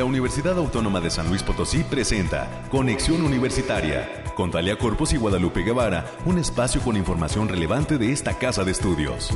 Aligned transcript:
la 0.00 0.06
Universidad 0.06 0.56
Autónoma 0.56 0.98
de 0.98 1.10
San 1.10 1.28
Luis 1.28 1.42
Potosí 1.42 1.84
presenta 1.84 2.66
Conexión 2.70 3.22
Universitaria 3.22 4.24
con 4.34 4.50
Talia 4.50 4.78
Corpus 4.78 5.12
y 5.12 5.18
Guadalupe 5.18 5.60
Guevara, 5.60 6.06
un 6.24 6.38
espacio 6.38 6.80
con 6.80 6.96
información 6.96 7.50
relevante 7.50 7.98
de 7.98 8.10
esta 8.10 8.38
casa 8.38 8.64
de 8.64 8.70
estudios. 8.70 9.30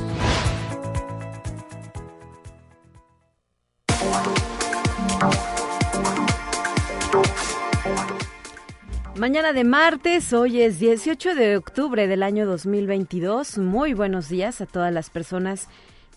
Mañana 9.15 9.53
de 9.53 9.63
martes, 9.65 10.33
hoy 10.33 10.61
es 10.61 10.79
18 10.79 11.35
de 11.35 11.57
octubre 11.57 12.07
del 12.07 12.23
año 12.23 12.47
2022. 12.47 13.59
Muy 13.59 13.93
buenos 13.93 14.29
días 14.29 14.61
a 14.61 14.65
todas 14.65 14.91
las 14.91 15.11
personas 15.11 15.69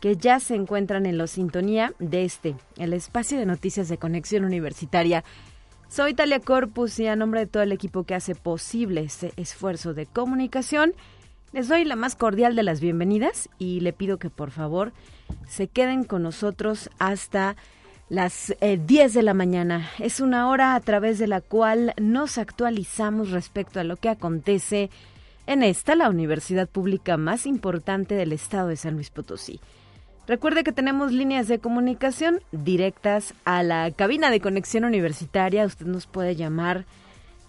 ya 0.02 0.40
se 0.40 0.54
encuentran 0.54 1.06
en 1.06 1.18
la 1.18 1.26
sintonía 1.26 1.92
de 1.98 2.24
este, 2.24 2.54
el 2.76 2.92
espacio 2.92 3.38
de 3.38 3.46
noticias 3.46 3.88
de 3.88 3.98
conexión 3.98 4.44
universitaria. 4.44 5.24
Soy 5.88 6.14
Talia 6.14 6.40
Corpus 6.40 6.98
y 6.98 7.06
a 7.06 7.16
nombre 7.16 7.40
de 7.40 7.46
todo 7.46 7.62
el 7.62 7.72
equipo 7.72 8.04
que 8.04 8.14
hace 8.14 8.34
posible 8.34 9.00
este 9.02 9.32
esfuerzo 9.36 9.94
de 9.94 10.06
comunicación, 10.06 10.92
les 11.52 11.68
doy 11.68 11.84
la 11.84 11.96
más 11.96 12.14
cordial 12.14 12.54
de 12.54 12.62
las 12.62 12.80
bienvenidas 12.80 13.48
y 13.58 13.80
le 13.80 13.92
pido 13.92 14.18
que 14.18 14.28
por 14.28 14.50
favor 14.50 14.92
se 15.48 15.66
queden 15.66 16.04
con 16.04 16.22
nosotros 16.22 16.90
hasta 16.98 17.56
las 18.10 18.54
10 18.60 18.60
eh, 18.60 19.14
de 19.14 19.22
la 19.22 19.34
mañana. 19.34 19.88
Es 19.98 20.20
una 20.20 20.48
hora 20.48 20.74
a 20.74 20.80
través 20.80 21.18
de 21.18 21.26
la 21.26 21.40
cual 21.40 21.94
nos 22.00 22.38
actualizamos 22.38 23.30
respecto 23.30 23.80
a 23.80 23.84
lo 23.84 23.96
que 23.96 24.10
acontece 24.10 24.90
en 25.46 25.62
esta, 25.62 25.94
la 25.94 26.10
universidad 26.10 26.68
pública 26.68 27.16
más 27.16 27.46
importante 27.46 28.14
del 28.14 28.32
estado 28.32 28.68
de 28.68 28.76
San 28.76 28.94
Luis 28.94 29.08
Potosí. 29.08 29.60
Recuerde 30.28 30.62
que 30.62 30.72
tenemos 30.72 31.10
líneas 31.10 31.48
de 31.48 31.58
comunicación 31.58 32.42
directas 32.52 33.32
a 33.46 33.62
la 33.62 33.90
cabina 33.90 34.30
de 34.30 34.42
conexión 34.42 34.84
universitaria. 34.84 35.64
Usted 35.64 35.86
nos 35.86 36.06
puede 36.06 36.36
llamar 36.36 36.84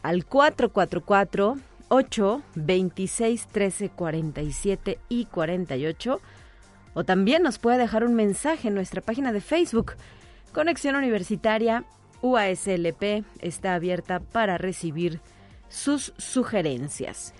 al 0.02 0.24
444 0.24 1.58
826 1.90 3.48
13 3.48 3.90
47 3.90 4.98
y 5.10 5.26
48 5.26 6.22
o 6.94 7.04
también 7.04 7.44
nos 7.44 7.60
puede 7.60 7.80
dejar 7.80 8.06
un 8.06 8.16
mensaje 8.16 8.70
en 8.70 8.76
nuestra 8.76 9.02
página 9.02 9.34
de 9.34 9.42
Facebook. 9.42 9.96
Conexión 10.54 10.96
Universitaria 10.96 11.84
UASLP 12.22 13.26
está 13.42 13.74
abierta 13.74 14.22
para 14.22 14.58
recibir 14.58 15.20
sus 15.68 16.14
sugerencias. 16.18 17.34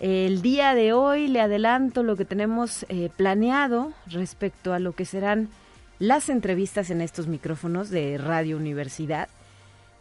El 0.00 0.42
día 0.42 0.76
de 0.76 0.92
hoy 0.92 1.26
le 1.26 1.40
adelanto 1.40 2.04
lo 2.04 2.14
que 2.14 2.24
tenemos 2.24 2.86
eh, 2.88 3.10
planeado 3.16 3.92
respecto 4.06 4.72
a 4.72 4.78
lo 4.78 4.92
que 4.92 5.04
serán 5.04 5.48
las 5.98 6.28
entrevistas 6.28 6.90
en 6.90 7.00
estos 7.00 7.26
micrófonos 7.26 7.90
de 7.90 8.16
Radio 8.16 8.56
Universidad. 8.56 9.28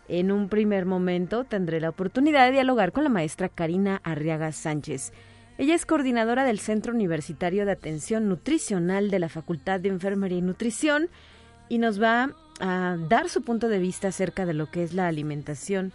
En 0.08 0.32
un 0.32 0.50
primer 0.50 0.86
momento 0.86 1.46
tendré 1.46 1.82
la 1.82 1.90
oportunidad 1.90 2.46
de 2.46 2.52
dialogar 2.52 2.92
con 2.92 3.06
la 3.06 3.10
maestra 3.10 3.50
Karina 3.50 4.00
Arriaga 4.04 4.52
Sánchez. 4.52 5.14
Ella 5.58 5.74
es 5.74 5.88
coordinadora 5.88 6.46
del 6.46 6.60
Centro 6.60 6.94
Universitario 6.94 7.66
de 7.66 7.72
Atención 7.72 8.30
Nutricional 8.30 9.10
de 9.10 9.18
la 9.18 9.30
Facultad 9.30 9.80
de 9.80 9.90
Enfermería 9.90 10.38
y 10.38 10.44
Nutrición 10.44 11.10
y 11.70 11.80
nos 11.80 12.00
va 12.00 12.30
a 12.60 12.98
dar 13.10 13.30
su 13.30 13.42
punto 13.42 13.68
de 13.68 13.80
vista 13.80 14.10
acerca 14.10 14.46
de 14.46 14.54
lo 14.54 14.70
que 14.70 14.84
es 14.84 14.94
la 14.94 15.08
alimentación 15.08 15.92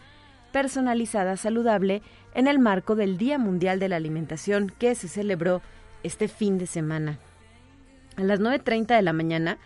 personalizada 0.52 1.36
saludable 1.36 2.02
en 2.34 2.46
el 2.46 2.58
marco 2.58 2.94
del 2.94 3.18
Día 3.18 3.38
Mundial 3.38 3.80
de 3.80 3.88
la 3.88 3.96
Alimentación 3.96 4.72
que 4.78 4.94
se 4.94 5.08
celebró 5.08 5.62
este 6.02 6.28
fin 6.28 6.58
de 6.58 6.66
semana. 6.66 7.18
A 8.16 8.22
las 8.22 8.40
9.30 8.40 8.94
de 8.94 9.02
la 9.02 9.12
mañana 9.12 9.58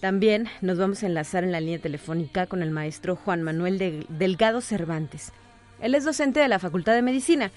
también 0.00 0.48
nos 0.60 0.78
vamos 0.78 1.02
a 1.02 1.06
enlazar 1.06 1.44
en 1.44 1.52
la 1.52 1.60
línea 1.60 1.78
telefónica 1.78 2.46
con 2.46 2.62
el 2.62 2.70
maestro 2.70 3.16
Juan 3.16 3.42
Manuel 3.42 4.06
Delgado 4.08 4.60
Cervantes. 4.60 5.32
Él 5.80 5.94
es 5.94 6.04
docente 6.04 6.40
de 6.40 6.48
la 6.48 6.58
Facultad 6.58 6.94
de 6.94 7.02
Medicina 7.02 7.50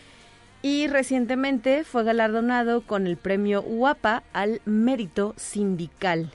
y 0.61 0.87
recientemente 0.87 1.83
fue 1.83 2.03
galardonado 2.03 2.81
con 2.81 3.07
el 3.07 3.17
premio 3.17 3.61
UAPA 3.61 4.23
al 4.33 4.61
mérito 4.65 5.33
sindical, 5.37 6.31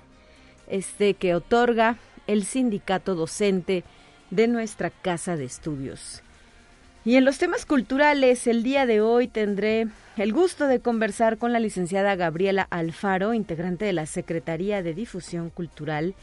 este 0.68 1.14
que 1.14 1.34
otorga 1.34 1.96
el 2.26 2.44
sindicato 2.44 3.14
docente 3.14 3.82
de 4.30 4.48
nuestra 4.48 4.90
casa 4.90 5.36
de 5.36 5.44
estudios. 5.44 6.22
Y 7.04 7.16
en 7.16 7.24
los 7.24 7.38
temas 7.38 7.64
culturales, 7.64 8.46
el 8.46 8.62
día 8.62 8.84
de 8.84 9.00
hoy 9.00 9.26
tendré 9.26 9.88
el 10.16 10.32
gusto 10.32 10.66
de 10.66 10.80
conversar 10.80 11.38
con 11.38 11.52
la 11.52 11.58
licenciada 11.58 12.14
Gabriela 12.14 12.66
Alfaro, 12.70 13.32
integrante 13.32 13.86
de 13.86 13.94
la 13.94 14.04
Secretaría 14.04 14.82
de 14.82 14.92
Difusión 14.92 15.48
Cultural, 15.48 16.14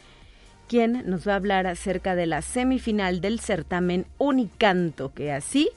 quien 0.68 1.02
nos 1.10 1.26
va 1.26 1.32
a 1.32 1.36
hablar 1.36 1.66
acerca 1.66 2.14
de 2.14 2.26
la 2.26 2.42
semifinal 2.42 3.20
del 3.20 3.40
certamen 3.40 4.06
Unicanto, 4.18 5.12
que 5.12 5.32
así 5.32 5.70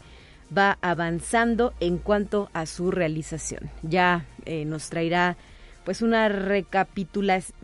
va 0.55 0.77
avanzando 0.81 1.73
en 1.79 1.97
cuanto 1.97 2.49
a 2.53 2.65
su 2.67 2.91
realización. 2.91 3.71
Ya 3.81 4.25
eh, 4.45 4.65
nos 4.65 4.89
traerá 4.89 5.37
pues 5.83 6.03
una 6.03 6.29
recapitulación, 6.29 7.57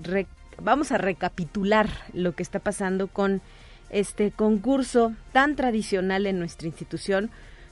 vamos 0.59 0.91
a 0.91 0.97
recapitular 0.97 1.87
lo 2.13 2.33
que 2.33 2.41
está 2.41 2.59
pasando 2.59 3.07
con 3.07 3.41
este 3.89 4.31
concurso 4.31 5.13
tan 5.31 5.55
tradicional 5.55 6.25
en 6.25 6.39
nuestra 6.39 6.67
institución 6.67 7.31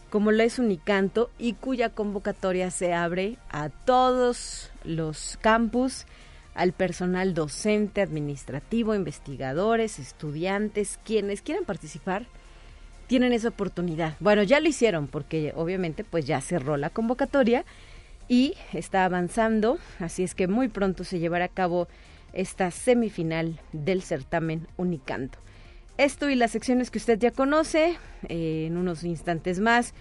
como 0.09 0.31
lo 0.31 0.43
es 0.43 0.59
Unicanto 0.59 1.29
y 1.37 1.53
cuya 1.53 1.89
convocatoria 1.89 2.71
se 2.71 2.93
abre 2.93 3.37
a 3.49 3.69
todos 3.69 4.71
los 4.83 5.37
campus, 5.41 6.05
al 6.53 6.71
personal 6.71 7.33
docente, 7.33 8.01
administrativo, 8.01 8.95
investigadores, 8.95 9.99
estudiantes, 9.99 10.99
quienes 11.03 11.41
quieran 11.41 11.65
participar, 11.65 12.27
tienen 13.07 13.33
esa 13.33 13.49
oportunidad. 13.49 14.15
Bueno, 14.21 14.43
ya 14.43 14.61
lo 14.61 14.69
hicieron 14.69 15.07
porque 15.07 15.51
obviamente 15.55 16.03
pues 16.03 16.25
ya 16.25 16.39
cerró 16.39 16.77
la 16.77 16.89
convocatoria 16.89 17.65
y 18.27 18.55
está 18.73 19.05
avanzando, 19.05 19.77
así 19.99 20.23
es 20.23 20.33
que 20.33 20.47
muy 20.47 20.69
pronto 20.69 21.03
se 21.03 21.19
llevará 21.19 21.45
a 21.45 21.49
cabo 21.49 21.87
esta 22.33 22.71
semifinal 22.71 23.59
del 23.73 24.01
certamen 24.01 24.67
Unicanto. 24.77 25.44
Esto 25.97 26.29
y 26.29 26.35
las 26.35 26.51
secciones 26.51 26.91
que 26.91 26.97
usted 26.97 27.17
ya 27.17 27.31
conoce, 27.31 27.97
eh, 28.27 28.65
en 28.67 28.75
unos 28.75 29.03
instantes 29.05 29.59
más, 29.59 29.93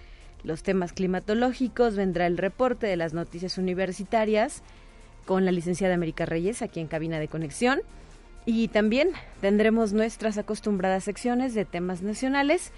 los 0.43 0.61
temas 0.61 0.91
climatológicos, 0.91 1.95
vendrá 1.95 2.27
el 2.27 2.37
reporte 2.37 2.85
de 2.85 2.97
las 2.97 3.13
noticias 3.13 3.57
universitarias 3.57 4.61
con 5.25 5.45
la 5.45 5.53
licenciada 5.53 5.95
América 5.95 6.25
Reyes 6.25 6.61
aquí 6.61 6.81
en 6.81 6.87
cabina 6.87 7.17
de 7.17 7.29
conexión. 7.29 7.79
Y 8.45 8.67
también 8.67 9.09
tendremos 9.39 9.93
nuestras 9.93 10.37
acostumbradas 10.37 11.05
secciones 11.05 11.53
de 11.53 11.63
temas 11.63 12.01
nacionales 12.01 12.71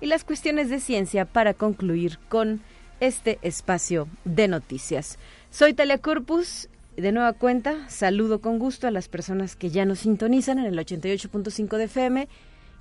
y 0.00 0.06
las 0.06 0.24
cuestiones 0.24 0.70
de 0.70 0.80
ciencia 0.80 1.26
para 1.26 1.52
concluir 1.52 2.18
con 2.30 2.60
este 3.00 3.38
espacio 3.42 4.08
de 4.24 4.48
noticias. 4.48 5.18
Soy 5.50 5.74
Talia 5.74 5.98
Corpus. 5.98 6.68
De 6.96 7.10
nueva 7.10 7.32
cuenta, 7.32 7.88
saludo 7.88 8.40
con 8.40 8.58
gusto 8.58 8.86
a 8.86 8.90
las 8.90 9.08
personas 9.08 9.56
que 9.56 9.70
ya 9.70 9.86
nos 9.86 10.00
sintonizan 10.00 10.58
en 10.58 10.66
el 10.66 10.78
88.5 10.78 11.78
de 11.78 11.84
FM 11.84 12.28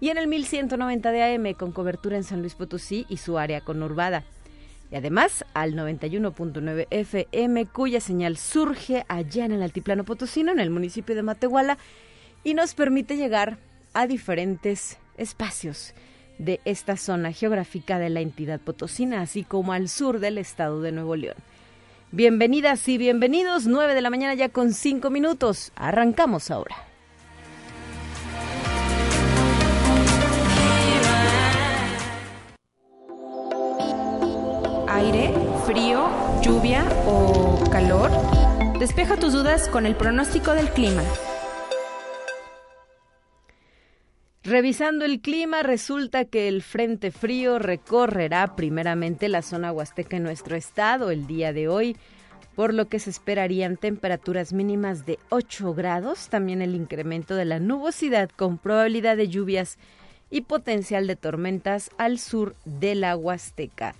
y 0.01 0.09
en 0.09 0.17
el 0.17 0.27
1190 0.27 1.11
de 1.11 1.23
AM 1.23 1.53
con 1.53 1.71
cobertura 1.71 2.17
en 2.17 2.23
San 2.23 2.41
Luis 2.41 2.55
Potosí 2.55 3.05
y 3.07 3.17
su 3.17 3.37
área 3.37 3.61
conurbada. 3.61 4.23
Y 4.91 4.95
además 4.95 5.45
al 5.53 5.75
91.9 5.75 6.87
FM 6.89 7.67
cuya 7.67 8.01
señal 8.01 8.35
surge 8.35 9.05
allá 9.07 9.45
en 9.45 9.53
el 9.53 9.61
altiplano 9.61 10.03
potosino, 10.03 10.51
en 10.51 10.59
el 10.59 10.71
municipio 10.71 11.15
de 11.15 11.21
Matehuala, 11.21 11.77
y 12.43 12.55
nos 12.55 12.73
permite 12.73 13.15
llegar 13.15 13.59
a 13.93 14.07
diferentes 14.07 14.97
espacios 15.17 15.93
de 16.39 16.59
esta 16.65 16.97
zona 16.97 17.31
geográfica 17.31 17.99
de 17.99 18.09
la 18.09 18.21
entidad 18.21 18.59
potosina, 18.59 19.21
así 19.21 19.43
como 19.43 19.71
al 19.71 19.87
sur 19.87 20.19
del 20.19 20.39
estado 20.39 20.81
de 20.81 20.91
Nuevo 20.91 21.15
León. 21.15 21.37
Bienvenidas 22.11 22.89
y 22.89 22.97
bienvenidos, 22.97 23.67
9 23.67 23.93
de 23.93 24.01
la 24.01 24.09
mañana 24.09 24.33
ya 24.33 24.49
con 24.49 24.73
5 24.73 25.11
minutos. 25.11 25.71
Arrancamos 25.75 26.49
ahora. 26.49 26.90
Aire, 34.95 35.33
frío, 35.65 36.09
lluvia 36.41 36.83
o 37.05 37.63
calor? 37.71 38.11
Despeja 38.77 39.15
tus 39.15 39.31
dudas 39.31 39.69
con 39.69 39.85
el 39.85 39.95
pronóstico 39.95 40.51
del 40.53 40.69
clima. 40.69 41.01
Revisando 44.43 45.05
el 45.05 45.21
clima, 45.21 45.63
resulta 45.63 46.25
que 46.25 46.47
el 46.47 46.61
frente 46.61 47.11
frío 47.11 47.57
recorrerá 47.57 48.55
primeramente 48.55 49.29
la 49.29 49.43
zona 49.43 49.71
huasteca 49.71 50.17
en 50.17 50.23
nuestro 50.23 50.57
estado 50.57 51.11
el 51.11 51.25
día 51.25 51.53
de 51.53 51.69
hoy, 51.69 51.95
por 52.55 52.73
lo 52.73 52.89
que 52.89 52.99
se 52.99 53.11
esperarían 53.11 53.77
temperaturas 53.77 54.51
mínimas 54.51 55.05
de 55.05 55.19
8 55.29 55.73
grados, 55.73 56.27
también 56.27 56.61
el 56.61 56.75
incremento 56.75 57.35
de 57.35 57.45
la 57.45 57.59
nubosidad 57.59 58.29
con 58.29 58.57
probabilidad 58.57 59.15
de 59.15 59.29
lluvias 59.29 59.77
y 60.29 60.41
potencial 60.41 61.07
de 61.07 61.15
tormentas 61.15 61.91
al 61.97 62.19
sur 62.19 62.55
de 62.65 62.95
la 62.95 63.15
huasteca. 63.15 63.95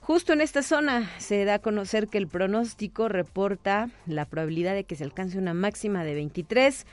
Justo 0.00 0.32
en 0.32 0.40
esta 0.40 0.62
zona 0.62 1.10
se 1.18 1.44
da 1.44 1.54
a 1.54 1.58
conocer 1.60 2.08
que 2.08 2.18
el 2.18 2.26
pronóstico 2.26 3.08
reporta 3.08 3.90
la 4.06 4.24
probabilidad 4.24 4.74
de 4.74 4.84
que 4.84 4.96
se 4.96 5.04
alcance 5.04 5.38
una 5.38 5.54
máxima 5.54 6.04
de 6.04 6.14
23, 6.14 6.86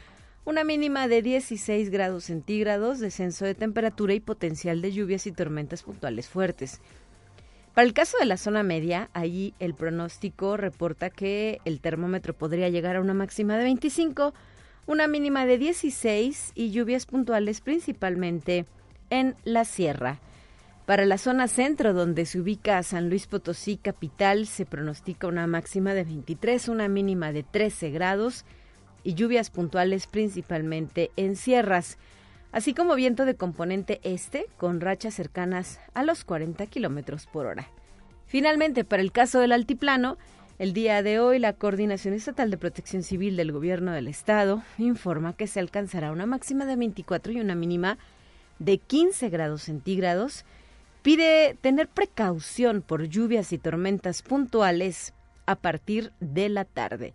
una 0.43 0.63
mínima 0.63 1.07
de 1.07 1.21
16 1.21 1.89
grados 1.89 2.25
centígrados, 2.25 2.99
descenso 2.99 3.45
de 3.45 3.55
temperatura 3.55 4.13
y 4.13 4.19
potencial 4.19 4.81
de 4.81 4.91
lluvias 4.91 5.25
y 5.25 5.31
tormentas 5.31 5.83
puntuales 5.83 6.27
fuertes. 6.27 6.81
Para 7.73 7.87
el 7.87 7.93
caso 7.93 8.17
de 8.17 8.25
la 8.25 8.37
zona 8.37 8.61
media, 8.61 9.09
allí 9.13 9.53
el 9.59 9.73
pronóstico 9.73 10.57
reporta 10.57 11.09
que 11.09 11.59
el 11.63 11.79
termómetro 11.79 12.33
podría 12.33 12.69
llegar 12.69 12.97
a 12.97 13.01
una 13.01 13.13
máxima 13.13 13.57
de 13.57 13.63
25, 13.63 14.33
una 14.85 15.07
mínima 15.07 15.45
de 15.45 15.57
16 15.57 16.51
y 16.55 16.71
lluvias 16.71 17.05
puntuales 17.05 17.61
principalmente 17.61 18.65
en 19.09 19.35
la 19.43 19.63
sierra. 19.63 20.19
Para 20.87 21.05
la 21.05 21.17
zona 21.17 21.49
centro, 21.49 21.93
donde 21.93 22.25
se 22.25 22.39
ubica 22.39 22.81
San 22.81 23.09
Luis 23.09 23.27
Potosí 23.27 23.75
capital, 23.75 24.47
se 24.47 24.65
pronostica 24.65 25.27
una 25.27 25.45
máxima 25.45 25.93
de 25.93 26.05
23, 26.05 26.69
una 26.69 26.87
mínima 26.87 27.33
de 27.33 27.43
13 27.43 27.91
grados 27.91 28.45
y 29.03 29.13
lluvias 29.13 29.49
puntuales 29.49 30.07
principalmente 30.07 31.11
en 31.17 31.35
sierras 31.35 31.97
así 32.53 32.73
como 32.73 32.95
viento 32.95 33.25
de 33.25 33.35
componente 33.35 33.99
este 34.03 34.47
con 34.55 34.79
rachas 34.79 35.13
cercanas 35.13 35.81
a 35.93 36.03
los 36.03 36.23
40 36.23 36.65
kilómetros 36.67 37.27
por 37.27 37.47
hora. 37.47 37.67
Finalmente, 38.25 38.85
para 38.85 39.01
el 39.01 39.11
caso 39.11 39.41
del 39.41 39.51
altiplano, 39.51 40.17
el 40.57 40.71
día 40.71 41.03
de 41.03 41.19
hoy 41.19 41.37
la 41.37 41.51
Coordinación 41.51 42.13
Estatal 42.13 42.49
de 42.49 42.57
Protección 42.57 43.03
Civil 43.03 43.35
del 43.35 43.51
Gobierno 43.51 43.91
del 43.91 44.07
Estado 44.07 44.63
informa 44.77 45.33
que 45.33 45.47
se 45.47 45.59
alcanzará 45.59 46.13
una 46.13 46.25
máxima 46.25 46.65
de 46.65 46.77
24 46.77 47.33
y 47.33 47.41
una 47.41 47.55
mínima 47.55 47.97
de 48.59 48.77
15 48.77 49.29
grados 49.29 49.63
centígrados. 49.63 50.45
Pide 51.07 51.55
tener 51.61 51.87
precaución 51.87 52.81
por 52.81 53.07
lluvias 53.07 53.53
y 53.53 53.57
tormentas 53.57 54.21
puntuales 54.21 55.13
a 55.45 55.55
partir 55.55 56.11
de 56.19 56.49
la 56.49 56.65
tarde. 56.65 57.13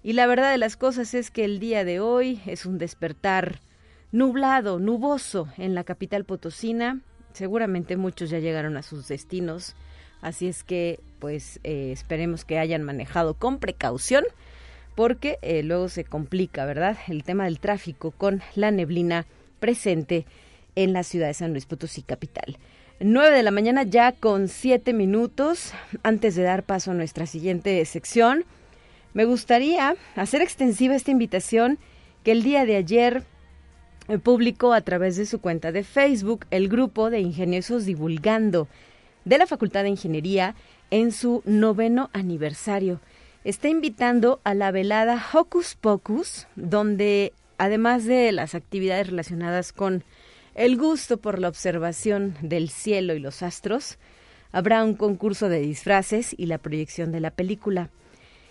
Y 0.00 0.12
la 0.12 0.28
verdad 0.28 0.52
de 0.52 0.58
las 0.58 0.76
cosas 0.76 1.12
es 1.12 1.32
que 1.32 1.44
el 1.44 1.58
día 1.58 1.84
de 1.84 1.98
hoy 1.98 2.40
es 2.46 2.66
un 2.66 2.78
despertar 2.78 3.58
nublado, 4.12 4.78
nuboso 4.78 5.48
en 5.58 5.74
la 5.74 5.82
capital 5.82 6.24
potosina. 6.24 7.00
Seguramente 7.32 7.96
muchos 7.96 8.30
ya 8.30 8.38
llegaron 8.38 8.76
a 8.76 8.84
sus 8.84 9.08
destinos, 9.08 9.74
así 10.20 10.46
es 10.46 10.62
que 10.62 11.00
pues 11.18 11.58
eh, 11.64 11.90
esperemos 11.90 12.44
que 12.44 12.60
hayan 12.60 12.84
manejado 12.84 13.34
con 13.34 13.58
precaución 13.58 14.24
porque 14.94 15.40
eh, 15.42 15.64
luego 15.64 15.88
se 15.88 16.04
complica, 16.04 16.64
¿verdad? 16.64 16.96
El 17.08 17.24
tema 17.24 17.46
del 17.46 17.58
tráfico 17.58 18.12
con 18.12 18.40
la 18.54 18.70
neblina 18.70 19.26
presente 19.58 20.26
en 20.76 20.92
la 20.92 21.02
ciudad 21.02 21.26
de 21.26 21.34
San 21.34 21.50
Luis 21.50 21.66
Potosí 21.66 22.02
capital. 22.02 22.56
9 23.04 23.36
de 23.36 23.42
la 23.42 23.50
mañana 23.50 23.82
ya 23.82 24.12
con 24.12 24.46
siete 24.46 24.92
minutos. 24.92 25.72
Antes 26.04 26.36
de 26.36 26.42
dar 26.44 26.62
paso 26.62 26.92
a 26.92 26.94
nuestra 26.94 27.26
siguiente 27.26 27.84
sección, 27.84 28.44
me 29.12 29.24
gustaría 29.24 29.96
hacer 30.14 30.40
extensiva 30.40 30.94
esta 30.94 31.10
invitación 31.10 31.78
que 32.22 32.30
el 32.30 32.44
día 32.44 32.64
de 32.64 32.76
ayer 32.76 33.24
publicó 34.22 34.72
a 34.72 34.82
través 34.82 35.16
de 35.16 35.26
su 35.26 35.40
cuenta 35.40 35.72
de 35.72 35.82
Facebook 35.82 36.46
el 36.50 36.68
grupo 36.68 37.10
de 37.10 37.20
ingeniosos 37.20 37.84
divulgando 37.86 38.68
de 39.24 39.38
la 39.38 39.46
Facultad 39.46 39.82
de 39.82 39.90
Ingeniería 39.90 40.54
en 40.90 41.10
su 41.10 41.42
noveno 41.44 42.08
aniversario. 42.12 43.00
Está 43.42 43.68
invitando 43.68 44.40
a 44.44 44.54
la 44.54 44.70
velada 44.70 45.20
Hocus 45.32 45.74
Pocus, 45.74 46.46
donde 46.54 47.32
además 47.58 48.04
de 48.04 48.30
las 48.30 48.54
actividades 48.54 49.08
relacionadas 49.08 49.72
con 49.72 50.04
el 50.54 50.76
gusto 50.76 51.16
por 51.16 51.38
la 51.38 51.48
observación 51.48 52.36
del 52.42 52.68
cielo 52.68 53.14
y 53.14 53.18
los 53.18 53.42
astros, 53.42 53.98
habrá 54.52 54.84
un 54.84 54.94
concurso 54.94 55.48
de 55.48 55.60
disfraces 55.60 56.34
y 56.36 56.46
la 56.46 56.58
proyección 56.58 57.10
de 57.12 57.20
la 57.20 57.30
película. 57.30 57.90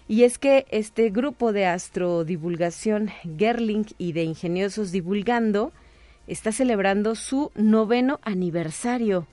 Y 0.08 0.24
es 0.24 0.38
que 0.38 0.66
este 0.72 1.10
grupo 1.10 1.54
de 1.54 1.68
astrodivulgación 1.68 3.12
Gerling 3.38 3.86
y 3.98 4.12
de 4.14 4.24
Ingeniosos 4.24 4.92
Divulgando 4.92 5.72
está 6.28 6.52
celebrando 6.52 7.16
su 7.16 7.52
noveno 7.56 8.20
aniversario. 8.24 9.28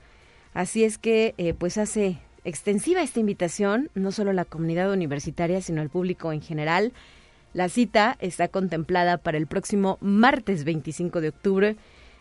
Así 0.55 0.85
es 0.85 0.99
que 0.99 1.35
eh, 1.39 1.55
pues 1.55 1.79
hace 1.79 2.19
extensiva 2.45 3.03
esta 3.03 3.21
invitación, 3.21 3.91
no 3.95 4.13
solo 4.13 4.31
a 4.31 4.35
la 4.35 4.45
comunidad 4.45 4.93
universitaria, 4.93 5.61
sino 5.61 5.81
al 5.81 5.91
público 5.91 6.33
en 6.33 6.43
general. 6.43 6.93
La 7.55 7.69
cita 7.69 8.17
está 8.21 8.49
contemplada 8.49 9.19
para 9.19 9.39
el 9.39 9.47
próximo 9.47 9.99
martes 10.01 10.65
25 10.65 11.21
de 11.21 11.29
octubre, 11.31 11.77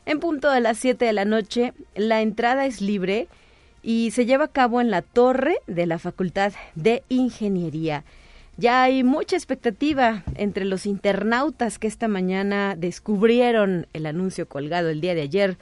en 0.07 0.21
punto 0.21 0.49
de 0.49 0.61
las 0.61 0.77
7 0.79 1.05
de 1.05 1.13
la 1.13 1.25
noche. 1.25 1.73
La 1.93 2.21
entrada 2.21 2.65
es 2.65 2.81
libre 2.81 3.27
y 3.83 4.11
se 4.11 4.25
lleva 4.25 4.45
a 4.45 4.51
cabo 4.51 4.81
en 4.81 4.89
la 4.89 5.01
torre 5.01 5.57
de 5.67 5.85
la 5.85 5.99
Facultad 5.99 6.53
de 6.75 7.03
Ingeniería. 7.09 8.03
Ya 8.57 8.81
hay 8.81 9.03
mucha 9.03 9.35
expectativa 9.35 10.23
entre 10.35 10.65
los 10.65 10.87
internautas 10.87 11.77
que 11.77 11.87
esta 11.87 12.07
mañana 12.07 12.75
descubrieron 12.75 13.85
el 13.93 14.07
anuncio 14.07 14.47
colgado 14.47 14.89
el 14.89 15.01
día 15.01 15.13
de 15.13 15.21
ayer 15.21 15.57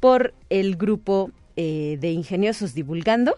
por 0.00 0.34
el 0.50 0.76
grupo 0.76 1.30
eh, 1.56 1.98
de 2.00 2.10
ingeniosos 2.10 2.74
divulgando 2.74 3.36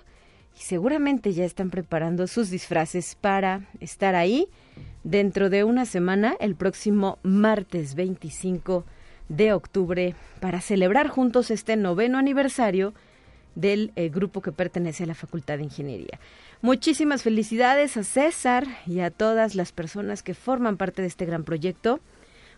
y 0.56 0.62
seguramente 0.62 1.32
ya 1.32 1.44
están 1.44 1.68
preparando 1.68 2.26
sus 2.28 2.48
disfraces 2.48 3.16
para 3.20 3.68
estar 3.80 4.14
ahí 4.14 4.48
dentro 5.02 5.50
de 5.50 5.64
una 5.64 5.84
semana, 5.84 6.36
el 6.38 6.54
próximo 6.54 7.18
martes 7.22 7.96
25 7.96 8.84
de 9.28 9.52
octubre, 9.52 10.14
para 10.40 10.60
celebrar 10.60 11.08
juntos 11.08 11.50
este 11.50 11.76
noveno 11.76 12.18
aniversario 12.18 12.94
del 13.54 13.92
eh, 13.96 14.08
grupo 14.08 14.42
que 14.42 14.52
pertenece 14.52 15.04
a 15.04 15.06
la 15.06 15.14
Facultad 15.14 15.58
de 15.58 15.64
Ingeniería. 15.64 16.18
Muchísimas 16.60 17.22
felicidades 17.22 17.96
a 17.96 18.04
César 18.04 18.66
y 18.86 19.00
a 19.00 19.10
todas 19.10 19.54
las 19.54 19.72
personas 19.72 20.22
que 20.22 20.34
forman 20.34 20.76
parte 20.76 21.02
de 21.02 21.08
este 21.08 21.24
gran 21.24 21.44
proyecto. 21.44 22.00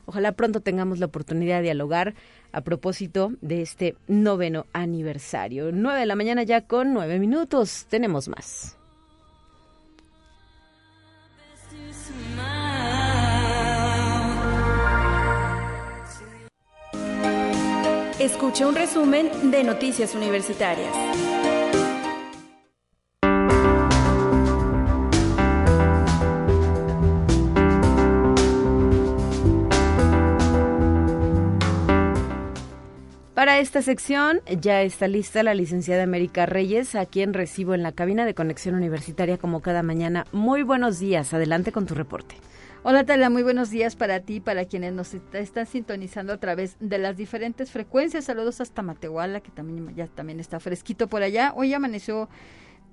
Ojalá 0.06 0.32
pronto 0.32 0.60
tengamos 0.60 0.98
la 0.98 1.06
oportunidad 1.06 1.56
de 1.58 1.64
dialogar 1.64 2.14
a 2.52 2.60
propósito 2.60 3.32
de 3.40 3.62
este 3.62 3.96
noveno 4.06 4.66
aniversario. 4.72 5.72
Nueve 5.72 6.00
de 6.00 6.06
la 6.06 6.16
mañana 6.16 6.44
ya 6.44 6.62
con 6.62 6.94
nueve 6.94 7.18
minutos. 7.18 7.86
Tenemos 7.90 8.28
más. 8.28 8.78
Escucha 18.18 18.66
un 18.66 18.74
resumen 18.74 19.50
de 19.50 19.62
Noticias 19.62 20.14
Universitarias. 20.14 20.90
Para 33.34 33.58
esta 33.58 33.82
sección 33.82 34.40
ya 34.62 34.80
está 34.80 35.08
lista 35.08 35.42
la 35.42 35.52
licenciada 35.52 36.02
América 36.02 36.46
Reyes, 36.46 36.94
a 36.94 37.04
quien 37.04 37.34
recibo 37.34 37.74
en 37.74 37.82
la 37.82 37.92
cabina 37.92 38.24
de 38.24 38.32
conexión 38.32 38.76
universitaria 38.76 39.36
como 39.36 39.60
cada 39.60 39.82
mañana. 39.82 40.24
Muy 40.32 40.62
buenos 40.62 40.98
días, 40.98 41.34
adelante 41.34 41.70
con 41.70 41.84
tu 41.84 41.94
reporte. 41.94 42.36
Hola 42.82 43.04
Tala, 43.04 43.30
muy 43.30 43.42
buenos 43.42 43.70
días 43.70 43.96
para 43.96 44.20
ti, 44.20 44.38
para 44.38 44.64
quienes 44.66 44.92
nos 44.92 45.12
están 45.14 45.66
sintonizando 45.66 46.32
a 46.32 46.36
través 46.36 46.76
de 46.78 46.98
las 46.98 47.16
diferentes 47.16 47.72
frecuencias. 47.72 48.26
Saludos 48.26 48.60
hasta 48.60 48.82
Matehuala, 48.82 49.40
que 49.40 49.50
también 49.50 49.92
ya 49.96 50.06
también 50.06 50.38
está 50.38 50.60
fresquito 50.60 51.08
por 51.08 51.22
allá. 51.22 51.52
Hoy 51.56 51.74
amaneció 51.74 52.28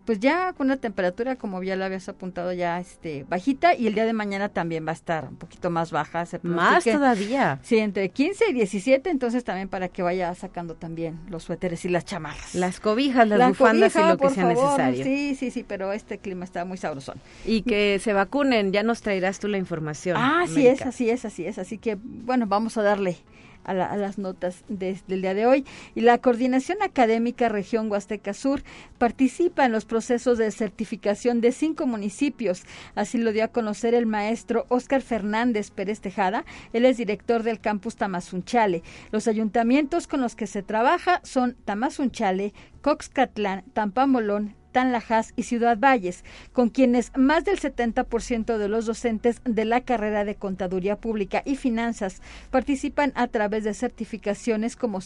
pues 0.05 0.19
ya 0.19 0.53
con 0.53 0.67
una 0.67 0.77
temperatura 0.77 1.35
como 1.35 1.63
ya 1.63 1.75
la 1.75 1.85
habías 1.85 2.09
apuntado 2.09 2.51
ya 2.53 2.79
este 2.79 3.25
bajita 3.29 3.73
y 3.75 3.87
el 3.87 3.93
día 3.93 4.05
de 4.05 4.13
mañana 4.13 4.49
también 4.49 4.85
va 4.85 4.91
a 4.91 4.93
estar 4.93 5.29
un 5.29 5.37
poquito 5.37 5.69
más 5.69 5.91
baja 5.91 6.25
más 6.41 6.83
todavía. 6.83 7.59
Sí 7.63 7.77
entre 7.77 8.09
15 8.09 8.49
y 8.49 8.53
17 8.53 9.09
entonces 9.09 9.43
también 9.43 9.69
para 9.69 9.89
que 9.89 10.01
vaya 10.01 10.33
sacando 10.35 10.75
también 10.75 11.19
los 11.29 11.43
suéteres 11.43 11.85
y 11.85 11.89
las 11.89 12.05
chamarras. 12.05 12.55
Las 12.55 12.79
cobijas 12.79 13.27
las 13.27 13.49
bufandas 13.49 13.95
y 13.95 13.99
lo 13.99 14.17
que 14.17 14.29
sea 14.29 14.45
necesario. 14.45 15.03
sí 15.03 15.35
sí 15.35 15.51
sí 15.51 15.65
pero 15.67 15.93
este 15.93 16.17
clima 16.17 16.43
está 16.43 16.65
muy 16.65 16.77
sabrosón. 16.77 17.19
Y 17.45 17.61
que 17.61 17.99
se 17.99 18.13
vacunen 18.13 18.71
ya 18.71 18.83
nos 18.83 19.01
traerás 19.01 19.39
tú 19.39 19.47
la 19.47 19.57
información 19.57 20.17
ah 20.19 20.45
sí 20.47 20.67
es 20.67 20.81
así 20.81 21.09
es 21.09 21.25
así 21.25 21.45
es 21.45 21.57
así 21.57 21.77
que 21.77 21.97
bueno 22.01 22.45
vamos 22.47 22.77
a 22.77 22.81
darle 22.83 23.17
a, 23.63 23.73
las 23.73 24.17
notas 24.17 24.63
del 24.67 25.21
día 25.21 25.33
de 25.33 25.45
hoy. 25.45 25.65
Y 25.95 26.01
la 26.01 26.17
Coordinación 26.17 26.81
Académica 26.81 27.49
Región 27.49 27.91
Huasteca 27.91 28.33
Sur 28.33 28.63
participa 28.97 29.65
en 29.65 29.71
los 29.71 29.85
procesos 29.85 30.37
de 30.37 30.51
certificación 30.51 31.41
de 31.41 31.51
cinco 31.51 31.85
municipios. 31.85 32.63
Así 32.95 33.17
lo 33.17 33.31
dio 33.31 33.43
a 33.43 33.49
conocer 33.49 33.93
el 33.93 34.05
maestro 34.05 34.65
Óscar 34.69 35.01
Fernández 35.01 35.71
Pérez 35.71 36.01
Tejada. 36.01 36.45
Él 36.73 36.85
es 36.85 36.97
director 36.97 37.43
del 37.43 37.59
campus 37.59 37.95
Tamazunchale. 37.95 38.83
Los 39.11 39.27
ayuntamientos 39.27 40.07
con 40.07 40.21
los 40.21 40.35
que 40.35 40.47
se 40.47 40.63
trabaja 40.63 41.21
son 41.23 41.55
Tamazunchale, 41.65 42.53
Coxcatlán, 42.81 43.63
Tampamolón, 43.73 44.55
Tanlajas 44.73 45.31
y 45.37 45.43
Ciudad 45.43 45.77
Valles, 45.79 46.25
con 46.51 46.67
quienes 46.69 47.15
más 47.15 47.45
del 47.45 47.57
70% 47.57 48.57
de 48.57 48.67
los 48.67 48.85
docentes 48.85 49.39
de 49.45 49.63
la 49.63 49.81
carrera 49.81 50.25
de 50.25 50.35
Contaduría 50.35 50.97
Pública 50.97 51.41
y 51.45 51.55
Finanzas 51.55 52.21
participan 52.51 53.13
a 53.15 53.27
través 53.27 53.63
de 53.63 53.73
certificaciones 53.73 54.75
como, 54.75 54.99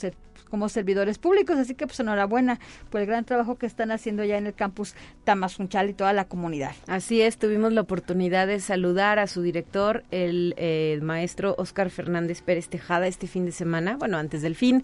como 0.49 0.69
servidores 0.69 1.19
públicos. 1.19 1.57
Así 1.57 1.75
que 1.75 1.85
pues 1.85 1.99
enhorabuena 1.99 2.59
por 2.89 3.01
el 3.01 3.07
gran 3.07 3.25
trabajo 3.25 3.57
que 3.57 3.67
están 3.67 3.91
haciendo 3.91 4.23
ya 4.23 4.37
en 4.37 4.47
el 4.47 4.55
campus 4.55 4.95
Tamazunchal 5.25 5.91
y 5.91 5.93
toda 5.93 6.13
la 6.13 6.25
comunidad. 6.25 6.71
Así 6.87 7.21
es, 7.21 7.37
tuvimos 7.37 7.73
la 7.73 7.81
oportunidad 7.81 8.47
de 8.47 8.59
saludar 8.59 9.19
a 9.19 9.27
su 9.27 9.43
director, 9.43 10.03
el, 10.09 10.55
el 10.57 11.01
maestro 11.03 11.53
Oscar 11.59 11.91
Fernández 11.91 12.41
Pérez 12.41 12.69
Tejada, 12.69 13.05
este 13.05 13.27
fin 13.27 13.45
de 13.45 13.51
semana, 13.51 13.97
bueno, 13.97 14.17
antes 14.17 14.41
del 14.41 14.55
fin 14.55 14.83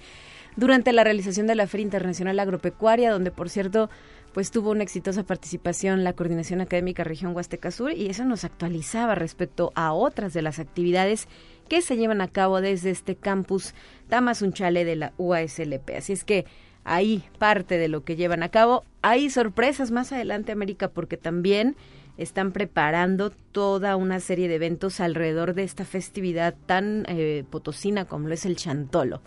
durante 0.56 0.94
la 0.94 1.04
realización 1.04 1.48
de 1.48 1.56
la 1.56 1.68
Feria 1.68 1.84
Internacional 1.84 2.40
Agropecuaria, 2.40 3.12
donde 3.12 3.32
por 3.32 3.50
cierto 3.50 3.90
pues 4.34 4.52
tuvo 4.52 4.72
una 4.72 4.84
exitosa 4.84 5.24
participación 5.24 6.04
la 6.04 6.14
Coordinación 6.14 6.60
Académica 6.62 7.04
Región 7.04 7.36
Huasteca 7.36 7.72
Sur 7.72 7.94
y 7.94 8.08
eso 8.08 8.26
nos 8.26 8.44
actualizaba 8.44 9.16
respecto 9.16 9.72
a 9.76 9.94
otras 9.94 10.34
de 10.34 10.42
las 10.42 10.60
actividades 10.60 11.28
que 11.70 11.82
se 11.82 11.98
llevan 11.98 12.22
a 12.22 12.28
cabo 12.28 12.60
desde 12.60 12.90
este 12.90 13.16
campus 13.16 13.74
Tamazunchale 14.10 14.86
de 14.86 14.96
la 14.96 15.14
UASLP. 15.18 15.92
Así 15.98 16.14
es 16.14 16.24
que 16.24 16.46
ahí 16.84 17.24
parte 17.38 17.78
de 17.78 17.88
lo 17.88 18.04
que 18.04 18.16
llevan 18.16 18.44
a 18.44 18.50
cabo. 18.50 18.84
Hay 19.02 19.30
sorpresas 19.30 19.92
más 19.92 20.12
adelante, 20.12 20.52
América, 20.52 20.90
porque 20.90 21.18
también 21.18 21.76
están 22.18 22.52
preparando 22.52 23.32
toda 23.52 23.96
una 23.96 24.20
serie 24.20 24.48
de 24.48 24.56
eventos 24.56 25.00
alrededor 25.00 25.54
de 25.54 25.64
esta 25.64 25.86
festividad 25.86 26.56
tan 26.66 27.06
eh, 27.08 27.44
potosina 27.50 28.06
como 28.06 28.28
lo 28.28 28.34
es 28.34 28.46
el 28.46 28.56
Chantolo. 28.56 29.22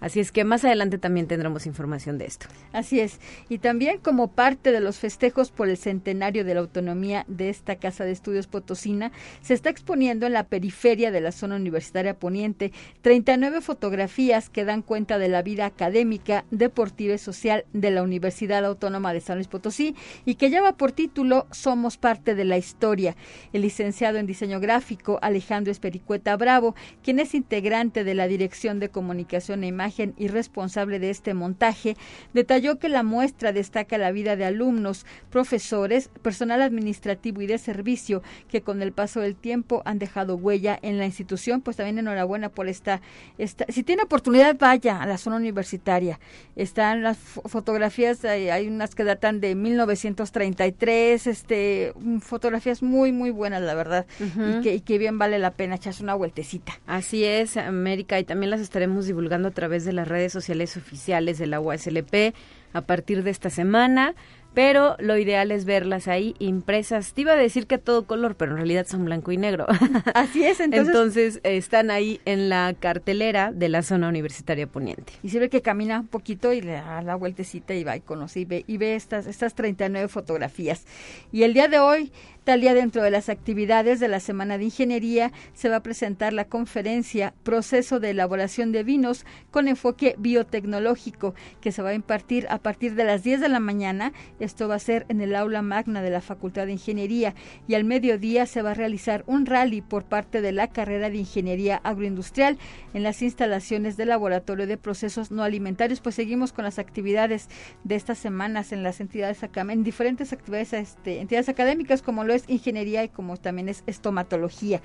Así 0.00 0.20
es 0.20 0.30
que 0.30 0.44
más 0.44 0.64
adelante 0.64 0.98
también 0.98 1.26
tendremos 1.26 1.66
información 1.66 2.18
de 2.18 2.26
esto. 2.26 2.46
Así 2.72 3.00
es. 3.00 3.18
Y 3.48 3.58
también 3.58 3.98
como 3.98 4.28
parte 4.28 4.70
de 4.70 4.80
los 4.80 4.98
festejos 4.98 5.50
por 5.50 5.68
el 5.68 5.76
centenario 5.76 6.44
de 6.44 6.54
la 6.54 6.60
autonomía 6.60 7.24
de 7.26 7.48
esta 7.48 7.76
Casa 7.76 8.04
de 8.04 8.12
Estudios 8.12 8.46
Potosina, 8.46 9.10
se 9.42 9.54
está 9.54 9.70
exponiendo 9.70 10.26
en 10.26 10.34
la 10.34 10.44
periferia 10.44 11.10
de 11.10 11.20
la 11.20 11.32
zona 11.32 11.56
universitaria 11.56 12.14
poniente 12.14 12.72
39 13.02 13.60
fotografías 13.60 14.50
que 14.50 14.64
dan 14.64 14.82
cuenta 14.82 15.18
de 15.18 15.28
la 15.28 15.42
vida 15.42 15.66
académica, 15.66 16.44
deportiva 16.50 17.14
y 17.14 17.18
social 17.18 17.64
de 17.72 17.90
la 17.90 18.02
Universidad 18.02 18.64
Autónoma 18.64 19.12
de 19.12 19.20
San 19.20 19.38
Luis 19.38 19.48
Potosí 19.48 19.96
y 20.24 20.36
que 20.36 20.50
lleva 20.50 20.76
por 20.76 20.92
título 20.92 21.46
Somos 21.50 21.96
parte 21.96 22.36
de 22.36 22.44
la 22.44 22.56
historia. 22.56 23.16
El 23.52 23.62
licenciado 23.62 24.18
en 24.18 24.26
diseño 24.26 24.60
gráfico 24.60 25.18
Alejandro 25.22 25.72
Espericueta 25.72 26.36
Bravo, 26.36 26.76
quien 27.02 27.18
es 27.18 27.34
integrante 27.34 28.04
de 28.04 28.14
la 28.14 28.28
Dirección 28.28 28.78
de 28.78 28.90
Comunicación 28.90 29.64
e 29.64 29.66
Imagen 29.66 29.87
y 29.96 30.28
responsable 30.28 30.98
de 30.98 31.10
este 31.10 31.34
montaje, 31.34 31.96
detalló 32.34 32.78
que 32.78 32.88
la 32.88 33.02
muestra 33.02 33.52
destaca 33.52 33.98
la 33.98 34.12
vida 34.12 34.36
de 34.36 34.44
alumnos, 34.44 35.06
profesores, 35.30 36.08
personal 36.22 36.62
administrativo 36.62 37.42
y 37.42 37.46
de 37.46 37.58
servicio 37.58 38.22
que 38.48 38.62
con 38.62 38.82
el 38.82 38.92
paso 38.92 39.20
del 39.20 39.36
tiempo 39.36 39.82
han 39.84 39.98
dejado 39.98 40.36
huella 40.36 40.78
en 40.82 40.98
la 40.98 41.06
institución. 41.06 41.60
Pues 41.60 41.76
también 41.76 41.98
enhorabuena 41.98 42.48
por 42.48 42.68
esta, 42.68 43.00
esta 43.38 43.64
si 43.68 43.82
tiene 43.82 44.02
oportunidad 44.02 44.56
vaya 44.58 45.00
a 45.00 45.06
la 45.06 45.18
zona 45.18 45.36
universitaria. 45.36 46.20
Están 46.56 47.02
las 47.02 47.18
fotografías, 47.18 48.24
hay, 48.24 48.66
unas 48.68 48.94
que 48.94 49.04
datan 49.04 49.40
de 49.40 49.54
1933, 49.54 51.26
este, 51.26 51.92
fotografías 52.20 52.82
muy 52.82 53.12
muy 53.12 53.30
buenas 53.30 53.62
la 53.62 53.74
verdad 53.74 54.06
y, 54.20 54.62
que, 54.62 54.74
y 54.74 54.80
que 54.80 54.98
bien 54.98 55.18
vale 55.18 55.38
la 55.38 55.52
pena 55.52 55.76
echarse 55.76 56.02
una 56.02 56.14
vueltecita. 56.14 56.78
Así 56.86 57.24
es, 57.24 57.56
América, 57.56 58.18
y 58.18 58.24
también 58.24 58.50
las 58.50 58.60
estaremos 58.60 59.06
divulgando 59.06 59.48
a 59.48 59.52
través 59.52 59.77
de 59.84 59.92
las 59.92 60.08
redes 60.08 60.32
sociales 60.32 60.76
oficiales 60.76 61.38
de 61.38 61.46
la 61.46 61.60
UASLP 61.60 62.34
a 62.72 62.80
partir 62.82 63.22
de 63.22 63.30
esta 63.30 63.50
semana 63.50 64.14
pero 64.58 64.96
lo 64.98 65.16
ideal 65.16 65.52
es 65.52 65.64
verlas 65.64 66.08
ahí 66.08 66.34
impresas. 66.40 67.12
Te 67.12 67.20
iba 67.20 67.34
a 67.34 67.36
decir 67.36 67.68
que 67.68 67.76
a 67.76 67.78
todo 67.78 68.06
color, 68.08 68.34
pero 68.34 68.50
en 68.50 68.56
realidad 68.56 68.88
son 68.88 69.04
blanco 69.04 69.30
y 69.30 69.36
negro. 69.36 69.66
Así 70.14 70.42
es, 70.42 70.58
entonces. 70.58 70.88
entonces 70.88 71.40
están 71.44 71.92
ahí 71.92 72.20
en 72.24 72.48
la 72.48 72.74
cartelera 72.76 73.52
de 73.52 73.68
la 73.68 73.84
zona 73.84 74.08
universitaria 74.08 74.66
poniente. 74.66 75.12
Y 75.22 75.28
sirve 75.28 75.48
que 75.48 75.62
camina 75.62 76.00
un 76.00 76.08
poquito 76.08 76.52
y 76.52 76.60
le 76.60 76.72
da 76.72 77.02
la 77.02 77.14
vueltecita 77.14 77.72
y 77.72 77.84
va 77.84 77.94
y 77.96 78.00
conoce 78.00 78.40
y 78.40 78.46
ve, 78.46 78.64
y 78.66 78.78
ve 78.78 78.96
estas, 78.96 79.28
estas 79.28 79.54
39 79.54 80.08
fotografías. 80.08 80.86
Y 81.30 81.44
el 81.44 81.54
día 81.54 81.68
de 81.68 81.78
hoy 81.78 82.10
Tal 82.48 82.62
día 82.62 82.72
dentro 82.72 83.02
de 83.02 83.10
las 83.10 83.28
actividades 83.28 84.00
de 84.00 84.08
la 84.08 84.20
Semana 84.20 84.56
de 84.56 84.64
Ingeniería 84.64 85.32
se 85.52 85.68
va 85.68 85.76
a 85.76 85.82
presentar 85.82 86.32
la 86.32 86.46
conferencia 86.46 87.34
Proceso 87.42 88.00
de 88.00 88.08
elaboración 88.08 88.72
de 88.72 88.84
vinos 88.84 89.26
con 89.50 89.68
enfoque 89.68 90.14
biotecnológico 90.16 91.34
que 91.60 91.72
se 91.72 91.82
va 91.82 91.90
a 91.90 91.94
impartir 91.94 92.46
a 92.48 92.56
partir 92.56 92.94
de 92.94 93.04
las 93.04 93.22
10 93.22 93.42
de 93.42 93.50
la 93.50 93.60
mañana. 93.60 94.14
Esto 94.48 94.66
va 94.66 94.76
a 94.76 94.78
ser 94.78 95.04
en 95.10 95.20
el 95.20 95.36
aula 95.36 95.60
magna 95.60 96.00
de 96.00 96.08
la 96.08 96.22
Facultad 96.22 96.64
de 96.64 96.72
Ingeniería 96.72 97.34
y 97.66 97.74
al 97.74 97.84
mediodía 97.84 98.46
se 98.46 98.62
va 98.62 98.70
a 98.70 98.74
realizar 98.74 99.22
un 99.26 99.44
rally 99.44 99.82
por 99.82 100.04
parte 100.04 100.40
de 100.40 100.52
la 100.52 100.68
carrera 100.68 101.10
de 101.10 101.18
Ingeniería 101.18 101.82
Agroindustrial 101.84 102.56
en 102.94 103.02
las 103.02 103.20
instalaciones 103.20 103.98
del 103.98 104.08
Laboratorio 104.08 104.66
de 104.66 104.78
Procesos 104.78 105.30
No 105.30 105.42
Alimentarios. 105.42 106.00
Pues 106.00 106.14
seguimos 106.14 106.54
con 106.54 106.64
las 106.64 106.78
actividades 106.78 107.50
de 107.84 107.94
estas 107.94 108.16
semanas 108.16 108.72
en 108.72 108.82
las 108.82 109.00
entidades 109.00 109.42
en 109.42 109.84
diferentes 109.84 110.32
actividades 110.32 110.72
este, 110.72 111.20
entidades 111.20 111.50
académicas 111.50 112.00
como 112.00 112.24
lo 112.24 112.34
ingeniería 112.46 113.04
y 113.04 113.10
como 113.10 113.36
también 113.36 113.68
es 113.68 113.84
estomatología. 113.86 114.80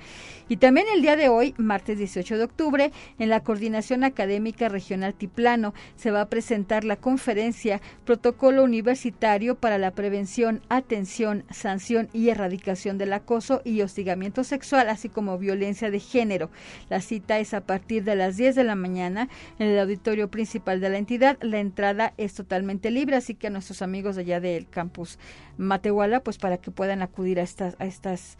Y 0.46 0.58
también 0.58 0.86
el 0.94 1.00
día 1.00 1.16
de 1.16 1.30
hoy, 1.30 1.54
martes 1.56 1.96
18 1.96 2.36
de 2.36 2.44
octubre, 2.44 2.92
en 3.18 3.30
la 3.30 3.40
Coordinación 3.40 4.04
Académica 4.04 4.68
Regional 4.68 5.14
Tiplano 5.14 5.72
se 5.96 6.10
va 6.10 6.20
a 6.20 6.28
presentar 6.28 6.84
la 6.84 6.96
conferencia 6.96 7.80
Protocolo 8.04 8.62
Universitario 8.62 9.43
para 9.52 9.76
la 9.76 9.90
Prevención, 9.90 10.62
Atención, 10.70 11.44
Sanción 11.50 12.08
y 12.14 12.30
Erradicación 12.30 12.96
del 12.96 13.12
Acoso 13.12 13.60
y 13.64 13.82
Hostigamiento 13.82 14.42
Sexual, 14.44 14.88
así 14.88 15.10
como 15.10 15.36
violencia 15.38 15.90
de 15.90 16.00
género. 16.00 16.50
La 16.88 17.02
cita 17.02 17.38
es 17.38 17.52
a 17.52 17.60
partir 17.60 18.04
de 18.04 18.16
las 18.16 18.38
10 18.38 18.54
de 18.54 18.64
la 18.64 18.74
mañana 18.74 19.28
en 19.58 19.68
el 19.68 19.78
auditorio 19.78 20.28
principal 20.28 20.80
de 20.80 20.88
la 20.88 20.96
entidad. 20.96 21.36
La 21.42 21.58
entrada 21.58 22.14
es 22.16 22.32
totalmente 22.32 22.90
libre, 22.90 23.16
así 23.16 23.34
que 23.34 23.48
a 23.48 23.50
nuestros 23.50 23.82
amigos 23.82 24.16
de 24.16 24.22
allá 24.22 24.40
del 24.40 24.66
campus 24.66 25.18
Matehuala, 25.58 26.20
pues 26.20 26.38
para 26.38 26.56
que 26.56 26.70
puedan 26.70 27.02
acudir 27.02 27.38
a 27.38 27.42
estas, 27.42 27.76
a 27.78 27.84
estas 27.84 28.38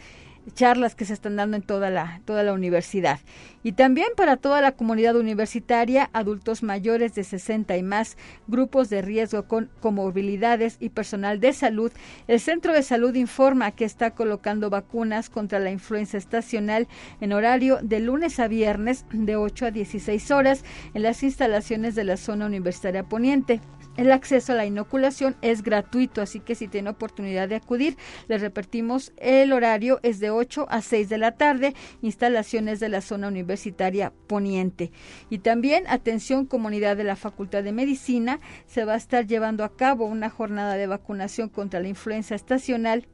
charlas 0.55 0.95
que 0.95 1.05
se 1.05 1.13
están 1.13 1.37
dando 1.37 1.57
en 1.57 1.63
toda 1.63 1.91
la, 1.91 2.21
toda 2.25 2.43
la 2.43 2.53
universidad. 2.53 3.21
Y 3.65 3.73
también 3.73 4.09
para 4.15 4.37
toda 4.37 4.61
la 4.61 4.73
comunidad 4.73 5.17
universitaria, 5.17 6.11
adultos 6.13 6.63
mayores 6.63 7.15
de 7.15 7.25
60 7.25 7.79
y 7.79 7.83
más, 7.83 8.19
grupos 8.47 8.91
de 8.91 9.01
riesgo 9.01 9.49
con 9.49 9.71
comorbilidades 9.81 10.77
y 10.81 10.91
personal 10.91 11.41
de 11.41 11.55
salud, 11.55 11.91
el 12.29 12.41
Centro 12.41 12.75
de 12.75 12.83
Salud 12.83 13.15
informa 13.15 13.71
que 13.71 13.87
está 13.87 14.11
colocando 14.11 14.69
vacunas 14.69 15.31
contra 15.31 15.61
la 15.61 15.71
influenza 15.71 16.19
estacional 16.19 16.89
en 17.23 17.33
horario 17.33 17.79
de 17.83 18.01
lunes 18.01 18.39
a 18.39 18.49
viernes 18.49 19.07
de 19.11 19.37
8 19.37 19.67
a 19.67 19.71
16 19.71 20.31
horas 20.31 20.63
en 20.93 21.03
las 21.03 21.23
instalaciones 21.23 21.95
de 21.95 22.05
la 22.05 22.19
zona 22.19 22.45
universitaria 22.45 23.05
poniente. 23.05 23.63
El 23.97 24.11
acceso 24.11 24.53
a 24.53 24.57
la 24.57 24.67
inoculación 24.67 25.37
es 25.41 25.63
gratuito, 25.63 26.21
así 26.21 26.41
que 26.41 26.57
si 26.57 26.67
tiene 26.67 26.91
oportunidad 26.91 27.49
de 27.49 27.55
acudir, 27.55 27.97
les 28.27 28.41
repetimos, 28.41 29.13
el 29.19 29.53
horario 29.53 30.01
es 30.03 30.19
de 30.19 30.31
8 30.31 30.67
a 30.69 30.83
6 30.83 31.09
de 31.09 31.19
la 31.19 31.33
tarde, 31.37 31.75
instalaciones 32.03 32.81
de 32.81 32.89
la 32.89 33.01
zona 33.01 33.29
universitaria 33.29 33.54
poniente. 34.27 34.91
Y 35.31 35.39
también, 35.39 35.85
atención 35.89 36.47
comunidad 36.47 36.97
de 36.97 37.05
la 37.05 37.17
Facultad 37.17 37.63
de 37.63 37.73
Medicina, 37.73 38.41
se 38.67 38.85
va 38.85 38.95
a 38.95 38.97
estar 38.97 39.27
llevando 39.27 39.65
a 39.65 39.77
cabo 39.77 40.07
una 40.07 40.31
jornada 40.31 40.75
de 40.75 40.87
vacunación 40.87 41.49
contra 41.49 41.81
la 41.81 41.89
influenza 41.89 42.35
estacional 42.35 43.07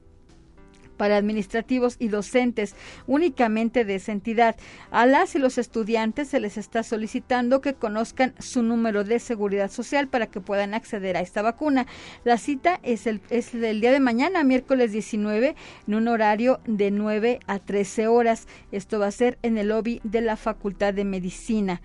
para 1.01 1.17
administrativos 1.17 1.97
y 1.99 2.09
docentes 2.09 2.77
únicamente 3.07 3.87
de 3.87 3.95
esa 3.95 4.13
entidad. 4.13 4.55
A 4.91 5.07
las 5.07 5.35
y 5.35 5.39
los 5.39 5.57
estudiantes 5.57 6.29
se 6.29 6.41
les 6.41 6.59
está 6.59 6.83
solicitando 6.83 7.63
que 7.63 7.73
conozcan 7.73 8.35
su 8.39 8.63
número 8.63 9.03
de 9.03 9.19
seguridad 9.19 9.71
social 9.71 10.09
para 10.09 10.27
que 10.27 10.43
puedan 10.43 10.75
acceder 10.75 11.17
a 11.17 11.23
esta 11.23 11.41
vacuna. 11.41 11.87
La 12.25 12.37
cita 12.37 12.81
es 12.83 13.07
el, 13.07 13.23
es 13.31 13.55
el 13.55 13.81
día 13.81 13.93
de 13.93 14.01
mañana, 14.01 14.45
miércoles 14.45 14.93
19, 14.93 15.57
en 15.89 15.95
un 15.95 16.07
horario 16.07 16.61
de 16.67 16.91
9 16.91 17.41
a 17.47 17.61
13 17.61 18.07
horas. 18.07 18.47
Esto 18.71 18.99
va 18.99 19.07
a 19.07 19.11
ser 19.11 19.39
en 19.41 19.57
el 19.57 19.69
lobby 19.69 20.03
de 20.05 20.21
la 20.21 20.37
Facultad 20.37 20.93
de 20.93 21.07
Medicina. 21.07 21.81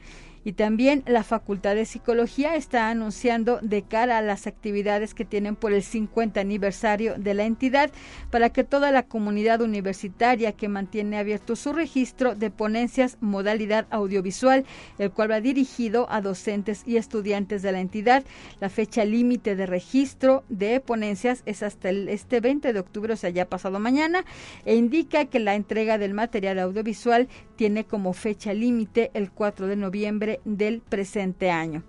Y 0.45 0.53
también 0.53 1.01
la 1.07 1.23
Facultad 1.23 1.73
de 1.73 1.85
Psicología 1.85 2.55
está 2.55 2.89
anunciando 2.89 3.57
de 3.63 3.81
cara 3.81 4.19
a 4.19 4.21
las 4.21 4.45
actividades 4.45 5.15
que 5.15 5.25
tienen 5.25 5.55
por 5.55 5.73
el 5.73 5.81
50 5.81 6.39
aniversario 6.39 7.15
de 7.17 7.33
la 7.33 7.45
entidad 7.45 7.89
para 8.29 8.51
que 8.51 8.63
toda 8.63 8.91
la 8.91 9.07
comunidad 9.07 9.61
universitaria 9.61 10.51
que 10.51 10.69
mantiene 10.69 11.17
abierto 11.17 11.55
su 11.55 11.73
registro 11.73 12.35
de 12.35 12.51
ponencias 12.51 13.17
modalidad 13.21 13.87
audiovisual, 13.89 14.65
el 14.99 15.09
cual 15.09 15.31
va 15.31 15.41
dirigido 15.41 16.05
a 16.11 16.21
docentes 16.21 16.83
y 16.85 16.97
estudiantes 16.97 17.63
de 17.63 17.71
la 17.71 17.79
entidad. 17.79 18.23
La 18.59 18.69
fecha 18.69 19.03
límite 19.03 19.55
de 19.55 19.65
registro 19.65 20.43
de 20.49 20.79
ponencias 20.79 21.41
es 21.47 21.63
hasta 21.63 21.89
el, 21.89 22.07
este 22.07 22.39
20 22.39 22.71
de 22.71 22.79
octubre, 22.79 23.13
o 23.13 23.17
sea, 23.17 23.31
ya 23.31 23.49
pasado 23.49 23.79
mañana, 23.79 24.23
e 24.63 24.75
indica 24.75 25.25
que 25.25 25.39
la 25.39 25.55
entrega 25.55 25.97
del 25.97 26.13
material 26.13 26.59
audiovisual 26.59 27.29
tiene 27.55 27.85
como 27.85 28.13
fecha 28.13 28.53
límite 28.53 29.09
el 29.15 29.31
4 29.31 29.65
de 29.65 29.75
noviembre 29.75 30.34
del 30.43 30.81
presente 30.81 31.51
año. 31.51 31.83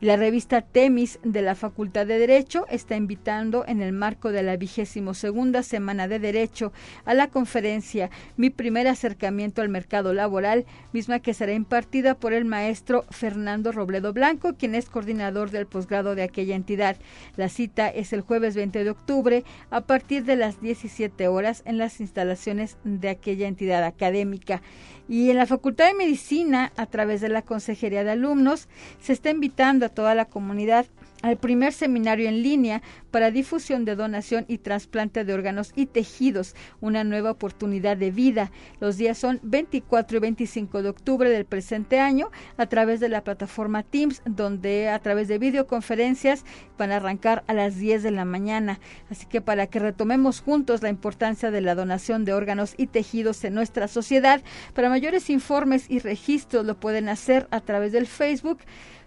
La 0.00 0.16
revista 0.16 0.62
Temis 0.62 1.18
de 1.24 1.42
la 1.42 1.54
Facultad 1.54 2.06
de 2.06 2.18
Derecho 2.18 2.64
está 2.70 2.96
invitando 2.96 3.66
en 3.66 3.82
el 3.82 3.92
marco 3.92 4.32
de 4.32 4.42
la 4.42 4.56
vigésimo 4.56 5.12
segunda 5.12 5.62
Semana 5.62 6.08
de 6.08 6.18
Derecho 6.18 6.72
a 7.04 7.12
la 7.12 7.28
conferencia 7.28 8.08
Mi 8.38 8.48
primer 8.48 8.88
acercamiento 8.88 9.60
al 9.60 9.68
mercado 9.68 10.14
laboral, 10.14 10.64
misma 10.94 11.18
que 11.18 11.34
será 11.34 11.52
impartida 11.52 12.14
por 12.14 12.32
el 12.32 12.46
maestro 12.46 13.04
Fernando 13.10 13.72
Robledo 13.72 14.14
Blanco, 14.14 14.54
quien 14.54 14.74
es 14.74 14.88
coordinador 14.88 15.50
del 15.50 15.66
posgrado 15.66 16.14
de 16.14 16.22
aquella 16.22 16.56
entidad. 16.56 16.96
La 17.36 17.50
cita 17.50 17.88
es 17.88 18.14
el 18.14 18.22
jueves 18.22 18.56
20 18.56 18.82
de 18.82 18.90
octubre 18.90 19.44
a 19.68 19.82
partir 19.82 20.24
de 20.24 20.36
las 20.36 20.62
17 20.62 21.28
horas 21.28 21.62
en 21.66 21.76
las 21.76 22.00
instalaciones 22.00 22.78
de 22.84 23.10
aquella 23.10 23.48
entidad 23.48 23.84
académica. 23.84 24.62
Y 25.10 25.28
en 25.28 25.38
la 25.38 25.46
Facultad 25.46 25.88
de 25.88 25.94
Medicina, 25.94 26.72
a 26.76 26.86
través 26.86 27.20
de 27.20 27.28
la 27.28 27.42
Consejería 27.42 28.04
de 28.04 28.12
Alumnos, 28.12 28.68
se 29.00 29.12
está 29.12 29.30
invitando 29.30 29.84
a 29.84 29.89
toda 29.94 30.14
la 30.14 30.24
comunidad 30.24 30.86
al 31.22 31.36
primer 31.36 31.72
seminario 31.72 32.28
en 32.28 32.42
línea 32.42 32.82
para 33.10 33.30
difusión 33.30 33.84
de 33.84 33.96
donación 33.96 34.44
y 34.48 34.58
trasplante 34.58 35.24
de 35.24 35.34
órganos 35.34 35.72
y 35.76 35.86
tejidos, 35.86 36.54
una 36.80 37.04
nueva 37.04 37.30
oportunidad 37.30 37.96
de 37.96 38.10
vida. 38.10 38.50
Los 38.80 38.96
días 38.96 39.18
son 39.18 39.40
24 39.42 40.16
y 40.16 40.20
25 40.20 40.82
de 40.82 40.88
octubre 40.88 41.30
del 41.30 41.44
presente 41.44 42.00
año 42.00 42.30
a 42.56 42.66
través 42.66 43.00
de 43.00 43.08
la 43.08 43.24
plataforma 43.24 43.82
Teams, 43.82 44.22
donde 44.24 44.88
a 44.88 44.98
través 45.00 45.28
de 45.28 45.38
videoconferencias 45.38 46.44
van 46.78 46.92
a 46.92 46.96
arrancar 46.96 47.44
a 47.46 47.54
las 47.54 47.76
10 47.76 48.02
de 48.02 48.10
la 48.10 48.24
mañana. 48.24 48.80
Así 49.10 49.26
que 49.26 49.40
para 49.40 49.66
que 49.66 49.78
retomemos 49.78 50.40
juntos 50.40 50.82
la 50.82 50.88
importancia 50.88 51.50
de 51.50 51.60
la 51.60 51.74
donación 51.74 52.24
de 52.24 52.32
órganos 52.32 52.74
y 52.76 52.86
tejidos 52.86 53.44
en 53.44 53.54
nuestra 53.54 53.88
sociedad, 53.88 54.42
para 54.74 54.88
mayores 54.88 55.30
informes 55.30 55.86
y 55.88 55.98
registros 55.98 56.64
lo 56.64 56.78
pueden 56.78 57.08
hacer 57.08 57.48
a 57.50 57.60
través 57.60 57.92
del 57.92 58.06
Facebook 58.06 58.58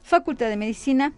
Facultad 0.04 0.50
de 0.50 0.58
Medicina 0.58 1.14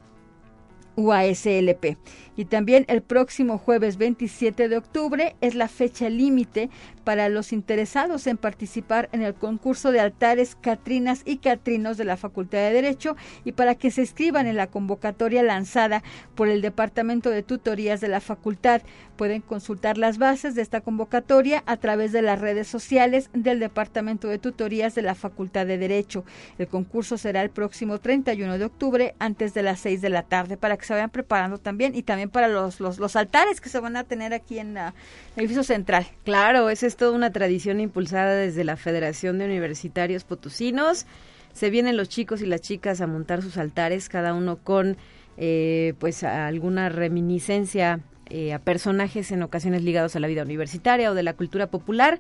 UASLP. 0.96 1.98
Y 2.38 2.46
también 2.46 2.86
el 2.90 3.02
próximo 3.02 3.58
jueves 3.58 3.98
27 3.98 4.68
de 4.68 4.78
octubre 4.78 5.36
es 5.40 5.56
la 5.56 5.70
fecha 5.70 6.10
límite 6.10 6.70
para 7.06 7.30
los 7.30 7.54
interesados 7.54 8.28
en 8.28 8.38
participar 8.38 9.10
en 9.14 9.22
el 9.22 9.34
concurso 9.36 9.92
de 9.92 10.02
altares 10.02 10.56
Catrinas 10.60 11.22
y 11.24 11.38
Catrinos 11.38 11.98
de 11.98 12.04
la 12.04 12.18
Facultad 12.18 12.58
de 12.58 12.74
Derecho 12.74 13.16
y 13.46 13.54
para 13.54 13.76
que 13.76 13.92
se 13.92 14.02
inscriban 14.02 14.48
en 14.48 14.58
la 14.58 14.68
convocatoria 14.68 15.44
lanzada 15.44 16.04
por 16.36 16.50
el 16.50 16.62
Departamento 16.62 17.30
de 17.30 17.44
Tutorías 17.44 18.02
de 18.02 18.10
la 18.10 18.20
Facultad. 18.20 18.82
Pueden 19.16 19.42
consultar 19.42 19.98
las 19.98 20.18
bases 20.18 20.56
de 20.56 20.62
esta 20.62 20.82
convocatoria 20.82 21.64
a 21.68 21.78
través 21.78 22.12
de 22.12 22.22
las 22.22 22.42
redes 22.42 22.68
sociales 22.68 23.30
del 23.34 23.60
Departamento 23.60 24.28
de 24.28 24.40
Tutorías 24.40 24.94
de 24.94 25.04
la 25.04 25.16
Facultad 25.16 25.66
de 25.66 25.78
Derecho. 25.78 26.26
El 26.58 26.68
concurso 26.68 27.18
será 27.18 27.42
el 27.42 27.50
próximo 27.50 28.00
31 28.00 28.58
de 28.58 28.66
octubre 28.66 29.16
antes 29.20 29.54
de 29.54 29.64
las 29.64 29.80
6 29.80 30.02
de 30.02 30.10
la 30.10 30.24
tarde 30.24 30.58
para 30.58 30.74
se 30.86 30.94
vayan 30.94 31.10
preparando 31.10 31.58
también 31.58 31.96
y 31.96 32.04
también 32.04 32.30
para 32.30 32.48
los, 32.48 32.80
los, 32.80 33.00
los 33.00 33.16
altares 33.16 33.62
que 33.62 33.70
se 33.70 33.80
van 33.80 33.98
a 33.98 34.04
tener 34.04 34.34
aquí 34.34 34.60
en 34.60 34.78
el 34.78 34.94
edificio 35.36 35.64
central. 35.64 36.08
Claro, 36.24 36.70
ese 36.70 36.88
es 36.88 36.96
toda 36.96 37.12
una 37.12 37.32
tradición 37.32 37.80
impulsada 37.80 38.36
desde 38.36 38.64
la 38.64 38.78
Federación 38.78 39.38
de 39.38 39.46
Universitarios 39.46 40.24
Potosinos. 40.24 41.06
Se 41.54 41.70
vienen 41.70 41.98
los 41.98 42.10
chicos 42.10 42.42
y 42.42 42.46
las 42.46 42.62
chicas 42.62 43.02
a 43.02 43.08
montar 43.08 43.42
sus 43.42 43.58
altares, 43.58 44.10
cada 44.10 44.34
uno 44.34 44.58
con 44.58 44.98
eh, 45.38 45.94
pues 46.00 46.24
alguna 46.24 46.90
reminiscencia 46.90 48.00
eh, 48.30 48.54
a 48.54 48.60
personajes 48.60 49.32
en 49.32 49.44
ocasiones 49.44 49.84
ligados 49.84 50.16
a 50.16 50.20
la 50.20 50.28
vida 50.28 50.44
universitaria 50.44 51.12
o 51.12 51.14
de 51.14 51.24
la 51.24 51.34
cultura 51.34 51.68
popular. 51.68 52.20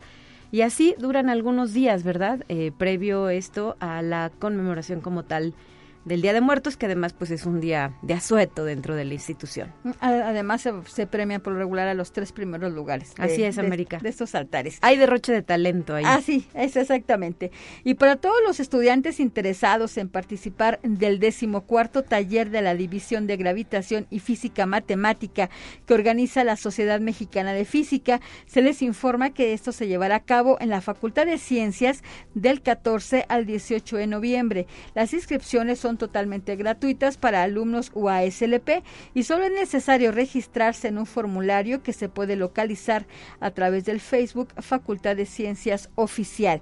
Y 0.51 0.61
así 0.61 0.95
duran 0.99 1.29
algunos 1.29 1.73
días, 1.73 2.03
¿verdad? 2.03 2.45
Eh, 2.47 2.71
previo 2.77 3.29
esto 3.29 3.75
a 3.79 4.01
la 4.01 4.31
conmemoración 4.39 5.01
como 5.01 5.23
tal 5.23 5.53
del 6.05 6.21
Día 6.21 6.33
de 6.33 6.41
Muertos, 6.41 6.77
que 6.77 6.85
además 6.85 7.13
pues 7.13 7.31
es 7.31 7.45
un 7.45 7.59
día 7.59 7.93
de 8.01 8.13
asueto 8.13 8.63
dentro 8.63 8.95
de 8.95 9.05
la 9.05 9.13
institución. 9.13 9.73
Además 9.99 10.61
se, 10.61 10.73
se 10.85 11.07
premia 11.07 11.39
por 11.39 11.53
regular 11.53 11.87
a 11.87 11.93
los 11.93 12.11
tres 12.11 12.31
primeros 12.31 12.71
lugares. 12.71 13.13
Así 13.17 13.43
es, 13.43 13.57
América. 13.57 13.97
De, 13.97 14.09
estos 14.09 14.35
altares. 14.35 14.77
Hay 14.81 14.97
derroche 14.97 15.33
de 15.33 15.41
talento 15.41 15.95
ahí. 15.95 16.03
Así, 16.05 16.47
es 16.53 16.75
exactamente. 16.75 17.51
Y 17.83 17.95
para 17.95 18.15
todos 18.15 18.37
los 18.45 18.59
estudiantes 18.59 19.19
interesados 19.19 19.97
en 19.97 20.09
participar 20.09 20.79
del 20.83 21.19
decimocuarto 21.19 22.03
taller 22.03 22.49
de 22.51 22.61
la 22.61 22.75
División 22.75 23.27
de 23.27 23.37
Gravitación 23.37 24.07
y 24.09 24.19
Física 24.19 24.65
Matemática 24.65 25.49
que 25.85 25.93
organiza 25.93 26.43
la 26.43 26.55
Sociedad 26.55 26.99
Mexicana 26.99 27.53
de 27.53 27.65
Física, 27.65 28.21
se 28.45 28.61
les 28.61 28.81
informa 28.81 29.31
que 29.31 29.53
esto 29.53 29.71
se 29.71 29.87
llevará 29.87 30.15
a 30.17 30.23
cabo 30.23 30.57
en 30.59 30.69
la 30.69 30.81
Facultad 30.81 31.25
de 31.25 31.37
Ciencias 31.37 32.03
del 32.33 32.61
14 32.61 33.25
al 33.27 33.45
18 33.45 33.97
de 33.97 34.07
noviembre. 34.07 34.67
Las 34.93 35.13
inscripciones 35.13 35.79
son 35.79 35.94
totalmente 35.97 36.55
gratuitas 36.55 37.17
para 37.17 37.43
alumnos 37.43 37.91
UASLP 37.93 38.83
y 39.13 39.23
solo 39.23 39.45
es 39.45 39.51
necesario 39.51 40.11
registrarse 40.11 40.87
en 40.87 40.97
un 40.97 41.05
formulario 41.05 41.83
que 41.83 41.93
se 41.93 42.09
puede 42.09 42.35
localizar 42.35 43.05
a 43.39 43.51
través 43.51 43.85
del 43.85 43.99
Facebook 43.99 44.49
Facultad 44.61 45.15
de 45.15 45.25
Ciencias 45.25 45.89
Oficial. 45.95 46.61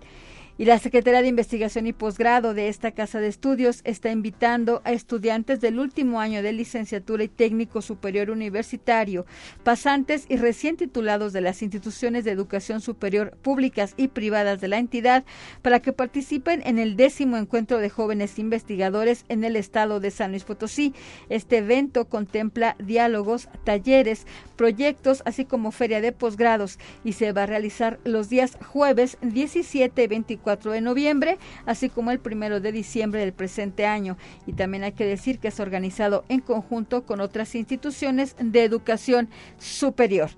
Y 0.56 0.66
la 0.66 0.78
Secretaría 0.78 1.24
de 1.24 1.30
Investigación 1.30 1.88
y 1.88 1.94
Posgrado 1.94 2.54
de 2.54 2.68
esta 2.68 2.92
Casa 2.92 3.20
de 3.20 3.28
Estudios 3.28 3.82
está 3.86 4.12
invitando 4.12 4.84
a 4.86 4.92
estudiantes 4.92 5.62
del 5.62 5.80
último 5.80 6.22
año 6.22 6.44
de 6.44 6.54
licenciatura 6.54 7.24
y 7.24 7.28
técnico 7.28 7.82
superior 7.82 8.30
universitario, 8.30 9.26
pasantes 9.64 10.28
y 10.30 10.38
recién 10.38 10.78
titulados 10.78 11.34
de 11.34 11.42
las 11.42 11.64
instituciones 11.64 12.24
de 12.24 12.32
educación 12.32 12.82
superior 12.82 13.36
públicas 13.42 13.96
y 13.98 14.10
privadas 14.10 14.62
de 14.62 14.68
la 14.68 14.78
entidad 14.78 15.26
para 15.64 15.80
que 15.80 15.92
participen 15.92 16.62
en 16.66 16.78
el 16.78 16.98
décimo 16.98 17.38
encuentro 17.38 17.80
de 17.80 17.90
jóvenes 17.90 18.38
investigadores 18.38 19.26
en 19.30 19.44
el 19.44 19.56
estado 19.56 20.00
de 20.00 20.12
San 20.12 20.30
Luis 20.30 20.44
Potosí. 20.44 20.94
Este 21.30 21.58
evento 21.58 22.06
contempla 22.06 22.76
diálogos, 22.78 23.50
talleres, 23.64 24.28
proyectos, 24.56 25.24
así 25.26 25.46
como 25.46 25.72
feria 25.72 26.00
de 26.00 26.12
posgrados 26.12 26.78
y 27.04 27.14
se 27.14 27.32
va 27.32 27.44
a 27.44 27.48
realizar 27.48 28.00
los 28.04 28.30
días 28.30 28.56
jueves 28.68 29.18
17 29.24 30.04
y 30.04 30.08
24 30.08 30.43
4 30.44 30.72
de 30.72 30.82
noviembre, 30.82 31.40
así 31.66 31.90
como 31.90 32.12
el 32.12 32.20
primero 32.20 32.60
de 32.60 32.72
diciembre 32.72 33.22
del 33.22 33.34
presente 33.34 33.88
año. 33.88 34.18
Y 34.46 34.54
también 34.54 34.84
hay 34.84 34.92
que 34.92 35.06
decir 35.06 35.40
que 35.40 35.48
es 35.48 35.60
organizado 35.60 36.24
en 36.30 36.42
conjunto 36.42 37.04
con 37.06 37.22
otras 37.22 37.56
instituciones 37.56 38.36
de 38.40 38.64
educación 38.64 39.30
superior. 39.58 40.30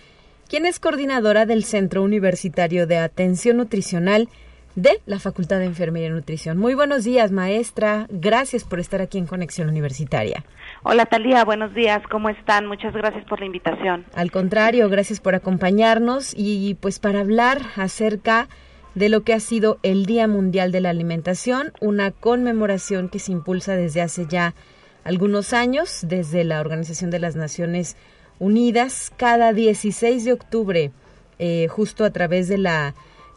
quien 0.47 0.67
es 0.67 0.79
coordinadora 0.79 1.47
del 1.47 1.63
Centro 1.63 2.03
Universitario 2.03 2.85
de 2.85 2.97
Atención 2.99 3.57
Nutricional 3.57 4.29
de 4.75 5.01
la 5.07 5.19
Facultad 5.19 5.57
de 5.57 5.65
Enfermería 5.65 6.09
y 6.09 6.11
Nutrición. 6.11 6.59
Muy 6.59 6.75
buenos 6.75 7.03
días, 7.03 7.31
maestra. 7.31 8.05
Gracias 8.11 8.63
por 8.63 8.79
estar 8.79 9.01
aquí 9.01 9.17
en 9.17 9.25
Conexión 9.25 9.69
Universitaria. 9.69 10.45
Hola, 10.83 11.05
Talía. 11.05 11.43
Buenos 11.43 11.73
días. 11.73 12.01
¿Cómo 12.09 12.29
están? 12.29 12.67
Muchas 12.67 12.93
gracias 12.93 13.25
por 13.25 13.39
la 13.39 13.45
invitación. 13.45 14.05
Al 14.13 14.31
contrario, 14.31 14.89
gracias 14.89 15.19
por 15.19 15.35
acompañarnos 15.35 16.33
y 16.35 16.75
pues 16.75 16.99
para 16.99 17.21
hablar 17.21 17.61
acerca 17.75 18.47
de 18.93 19.09
lo 19.09 19.21
que 19.21 19.33
ha 19.33 19.39
sido 19.39 19.79
el 19.83 20.05
Día 20.05 20.27
Mundial 20.27 20.71
de 20.71 20.81
la 20.81 20.89
Alimentación, 20.89 21.73
una 21.81 22.11
conmemoración 22.11 23.09
que 23.09 23.19
se 23.19 23.31
impulsa 23.31 23.75
desde 23.75 24.01
hace 24.01 24.27
ya 24.27 24.55
algunos 25.03 25.53
años 25.53 26.01
desde 26.03 26.43
la 26.43 26.59
Organización 26.59 27.11
de 27.11 27.19
las 27.19 27.35
Naciones 27.35 27.95
Unidas 28.39 29.11
cada 29.15 29.53
16 29.53 30.25
de 30.25 30.33
octubre, 30.33 30.91
eh, 31.39 31.67
justo 31.69 32.05
a 32.05 32.11
través 32.11 32.47
de 32.47 32.57
la 32.57 32.93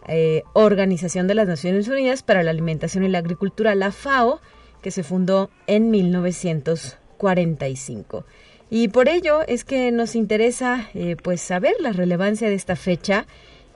eh, 0.08 0.42
Organización 0.52 1.26
de 1.26 1.34
las 1.34 1.46
Naciones 1.46 1.88
Unidas 1.88 2.22
para 2.22 2.42
la 2.42 2.50
Alimentación 2.50 3.04
y 3.04 3.08
la 3.08 3.18
Agricultura, 3.18 3.74
la 3.74 3.92
FAO, 3.92 4.40
que 4.82 4.90
se 4.90 5.02
fundó 5.02 5.50
en 5.66 5.90
1945. 7.20 8.24
Y 8.70 8.88
por 8.88 9.08
ello 9.08 9.40
es 9.46 9.64
que 9.64 9.90
nos 9.90 10.14
interesa 10.14 10.88
eh, 10.94 11.16
pues 11.20 11.40
saber 11.40 11.74
la 11.80 11.92
relevancia 11.92 12.48
de 12.48 12.54
esta 12.54 12.76
fecha 12.76 13.26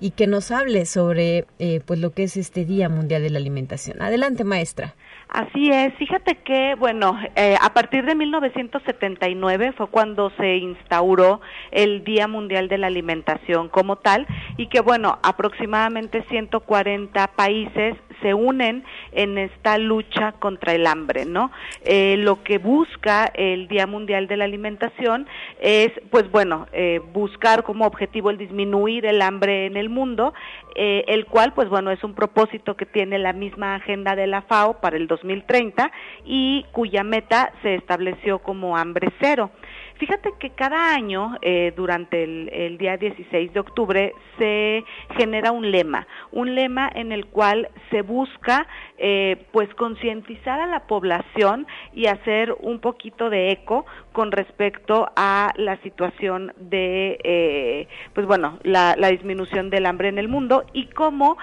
y 0.00 0.10
que 0.10 0.26
nos 0.26 0.50
hable 0.50 0.86
sobre 0.86 1.46
eh, 1.58 1.80
pues 1.84 1.98
lo 1.98 2.12
que 2.12 2.24
es 2.24 2.36
este 2.36 2.64
Día 2.64 2.88
Mundial 2.88 3.22
de 3.22 3.30
la 3.30 3.38
Alimentación. 3.38 4.00
Adelante, 4.02 4.44
maestra. 4.44 4.94
Así 5.34 5.68
es, 5.68 5.92
fíjate 5.94 6.36
que, 6.36 6.76
bueno, 6.76 7.18
eh, 7.34 7.56
a 7.60 7.74
partir 7.74 8.04
de 8.04 8.14
1979 8.14 9.72
fue 9.76 9.88
cuando 9.88 10.30
se 10.36 10.58
instauró 10.58 11.40
el 11.72 12.04
Día 12.04 12.28
Mundial 12.28 12.68
de 12.68 12.78
la 12.78 12.86
Alimentación 12.86 13.68
como 13.68 13.96
tal 13.96 14.28
y 14.56 14.68
que, 14.68 14.80
bueno, 14.80 15.18
aproximadamente 15.24 16.24
140 16.28 17.26
países 17.34 17.96
se 18.22 18.32
unen 18.32 18.84
en 19.10 19.36
esta 19.36 19.76
lucha 19.76 20.32
contra 20.38 20.72
el 20.72 20.86
hambre, 20.86 21.24
¿no? 21.26 21.50
Eh, 21.84 22.14
lo 22.18 22.44
que 22.44 22.58
busca 22.58 23.26
el 23.34 23.66
Día 23.66 23.88
Mundial 23.88 24.28
de 24.28 24.36
la 24.36 24.44
Alimentación 24.44 25.26
es, 25.60 25.90
pues 26.10 26.30
bueno, 26.30 26.68
eh, 26.72 27.00
buscar 27.12 27.64
como 27.64 27.86
objetivo 27.86 28.30
el 28.30 28.38
disminuir 28.38 29.04
el 29.04 29.20
hambre 29.20 29.66
en 29.66 29.76
el 29.76 29.88
mundo, 29.88 30.32
eh, 30.74 31.04
el 31.08 31.26
cual, 31.26 31.52
pues 31.54 31.68
bueno, 31.68 31.90
es 31.90 32.02
un 32.02 32.14
propósito 32.14 32.76
que 32.76 32.86
tiene 32.86 33.18
la 33.18 33.32
misma 33.32 33.76
agenda 33.76 34.16
de 34.16 34.26
la 34.26 34.42
FAO 34.42 34.80
para 34.80 34.96
el 34.96 35.06
2030 35.06 35.90
y 36.24 36.64
cuya 36.72 37.04
meta 37.04 37.52
se 37.62 37.74
estableció 37.74 38.40
como 38.40 38.76
hambre 38.76 39.08
cero. 39.20 39.50
Fíjate 39.98 40.32
que 40.40 40.50
cada 40.50 40.92
año, 40.92 41.36
eh, 41.40 41.72
durante 41.76 42.24
el, 42.24 42.78
día 42.78 42.96
16 42.96 43.52
de 43.52 43.60
octubre, 43.60 44.12
se 44.38 44.84
genera 45.16 45.52
un 45.52 45.70
lema, 45.70 46.08
un 46.32 46.56
lema 46.56 46.90
en 46.92 47.12
el 47.12 47.26
cual 47.26 47.68
se 47.90 48.02
busca, 48.02 48.66
eh, 48.98 49.46
pues, 49.52 49.72
concientizar 49.74 50.60
a 50.60 50.66
la 50.66 50.88
población 50.88 51.68
y 51.92 52.06
hacer 52.06 52.56
un 52.58 52.80
poquito 52.80 53.30
de 53.30 53.52
eco 53.52 53.86
con 54.12 54.32
respecto 54.32 55.08
a 55.14 55.52
la 55.56 55.76
situación 55.82 56.52
de, 56.56 57.18
eh, 57.22 57.88
pues, 58.14 58.26
bueno, 58.26 58.58
la, 58.64 58.94
disminución 59.14 59.70
del 59.70 59.86
hambre 59.86 60.08
en 60.08 60.18
el 60.18 60.26
mundo 60.26 60.64
y 60.72 60.86
cómo 60.86 61.36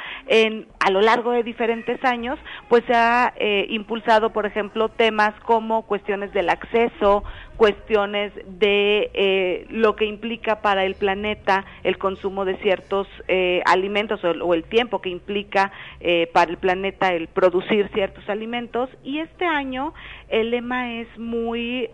a 0.80 0.92
lo 0.92 1.00
largo 1.00 1.32
de 1.32 1.44
diferentes 1.44 2.04
años, 2.04 2.38
pues, 2.68 2.84
se 2.86 2.94
ha 2.94 3.34
impulsado, 3.70 4.34
por 4.34 4.46
ejemplo, 4.46 4.90
temas 4.90 5.34
como 5.46 5.84
cuestiones 5.84 6.34
del 6.34 6.50
acceso, 6.50 7.24
cuestiones 7.62 8.34
de 8.48 9.12
eh, 9.14 9.68
lo 9.70 9.96
que 9.96 10.06
implica 10.06 10.64
para 10.64 10.84
el 10.84 10.96
planeta 10.96 11.64
el 11.84 12.00
consumo 12.00 12.44
de 12.44 12.58
ciertos 12.58 13.08
eh, 13.28 13.62
alimentos 13.68 14.20
o, 14.24 14.56
el 14.56 14.64
tiempo 14.64 15.00
que 15.00 15.10
implica 15.10 15.72
eh, 16.00 16.26
para 16.34 16.50
el 16.50 16.58
planeta 16.58 17.14
el 17.14 17.28
producir 17.28 17.88
ciertos 17.94 18.28
alimentos. 18.30 18.90
Y 19.04 19.20
este 19.20 19.46
año 19.46 19.94
el 20.30 20.50
lema 20.50 21.02
es 21.02 21.08
muy 21.20 21.88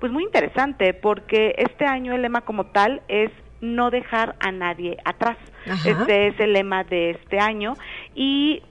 pues 0.00 0.10
muy 0.10 0.24
interesante 0.24 0.94
porque 0.94 1.54
este 1.58 1.84
año 1.86 2.12
el 2.12 2.22
lema 2.22 2.40
como 2.40 2.66
tal 2.66 3.02
es 3.06 3.30
no 3.60 3.92
dejar 3.92 4.34
a 4.40 4.50
nadie 4.50 4.96
atrás. 5.04 5.38
Este 5.86 6.26
es 6.26 6.40
el 6.40 6.54
lema 6.54 6.82
de 6.82 7.10
este 7.10 7.38
año. 7.38 7.74
Y 8.16 8.64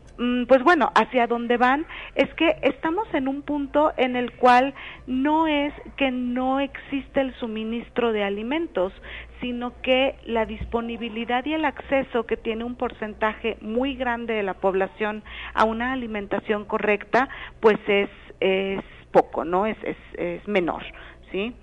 pues 0.48 0.64
bueno, 0.64 0.92
hacia 0.94 1.26
dónde 1.26 1.58
van 1.58 1.86
es 2.16 2.32
que 2.36 2.58
estamos 2.62 3.08
en 3.14 3.28
un 3.28 3.42
punto 3.42 3.92
en 3.98 4.16
el 4.16 4.34
cual 4.34 4.74
no 5.08 5.48
es 5.48 5.74
que 5.98 6.12
no 6.12 6.60
existe 6.60 7.22
el 7.22 7.34
suministro 7.40 8.12
de 8.12 8.24
alimentos, 8.24 8.94
sino 9.40 9.74
que 9.82 10.16
la 10.26 10.46
disponibilidad 10.46 11.44
y 11.46 11.54
el 11.54 11.66
acceso 11.66 12.26
que 12.28 12.38
tiene 12.38 12.64
un 12.64 12.76
porcentaje 12.76 13.58
muy 13.62 13.96
grande 13.96 14.36
de 14.36 14.44
la 14.44 14.54
población 14.54 15.24
a 15.56 15.64
una 15.64 15.94
alimentación 15.94 16.66
correcta, 16.66 17.28
pues 17.60 17.80
es, 17.88 18.10
es 18.40 18.84
poco, 19.12 19.44
¿no? 19.44 19.66
Es, 19.66 19.78
es, 19.84 19.98
es 20.18 20.48
menor, 20.48 20.84
¿sí? 21.32 21.56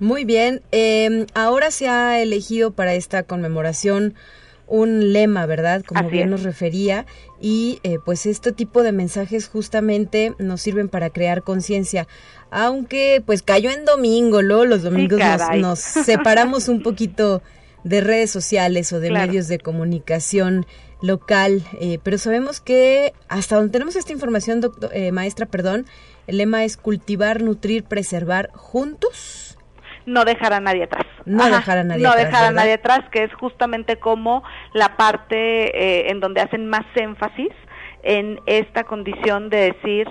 Muy 0.00 0.24
bien, 0.24 0.62
eh, 0.72 1.26
ahora 1.34 1.70
se 1.70 1.88
ha 1.88 2.20
elegido 2.20 2.72
para 2.72 2.94
esta 2.94 3.22
conmemoración 3.22 4.14
un 4.66 5.12
lema, 5.12 5.46
¿verdad? 5.46 5.82
Como 5.84 6.08
bien 6.08 6.30
nos 6.30 6.42
refería. 6.42 7.06
Y 7.40 7.80
eh, 7.82 7.98
pues 8.04 8.26
este 8.26 8.52
tipo 8.52 8.82
de 8.82 8.92
mensajes 8.92 9.48
justamente 9.48 10.34
nos 10.38 10.62
sirven 10.62 10.88
para 10.88 11.10
crear 11.10 11.42
conciencia. 11.42 12.06
Aunque 12.50 13.22
pues 13.24 13.42
cayó 13.42 13.70
en 13.70 13.84
domingo, 13.84 14.42
¿no? 14.42 14.64
Los 14.64 14.82
domingos 14.82 15.20
nos, 15.56 15.78
separamos 15.80 16.68
un 16.68 16.82
poquito 16.82 17.42
de 17.82 18.00
redes 18.00 18.30
sociales 18.30 18.92
o 18.92 19.00
de 19.00 19.10
medios 19.10 19.48
de 19.48 19.58
comunicación 19.58 20.66
local, 21.02 21.62
eh, 21.80 21.98
pero 22.02 22.16
sabemos 22.16 22.60
que 22.60 23.12
hasta 23.28 23.56
donde 23.56 23.72
tenemos 23.72 23.94
esta 23.94 24.12
información, 24.12 24.62
doctor, 24.62 24.90
eh, 24.94 25.12
maestra, 25.12 25.44
perdón, 25.44 25.84
el 26.26 26.38
lema 26.38 26.64
es 26.64 26.78
cultivar, 26.78 27.42
nutrir, 27.42 27.84
preservar 27.84 28.50
juntos 28.54 29.43
no 30.06 30.24
dejar 30.24 30.52
a 30.52 30.60
nadie 30.60 30.84
atrás. 30.84 31.06
No 31.24 31.44
dejar 31.46 31.78
a 31.78 31.84
nadie 31.84 32.02
no 32.02 32.10
atrás. 32.10 32.24
No 32.24 32.30
dejar 32.30 32.44
a 32.44 32.50
nadie 32.52 32.72
atrás, 32.74 33.00
que 33.10 33.24
es 33.24 33.34
justamente 33.34 33.98
como 33.98 34.42
la 34.72 34.96
parte 34.96 35.36
eh, 35.76 36.10
en 36.10 36.20
donde 36.20 36.40
hacen 36.40 36.68
más 36.68 36.84
énfasis 36.94 37.52
en 38.02 38.40
esta 38.46 38.84
condición 38.84 39.48
de 39.48 39.72
decir 39.72 40.08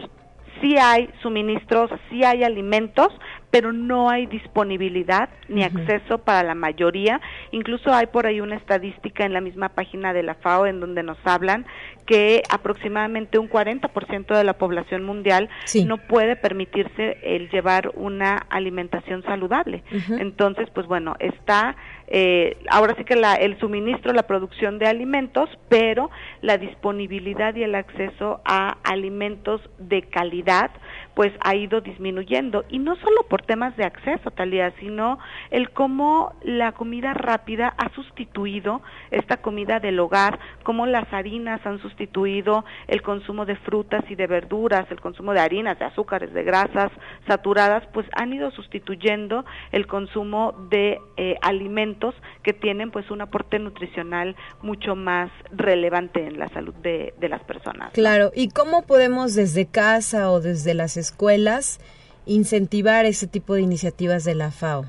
sí 0.62 0.78
hay 0.78 1.10
suministros, 1.22 1.92
sí 2.10 2.24
hay 2.24 2.44
alimentos, 2.44 3.10
pero 3.54 3.72
no 3.72 4.10
hay 4.10 4.26
disponibilidad 4.26 5.30
ni 5.48 5.64
acceso 5.64 6.18
para 6.18 6.42
la 6.42 6.56
mayoría. 6.56 7.22
Incluso 7.52 7.94
hay 7.94 8.08
por 8.08 8.26
ahí 8.26 8.42
una 8.42 8.56
estadística 8.56 9.26
en 9.26 9.32
la 9.32 9.42
misma 9.42 9.70
página 9.70 10.12
de 10.12 10.24
la 10.24 10.34
FAO 10.34 10.66
en 10.66 10.80
donde 10.80 11.04
nos 11.04 11.20
hablan 11.24 11.68
que 12.08 12.42
aproximadamente 12.50 13.38
un 13.38 13.48
40% 13.48 14.36
de 14.36 14.44
la 14.44 14.54
población 14.54 15.04
mundial 15.04 15.50
no 15.86 15.98
puede 16.00 16.36
permitirse 16.36 17.20
el 17.22 17.52
llevar 17.52 17.92
una 17.94 18.38
alimentación 18.50 19.22
saludable. 19.22 19.84
Entonces, 20.10 20.68
pues 20.74 20.88
bueno, 20.88 21.16
está 21.20 21.76
eh, 22.16 22.58
ahora 22.70 22.94
sí 22.96 23.06
que 23.06 23.16
el 23.16 23.60
suministro, 23.60 24.14
la 24.14 24.28
producción 24.28 24.78
de 24.78 24.86
alimentos, 24.86 25.50
pero 25.68 26.12
la 26.42 26.60
disponibilidad 26.60 27.56
y 27.56 27.64
el 27.64 27.74
acceso 27.74 28.40
a 28.46 28.78
alimentos 28.84 29.62
de 29.80 30.04
calidad, 30.04 30.70
pues 31.16 31.34
ha 31.40 31.56
ido 31.56 31.82
disminuyendo. 31.82 32.66
Y 32.70 32.78
no 32.78 32.96
solo 32.98 33.24
por 33.28 33.42
temas 33.42 33.76
de 33.78 33.86
acceso, 33.86 34.30
Talía, 34.30 34.72
sino 34.80 35.18
el 35.50 35.72
cómo 35.72 36.36
la 36.44 36.74
comida 36.74 37.16
rápida 37.16 37.74
ha 37.78 37.90
sustituido 37.96 38.84
esta 39.10 39.38
comida 39.38 39.80
del 39.80 40.00
hogar, 40.00 40.38
cómo 40.62 40.86
las 40.86 41.12
harinas 41.12 41.66
han 41.66 41.80
sustituido 41.80 42.64
el 42.90 43.02
consumo 43.02 43.48
de 43.48 43.56
frutas 43.56 44.04
y 44.08 44.14
de 44.14 44.28
verduras, 44.28 44.86
el 44.92 45.02
consumo 45.02 45.34
de 45.34 45.40
harinas, 45.40 45.80
de 45.80 45.86
azúcares, 45.86 46.32
de 46.32 46.44
grasas 46.44 46.92
saturadas, 47.28 47.84
pues 47.92 48.06
han 48.14 48.34
ido 48.34 48.52
sustituyendo 48.52 49.46
el 49.72 49.88
consumo 49.88 50.54
de 50.70 51.00
eh, 51.18 51.38
alimentos 51.42 52.03
que 52.44 52.54
tienen 52.54 52.92
pues 52.92 53.10
un 53.12 53.22
aporte 53.22 53.60
nutricional 53.60 54.36
mucho 54.62 54.96
más 54.96 55.32
relevante 55.52 56.26
en 56.26 56.40
la 56.40 56.50
salud 56.50 56.74
de, 56.76 57.14
de 57.20 57.30
las 57.30 57.44
personas. 57.44 57.92
Claro, 57.94 58.32
¿y 58.36 58.50
cómo 58.50 58.84
podemos 58.84 59.36
desde 59.36 59.66
casa 59.66 60.32
o 60.32 60.42
desde 60.42 60.74
las 60.74 60.98
escuelas 60.98 61.80
incentivar 62.26 63.06
ese 63.06 63.28
tipo 63.28 63.54
de 63.54 63.62
iniciativas 63.62 64.24
de 64.24 64.36
la 64.36 64.52
FAO? 64.52 64.86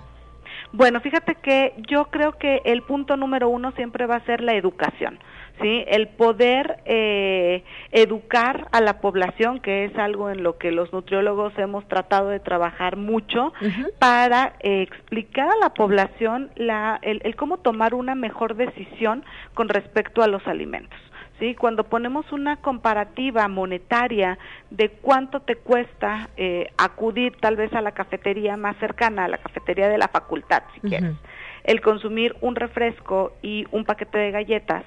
Bueno, 0.73 1.01
fíjate 1.01 1.37
que 1.37 1.75
yo 1.89 2.07
creo 2.07 2.33
que 2.33 2.61
el 2.65 2.83
punto 2.83 3.17
número 3.17 3.49
uno 3.49 3.71
siempre 3.73 4.07
va 4.07 4.17
a 4.17 4.25
ser 4.25 4.41
la 4.41 4.55
educación. 4.55 5.21
¿Sí? 5.61 5.85
El 5.87 6.09
poder 6.09 6.81
eh, 6.85 7.65
educar 7.93 8.69
a 8.73 8.81
la 8.81 9.01
población, 9.01 9.61
que 9.61 9.85
es 9.85 9.97
algo 9.97 10.31
en 10.31 10.43
lo 10.43 10.59
que 10.59 10.71
los 10.71 10.93
nutriólogos 10.93 11.57
hemos 11.59 11.87
tratado 11.89 12.29
de 12.29 12.41
trabajar 12.41 12.97
mucho, 12.97 13.53
para 13.99 14.55
eh, 14.61 14.83
explicar 14.83 15.49
a 15.49 15.57
la 15.61 15.75
población 15.75 16.51
la, 16.57 16.99
el 17.03 17.37
cómo 17.37 17.59
tomar 17.59 17.95
una 17.95 18.15
mejor 18.15 18.57
decisión 18.57 19.25
con 19.55 19.69
respecto 19.69 20.23
a 20.23 20.29
los 20.29 20.47
alimentos. 20.47 20.99
¿sí? 21.39 21.55
Cuando 21.55 21.85
ponemos 21.85 22.31
una 22.33 22.57
comparativa 22.57 23.47
monetaria 23.49 24.39
de 24.71 24.91
cuánto 24.91 25.41
te 25.41 25.57
cuesta 25.57 26.29
eh, 26.37 26.69
acudir 26.77 27.37
tal 27.41 27.57
vez 27.57 27.73
a 27.75 27.81
la 27.81 27.93
cafetería 27.93 28.57
más 28.57 28.77
cercana, 28.79 29.25
a 29.25 29.29
la 29.29 29.39
cafetería 29.39 29.89
de 29.89 29.99
la 29.99 30.09
facultad, 30.09 30.63
si 30.75 30.81
quieres, 30.81 31.15
el 31.65 31.81
consumir 31.81 32.37
un 32.41 32.57
refresco 32.57 33.33
y 33.43 33.67
un 33.71 33.85
paquete 33.85 34.19
de 34.19 34.31
galletas 34.31 34.85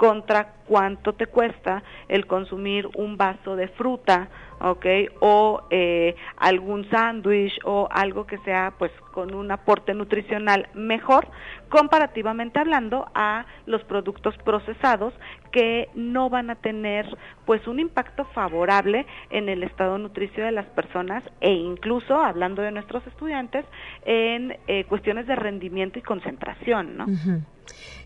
contra 0.00 0.54
cuánto 0.66 1.12
te 1.12 1.26
cuesta 1.26 1.82
el 2.08 2.26
consumir 2.26 2.88
un 2.94 3.18
vaso 3.18 3.54
de 3.54 3.68
fruta 3.68 4.30
¿ok? 4.60 4.86
O 5.20 5.62
eh, 5.68 6.14
algún 6.38 6.88
sándwich 6.88 7.58
o 7.64 7.86
algo 7.90 8.26
que 8.26 8.38
sea 8.38 8.72
pues 8.78 8.90
con 9.12 9.34
un 9.34 9.50
aporte 9.50 9.92
nutricional 9.92 10.68
mejor 10.72 11.28
comparativamente 11.68 12.58
hablando 12.58 13.10
a 13.14 13.44
los 13.66 13.84
productos 13.84 14.34
procesados 14.38 15.12
que 15.52 15.88
no 15.94 16.30
van 16.30 16.50
a 16.50 16.56
tener 16.56 17.06
pues 17.46 17.66
un 17.66 17.80
impacto 17.80 18.24
favorable 18.26 19.06
en 19.30 19.48
el 19.48 19.62
estado 19.62 19.98
nutricio 19.98 20.44
de 20.44 20.52
las 20.52 20.66
personas 20.66 21.24
e 21.40 21.50
incluso 21.50 22.20
hablando 22.20 22.62
de 22.62 22.70
nuestros 22.70 23.06
estudiantes 23.06 23.64
en 24.04 24.56
eh, 24.66 24.84
cuestiones 24.84 25.26
de 25.26 25.36
rendimiento 25.36 25.98
y 25.98 26.02
concentración, 26.02 26.96
¿no? 26.96 27.06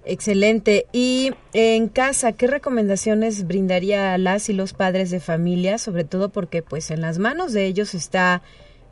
Excelente. 0.04 0.86
Y 0.92 1.32
en 1.52 1.88
casa, 1.88 2.32
¿qué 2.32 2.46
recomendaciones 2.46 3.46
brindaría 3.46 4.14
a 4.14 4.18
las 4.18 4.48
y 4.48 4.52
los 4.52 4.74
padres 4.74 5.10
de 5.10 5.20
familia, 5.20 5.78
sobre 5.78 6.04
todo 6.04 6.28
porque 6.28 6.62
pues 6.62 6.90
en 6.90 7.00
las 7.00 7.18
manos 7.18 7.52
de 7.52 7.66
ellos 7.66 7.94
está 7.94 8.42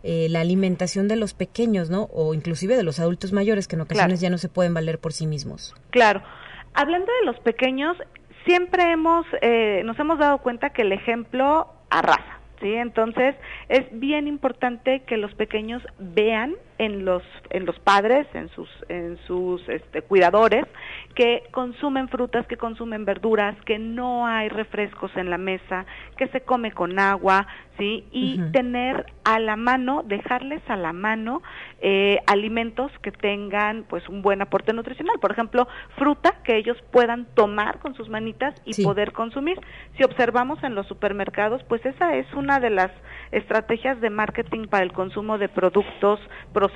eh, 0.05 0.29
la 0.31 0.41
alimentación 0.41 1.07
de 1.07 1.17
los 1.17 1.35
pequeños, 1.35 1.91
¿no? 1.91 2.09
O 2.13 2.35
inclusive 2.35 2.77
de 2.77 2.83
los 2.83 2.99
adultos 2.99 3.33
mayores 3.33 3.69
que 3.69 3.77
en 3.77 3.83
ocasiones 3.83 4.21
ya 4.21 4.31
no 4.31 4.39
se 4.39 4.49
pueden 4.49 4.75
valer 4.75 4.99
por 4.99 5.13
sí 5.13 5.27
mismos. 5.27 5.75
Claro. 5.91 6.23
Hablando 6.75 7.07
de 7.21 7.27
los 7.27 7.39
pequeños, 7.41 7.97
siempre 8.45 8.91
hemos 8.91 9.27
eh, 9.41 9.83
nos 9.85 9.99
hemos 9.99 10.19
dado 10.19 10.39
cuenta 10.39 10.71
que 10.71 10.83
el 10.83 10.93
ejemplo 10.93 11.69
arrasa. 11.91 12.39
¿Sí? 12.61 12.75
Entonces 12.75 13.35
es 13.69 13.87
bien 13.99 14.29
importante 14.29 15.01
que 15.01 15.17
los 15.17 15.35
pequeños 15.35 15.83
vean 15.99 16.55
en 16.83 17.05
los 17.05 17.23
en 17.51 17.65
los 17.65 17.79
padres, 17.79 18.27
en 18.35 18.49
sus 18.51 18.69
en 18.89 19.17
sus 19.27 19.67
este, 19.69 20.03
cuidadores 20.03 20.65
que 21.15 21.45
consumen 21.53 22.09
frutas, 22.09 22.47
que 22.47 22.57
consumen 22.57 23.05
verduras, 23.05 23.55
que 23.67 23.79
no 23.79 24.27
hay 24.27 24.49
refrescos 24.49 25.15
en 25.17 25.31
la 25.31 25.39
mesa, 25.39 25.87
que 26.17 26.27
se 26.29 26.41
come 26.41 26.73
con 26.73 26.99
agua, 26.99 27.47
¿sí? 27.79 28.05
Y 28.11 28.39
tener 28.53 29.07
a 29.25 29.39
la 29.39 29.57
mano, 29.57 30.03
dejarles 30.05 30.63
a 30.69 30.77
la 30.77 30.93
mano 30.93 31.43
eh, 31.81 32.19
alimentos 32.27 32.91
que 33.03 33.13
tengan 33.13 33.85
pues 33.89 34.09
un 34.09 34.23
buen 34.23 34.41
aporte 34.41 34.73
nutricional. 34.73 35.19
Por 35.21 35.33
ejemplo, 35.33 35.69
fruta 35.97 36.37
que 36.45 36.57
ellos 36.57 36.79
puedan 36.91 37.27
tomar 37.35 37.79
con 37.79 37.95
sus 37.95 38.09
manitas 38.09 38.55
y 38.65 38.83
poder 38.83 39.13
consumir. 39.13 39.61
Si 39.99 40.05
observamos 40.05 40.63
en 40.65 40.75
los 40.75 40.87
supermercados, 40.87 41.63
pues 41.65 41.85
esa 41.85 42.17
es 42.17 42.33
una 42.33 42.59
de 42.59 42.71
las 42.71 42.91
estrategias 43.31 44.01
de 44.01 44.11
marketing 44.11 44.67
para 44.67 44.85
el 44.85 44.93
consumo 44.93 45.39
de 45.39 45.49
productos 45.49 46.21
procesados 46.53 46.72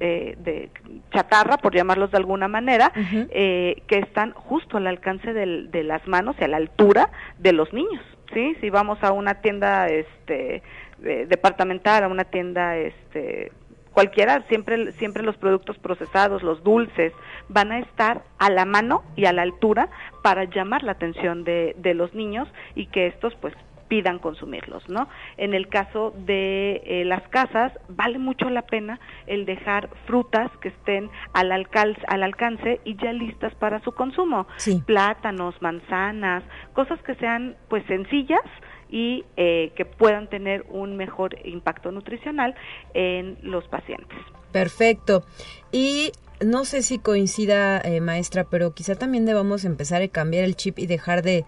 eh, 0.00 0.36
de 0.38 0.70
chatarra, 1.12 1.58
por 1.58 1.74
llamarlos 1.74 2.10
de 2.10 2.18
alguna 2.18 2.48
manera, 2.48 2.92
eh, 2.94 3.82
que 3.86 3.98
están 3.98 4.32
justo 4.32 4.76
al 4.76 4.86
alcance 4.86 5.32
de 5.32 5.82
las 5.84 6.06
manos 6.06 6.36
y 6.40 6.44
a 6.44 6.48
la 6.48 6.56
altura 6.56 7.10
de 7.38 7.52
los 7.52 7.72
niños. 7.72 8.02
¿sí? 8.32 8.56
Si 8.60 8.70
vamos 8.70 9.02
a 9.02 9.12
una 9.12 9.40
tienda 9.40 9.88
este, 9.88 10.62
departamental, 10.98 12.04
a 12.04 12.08
una 12.08 12.24
tienda 12.24 12.76
este, 12.76 13.52
cualquiera, 13.94 14.42
siempre, 14.48 14.92
siempre 14.92 15.22
los 15.22 15.36
productos 15.36 15.78
procesados, 15.78 16.42
los 16.42 16.62
dulces, 16.62 17.12
van 17.48 17.72
a 17.72 17.78
estar 17.78 18.22
a 18.38 18.50
la 18.50 18.64
mano 18.64 19.04
y 19.16 19.24
a 19.26 19.32
la 19.32 19.42
altura 19.42 19.88
para 20.22 20.44
llamar 20.44 20.82
la 20.82 20.92
atención 20.92 21.44
de, 21.44 21.74
de 21.78 21.94
los 21.94 22.12
niños 22.14 22.48
y 22.74 22.86
que 22.86 23.06
estos 23.06 23.34
pues 23.36 23.54
pidan 23.88 24.18
consumirlos, 24.18 24.88
¿no? 24.88 25.08
En 25.36 25.54
el 25.54 25.68
caso 25.68 26.12
de 26.16 26.82
eh, 26.84 27.04
las 27.04 27.26
casas, 27.28 27.72
vale 27.88 28.18
mucho 28.18 28.48
la 28.50 28.62
pena 28.62 29.00
el 29.26 29.46
dejar 29.46 29.88
frutas 30.06 30.50
que 30.60 30.68
estén 30.68 31.10
al, 31.32 31.52
alcance, 31.52 32.00
al 32.08 32.22
alcance 32.22 32.80
y 32.84 32.96
ya 32.96 33.12
listas 33.12 33.54
para 33.56 33.80
su 33.80 33.92
consumo. 33.92 34.46
Plátanos, 34.86 35.60
manzanas, 35.60 36.44
cosas 36.72 37.00
que 37.02 37.14
sean 37.16 37.56
pues 37.68 37.84
sencillas, 37.86 38.42
y 38.90 39.24
eh, 39.36 39.72
que 39.74 39.84
puedan 39.84 40.28
tener 40.28 40.64
un 40.68 40.96
mejor 40.96 41.36
impacto 41.44 41.90
nutricional 41.90 42.54
en 42.92 43.38
los 43.42 43.66
pacientes. 43.66 44.16
Perfecto. 44.52 45.24
Y 45.72 46.12
no 46.40 46.64
sé 46.64 46.82
si 46.82 46.98
coincida, 46.98 47.80
eh, 47.80 48.00
maestra, 48.00 48.44
pero 48.44 48.72
quizá 48.72 48.94
también 48.94 49.26
debamos 49.26 49.64
empezar 49.64 50.02
a 50.02 50.08
cambiar 50.08 50.44
el 50.44 50.54
chip 50.54 50.78
y 50.78 50.86
dejar 50.86 51.22
de 51.22 51.44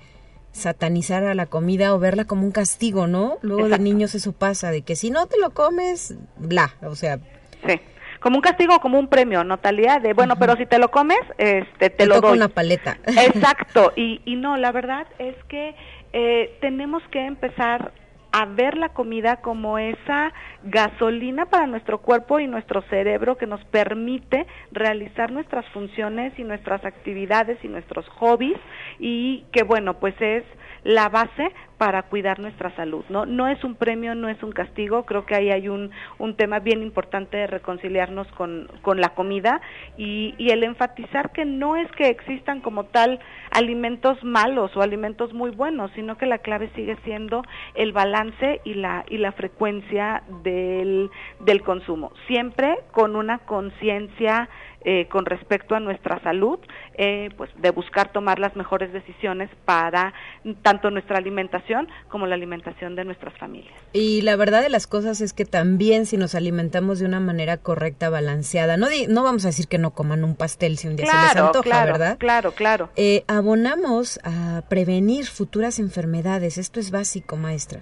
satanizar 0.56 1.24
a 1.24 1.34
la 1.34 1.46
comida 1.46 1.94
o 1.94 1.98
verla 1.98 2.24
como 2.24 2.44
un 2.44 2.52
castigo, 2.52 3.06
¿no? 3.06 3.38
Luego 3.42 3.68
de 3.68 3.78
niños 3.78 4.14
eso 4.14 4.32
pasa, 4.32 4.70
de 4.70 4.82
que 4.82 4.96
si 4.96 5.10
no 5.10 5.26
te 5.26 5.38
lo 5.38 5.50
comes, 5.50 6.16
bla, 6.36 6.74
o 6.82 6.94
sea... 6.94 7.18
Sí, 7.66 7.80
como 8.20 8.36
un 8.36 8.42
castigo 8.42 8.80
como 8.80 8.98
un 8.98 9.08
premio, 9.08 9.44
¿no, 9.44 9.58
Talía? 9.58 9.98
De, 10.00 10.14
bueno, 10.14 10.36
pero 10.36 10.56
si 10.56 10.66
te 10.66 10.78
lo 10.78 10.90
comes, 10.90 11.20
este, 11.38 11.90
te, 11.90 12.06
lo 12.06 12.20
doy. 12.20 12.36
una 12.36 12.48
paleta. 12.48 12.98
Exacto, 13.06 13.92
y, 13.96 14.20
y 14.24 14.36
no, 14.36 14.56
la 14.56 14.72
verdad 14.72 15.06
es 15.18 15.36
que 15.48 15.74
eh, 16.12 16.56
tenemos 16.60 17.02
que 17.10 17.24
empezar 17.26 17.92
a 18.32 18.44
ver 18.44 18.76
la 18.76 18.90
comida 18.90 19.36
como 19.36 19.78
esa 19.78 20.32
gasolina 20.66 21.46
para 21.46 21.66
nuestro 21.66 21.98
cuerpo 21.98 22.40
y 22.40 22.46
nuestro 22.46 22.82
cerebro 22.82 23.36
que 23.36 23.46
nos 23.46 23.62
permite 23.66 24.46
realizar 24.72 25.30
nuestras 25.30 25.66
funciones 25.70 26.38
y 26.38 26.44
nuestras 26.44 26.84
actividades 26.84 27.58
y 27.62 27.68
nuestros 27.68 28.06
hobbies 28.08 28.58
y 28.98 29.44
que 29.52 29.62
bueno, 29.62 29.94
pues 29.98 30.14
es 30.20 30.44
la 30.84 31.08
base 31.08 31.50
para 31.78 32.04
cuidar 32.04 32.38
nuestra 32.38 32.74
salud, 32.74 33.04
¿no? 33.08 33.26
No 33.26 33.48
es 33.48 33.62
un 33.64 33.74
premio, 33.74 34.14
no 34.14 34.28
es 34.28 34.42
un 34.42 34.52
castigo, 34.52 35.04
creo 35.04 35.26
que 35.26 35.34
ahí 35.34 35.50
hay 35.50 35.68
un, 35.68 35.90
un 36.18 36.36
tema 36.36 36.60
bien 36.60 36.80
importante 36.80 37.36
de 37.36 37.46
reconciliarnos 37.46 38.26
con, 38.28 38.70
con 38.82 39.00
la 39.00 39.10
comida 39.10 39.60
y, 39.98 40.34
y 40.38 40.50
el 40.50 40.64
enfatizar 40.64 41.32
que 41.32 41.44
no 41.44 41.76
es 41.76 41.90
que 41.92 42.08
existan 42.08 42.60
como 42.60 42.84
tal 42.84 43.18
alimentos 43.50 44.22
malos 44.24 44.74
o 44.76 44.82
alimentos 44.82 45.34
muy 45.34 45.50
buenos, 45.50 45.90
sino 45.94 46.16
que 46.16 46.26
la 46.26 46.38
clave 46.38 46.70
sigue 46.74 46.96
siendo 47.04 47.42
el 47.74 47.92
balance 47.92 48.60
y 48.64 48.74
la, 48.74 49.04
y 49.08 49.18
la 49.18 49.32
frecuencia 49.32 50.22
del, 50.56 51.10
del 51.40 51.62
consumo, 51.62 52.12
siempre 52.26 52.76
con 52.92 53.16
una 53.16 53.38
conciencia 53.38 54.48
eh, 54.88 55.08
con 55.08 55.26
respecto 55.26 55.74
a 55.74 55.80
nuestra 55.80 56.22
salud, 56.22 56.60
eh, 56.94 57.30
pues 57.36 57.50
de 57.56 57.70
buscar 57.70 58.12
tomar 58.12 58.38
las 58.38 58.54
mejores 58.54 58.92
decisiones 58.92 59.50
para 59.64 60.14
tanto 60.62 60.92
nuestra 60.92 61.18
alimentación 61.18 61.88
como 62.08 62.28
la 62.28 62.36
alimentación 62.36 62.94
de 62.94 63.04
nuestras 63.04 63.36
familias. 63.36 63.74
Y 63.92 64.20
la 64.22 64.36
verdad 64.36 64.62
de 64.62 64.68
las 64.68 64.86
cosas 64.86 65.20
es 65.20 65.32
que 65.32 65.44
también 65.44 66.06
si 66.06 66.16
nos 66.16 66.36
alimentamos 66.36 67.00
de 67.00 67.06
una 67.06 67.18
manera 67.18 67.56
correcta, 67.56 68.10
balanceada, 68.10 68.76
no, 68.76 68.86
no 69.08 69.24
vamos 69.24 69.44
a 69.44 69.48
decir 69.48 69.66
que 69.66 69.78
no 69.78 69.90
coman 69.90 70.22
un 70.22 70.36
pastel 70.36 70.78
si 70.78 70.86
un 70.86 70.94
día 70.94 71.06
se 71.06 71.16
les 71.16 71.36
antoja, 71.36 71.62
claro, 71.62 71.92
¿verdad? 71.92 72.18
Claro, 72.18 72.52
claro. 72.52 72.88
Eh, 72.94 73.24
abonamos 73.26 74.20
a 74.22 74.62
prevenir 74.68 75.26
futuras 75.26 75.80
enfermedades. 75.80 76.58
Esto 76.58 76.78
es 76.78 76.92
básico, 76.92 77.36
maestra. 77.36 77.80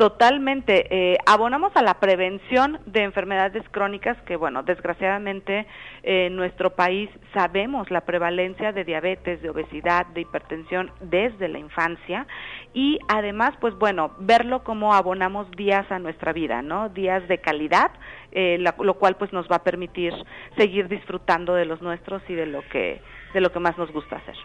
Totalmente. 0.00 0.86
Eh, 0.88 1.18
abonamos 1.26 1.76
a 1.76 1.82
la 1.82 2.00
prevención 2.00 2.78
de 2.86 3.02
enfermedades 3.02 3.62
crónicas 3.70 4.16
que, 4.22 4.34
bueno, 4.34 4.62
desgraciadamente 4.62 5.66
en 6.02 6.36
nuestro 6.36 6.70
país 6.70 7.10
sabemos 7.34 7.90
la 7.90 8.00
prevalencia 8.00 8.72
de 8.72 8.84
diabetes, 8.84 9.42
de 9.42 9.50
obesidad, 9.50 10.06
de 10.06 10.22
hipertensión 10.22 10.90
desde 11.02 11.48
la 11.48 11.58
infancia 11.58 12.26
y 12.72 12.98
además, 13.08 13.52
pues 13.60 13.74
bueno, 13.74 14.12
verlo 14.18 14.64
como 14.64 14.94
abonamos 14.94 15.50
días 15.50 15.84
a 15.92 15.98
nuestra 15.98 16.32
vida, 16.32 16.62
¿no? 16.62 16.88
Días 16.88 17.28
de 17.28 17.36
calidad, 17.36 17.90
eh, 18.32 18.56
lo 18.56 18.94
cual 18.94 19.16
pues 19.18 19.34
nos 19.34 19.50
va 19.50 19.56
a 19.56 19.64
permitir 19.64 20.14
seguir 20.56 20.88
disfrutando 20.88 21.52
de 21.52 21.66
los 21.66 21.82
nuestros 21.82 22.22
y 22.26 22.32
de 22.32 22.46
lo 22.46 22.62
que 22.70 23.02
de 23.34 23.40
lo 23.42 23.52
que 23.52 23.60
más 23.60 23.76
nos 23.76 23.92
gusta 23.92 24.16
hacer. 24.16 24.36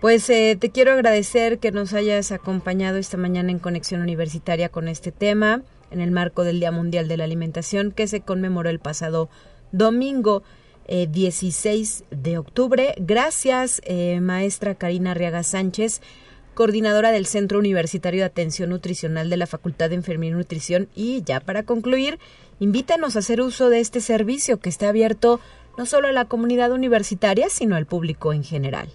Pues 0.00 0.30
eh, 0.30 0.56
te 0.58 0.70
quiero 0.70 0.92
agradecer 0.92 1.58
que 1.58 1.72
nos 1.72 1.92
hayas 1.92 2.30
acompañado 2.30 2.98
esta 2.98 3.16
mañana 3.16 3.50
en 3.50 3.58
Conexión 3.58 4.00
Universitaria 4.00 4.68
con 4.68 4.86
este 4.86 5.10
tema, 5.10 5.62
en 5.90 6.00
el 6.00 6.12
marco 6.12 6.44
del 6.44 6.60
Día 6.60 6.70
Mundial 6.70 7.08
de 7.08 7.16
la 7.16 7.24
Alimentación, 7.24 7.90
que 7.90 8.06
se 8.06 8.20
conmemoró 8.20 8.70
el 8.70 8.78
pasado 8.78 9.28
domingo 9.72 10.44
16 10.86 12.04
eh, 12.12 12.16
de 12.16 12.38
octubre. 12.38 12.94
Gracias, 12.98 13.82
eh, 13.86 14.20
maestra 14.20 14.76
Karina 14.76 15.10
Arriaga 15.10 15.42
Sánchez, 15.42 16.00
coordinadora 16.54 17.10
del 17.10 17.26
Centro 17.26 17.58
Universitario 17.58 18.20
de 18.20 18.26
Atención 18.26 18.70
Nutricional 18.70 19.28
de 19.28 19.36
la 19.36 19.48
Facultad 19.48 19.88
de 19.88 19.96
Enfermería 19.96 20.36
y 20.36 20.38
Nutrición. 20.38 20.88
Y 20.94 21.24
ya 21.24 21.40
para 21.40 21.64
concluir, 21.64 22.20
invítanos 22.60 23.16
a 23.16 23.18
hacer 23.18 23.40
uso 23.40 23.68
de 23.68 23.80
este 23.80 24.00
servicio 24.00 24.60
que 24.60 24.68
está 24.68 24.90
abierto 24.90 25.40
no 25.76 25.86
solo 25.86 26.06
a 26.06 26.12
la 26.12 26.26
comunidad 26.26 26.70
universitaria, 26.70 27.48
sino 27.48 27.74
al 27.74 27.86
público 27.86 28.32
en 28.32 28.44
general. 28.44 28.88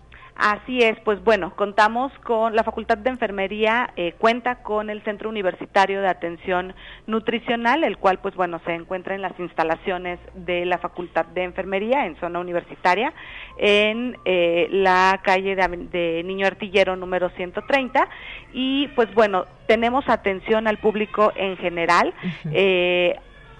Así 0.45 0.83
es, 0.83 0.99
pues 1.05 1.23
bueno, 1.23 1.55
contamos 1.55 2.11
con 2.25 2.53
la 2.53 2.65
Facultad 2.65 2.97
de 2.97 3.09
Enfermería, 3.09 3.93
eh, 3.95 4.13
cuenta 4.17 4.55
con 4.55 4.89
el 4.89 5.01
Centro 5.03 5.29
Universitario 5.29 6.01
de 6.01 6.09
Atención 6.09 6.75
Nutricional, 7.07 7.85
el 7.85 7.97
cual 7.97 8.19
pues 8.19 8.35
bueno 8.35 8.59
se 8.65 8.73
encuentra 8.73 9.15
en 9.15 9.21
las 9.21 9.39
instalaciones 9.39 10.19
de 10.33 10.65
la 10.65 10.79
Facultad 10.79 11.27
de 11.27 11.43
Enfermería 11.43 12.05
en 12.05 12.17
zona 12.19 12.41
universitaria, 12.41 13.13
en 13.57 14.17
eh, 14.25 14.67
la 14.69 15.21
calle 15.23 15.55
de, 15.55 16.23
Niño 16.25 16.45
Artillero 16.45 16.97
número 16.97 17.29
130 17.29 18.05
y 18.51 18.89
pues 18.97 19.13
bueno, 19.13 19.45
tenemos 19.65 20.09
atención 20.09 20.67
al 20.67 20.77
público 20.77 21.31
en 21.37 21.55
general. 21.55 22.13
Eh, 22.51 23.17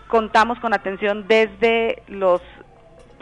contamos 0.09 0.59
con 0.59 0.73
atención 0.73 1.29
desde 1.29 2.03
los 2.07 2.41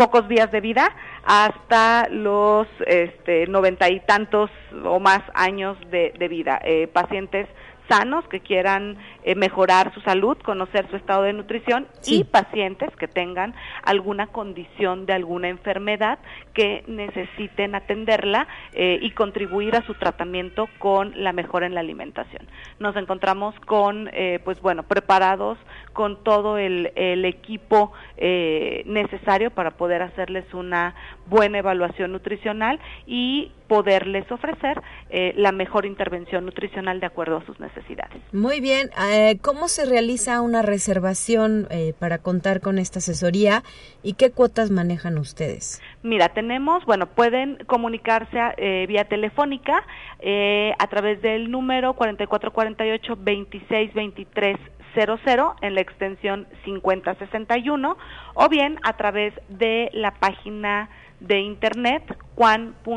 pocos 0.01 0.27
días 0.27 0.51
de 0.51 0.61
vida 0.61 0.89
hasta 1.23 2.09
los 2.09 2.65
este, 2.87 3.45
noventa 3.45 3.87
y 3.87 3.99
tantos 3.99 4.49
o 4.83 4.99
más 4.99 5.21
años 5.35 5.77
de, 5.91 6.27
vida. 6.27 6.59
Eh, 6.63 6.87
pacientes 6.87 7.47
sanos 7.87 8.27
que 8.27 8.39
quieran 8.39 8.97
eh, 9.23 9.35
mejorar 9.35 9.93
su 9.93 10.01
salud, 10.01 10.37
conocer 10.39 10.89
su 10.89 10.95
estado 10.95 11.23
de 11.23 11.33
nutrición 11.33 11.87
y 12.05 12.23
pacientes 12.23 12.89
que 12.97 13.07
tengan 13.07 13.53
alguna 13.83 14.27
condición 14.27 15.05
de 15.05 15.13
alguna 15.13 15.49
enfermedad 15.49 16.19
que 16.53 16.83
necesiten 16.87 17.75
atenderla 17.75 18.47
eh, 18.73 18.99
y 19.01 19.11
contribuir 19.11 19.75
a 19.75 19.85
su 19.85 19.93
tratamiento 19.93 20.67
con 20.79 21.13
la 21.15 21.33
mejora 21.33 21.65
en 21.65 21.75
la 21.75 21.81
alimentación. 21.81 22.47
Nos 22.79 22.95
encontramos 22.95 23.53
con, 23.61 24.09
eh, 24.13 24.39
pues 24.43 24.61
bueno, 24.61 24.83
preparados 24.83 25.57
con 25.93 26.23
todo 26.23 26.57
el, 26.57 26.91
el 26.95 27.25
equipo 27.25 27.91
necesario 28.85 29.49
para 29.49 29.71
poder 29.71 30.03
hacerles 30.03 30.45
una 30.53 30.93
buena 31.25 31.59
evaluación 31.59 32.11
nutricional 32.11 32.79
y 33.07 33.51
poderles 33.71 34.29
ofrecer 34.29 34.81
eh, 35.09 35.33
la 35.37 35.53
mejor 35.53 35.85
intervención 35.85 36.45
nutricional 36.45 36.99
de 36.99 37.05
acuerdo 37.05 37.37
a 37.37 37.45
sus 37.45 37.57
necesidades. 37.61 38.21
Muy 38.33 38.59
bien, 38.59 38.89
eh, 39.11 39.37
¿cómo 39.41 39.67
se 39.67 39.85
realiza 39.85 40.41
una 40.41 40.61
reservación 40.61 41.67
eh, 41.69 41.93
para 41.99 42.17
contar 42.19 42.61
con 42.61 42.79
esta 42.79 42.99
asesoría 42.99 43.63
y 44.03 44.13
qué 44.13 44.31
cuotas 44.31 44.71
manejan 44.71 45.17
ustedes? 45.17 45.81
Mira, 46.03 46.29
tenemos, 46.29 46.85
bueno, 46.85 47.07
pueden 47.07 47.57
comunicarse 47.67 48.39
vía 48.87 49.05
telefónica 49.05 49.83
a 50.79 50.87
través 50.87 51.21
del 51.21 51.51
número 51.51 51.93
4448 51.93 53.15
2623 53.15 54.57
00 54.95 55.55
en 55.61 55.75
la 55.75 55.81
extensión 55.81 56.47
5061 56.65 57.97
o 58.33 58.49
bien 58.49 58.79
a 58.83 58.97
través 58.97 59.33
de 59.49 59.89
la 59.93 60.11
página 60.11 60.89
de 61.19 61.39
internet 61.39 62.03
juan.uaslp.mx 62.35 62.91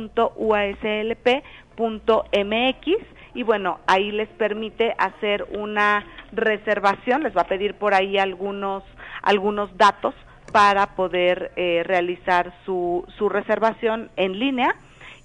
y 3.35 3.43
bueno, 3.43 3.81
ahí 3.87 4.13
les 4.13 4.29
permite 4.31 4.95
hacer 4.99 5.47
una 5.51 6.05
reservación, 6.33 7.23
les 7.23 7.37
va 7.37 7.43
a 7.43 7.47
pedir 7.47 7.75
por 7.75 7.95
ahí 7.95 8.19
algunos 8.19 8.83
algunos 9.23 9.77
datos 9.77 10.15
para 10.53 10.95
poder 10.95 11.53
eh, 11.57 11.83
realizar 11.85 12.53
su, 12.65 13.05
su 13.19 13.29
reservación 13.29 14.11
en 14.17 14.39
línea 14.39 14.77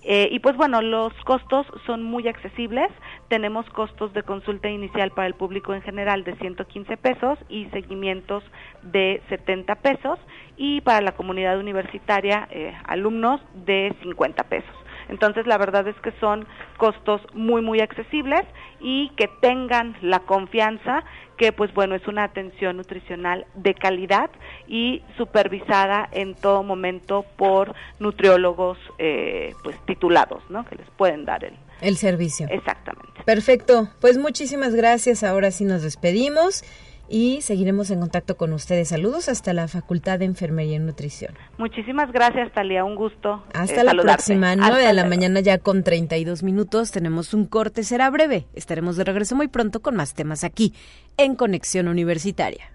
eh, 0.04 0.30
y 0.32 0.40
pues 0.40 0.56
bueno, 0.56 0.82
los 0.82 1.14
costos 1.26 1.68
son 1.86 2.04
muy 2.04 2.28
accesibles. 2.28 2.90
Tenemos 3.28 3.70
costos 3.70 4.14
de 4.14 4.24
consulta 4.24 4.70
inicial 4.70 5.12
para 5.12 5.28
el 5.28 5.34
público 5.34 5.74
en 5.74 5.82
general 5.82 6.24
de 6.24 6.36
115 6.38 6.98
pesos 6.98 7.38
y 7.50 7.66
seguimientos 7.68 8.44
de 8.82 9.22
70 9.30 9.76
pesos 9.76 10.20
y 10.56 10.82
para 10.82 11.02
la 11.02 11.12
comunidad 11.12 11.60
universitaria, 11.60 12.48
eh, 12.52 12.74
alumnos 12.86 13.42
de 13.66 13.94
50 14.02 14.44
pesos. 14.46 14.79
Entonces, 15.10 15.46
la 15.48 15.58
verdad 15.58 15.88
es 15.88 15.96
que 16.02 16.12
son 16.20 16.48
costos 16.78 17.22
muy, 17.34 17.62
muy 17.62 17.82
accesibles 17.82 18.42
y 18.80 19.10
que 19.18 19.28
tengan 19.42 19.98
la 20.02 20.20
confianza 20.20 21.04
que, 21.38 21.52
pues 21.52 21.74
bueno, 21.74 21.96
es 21.96 22.06
una 22.08 22.26
atención 22.26 22.78
nutricional 22.78 23.46
de 23.56 23.74
calidad 23.74 24.30
y 24.68 25.02
supervisada 25.18 26.08
en 26.12 26.36
todo 26.36 26.64
momento 26.64 27.26
por 27.38 27.74
nutriólogos, 28.00 28.78
eh, 28.98 29.54
pues 29.64 29.76
titulados, 29.86 30.44
¿no? 30.50 30.66
Que 30.66 30.76
les 30.76 30.90
pueden 30.92 31.26
dar 31.26 31.46
el, 31.46 31.54
el 31.82 31.96
servicio. 31.96 32.48
Exactamente. 32.50 33.24
Perfecto. 33.26 33.90
Pues 34.02 34.18
muchísimas 34.18 34.76
gracias. 34.76 35.24
Ahora 35.24 35.52
sí 35.52 35.64
nos 35.64 35.82
despedimos 35.82 36.64
y 37.10 37.42
seguiremos 37.42 37.90
en 37.92 38.00
contacto 38.00 38.38
con 38.38 38.54
ustedes. 38.54 38.90
Saludos 38.90 39.30
hasta 39.30 39.54
la 39.54 39.68
Facultad 39.68 40.20
de 40.20 40.26
Enfermería 40.26 40.76
y 40.76 40.80
Nutrición. 40.80 41.34
Muchísimas 41.58 42.12
gracias, 42.12 42.52
Talia. 42.54 42.84
Un 42.86 42.96
gusto. 42.96 43.44
Hasta 43.54 43.82
eh, 43.82 43.84
la 43.84 43.94
próxima, 43.94 44.56
9 44.56 44.86
de 44.86 44.94
la 44.94 45.06
mañana 45.06 45.40
ya 45.40 45.58
con 45.58 45.84
32 45.84 46.44
minutos. 46.44 46.92
Tenemos 46.92 47.34
un 47.34 47.46
corte, 47.46 47.84
será 47.84 48.10
breve. 48.10 48.48
Estaremos 48.54 48.96
de 48.96 49.04
regreso 49.04 49.36
muy 49.36 49.48
pronto 49.48 49.82
con 49.82 49.96
más 49.96 50.14
temas 50.14 50.44
aquí 50.44 50.74
en 51.18 51.36
Conexión 51.36 51.88
Universitaria. 51.88 52.72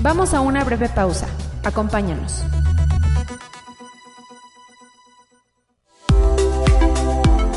Vamos 0.00 0.34
a 0.34 0.40
una 0.40 0.62
breve 0.62 0.88
pausa. 0.88 1.26
Acompáñanos. 1.64 2.44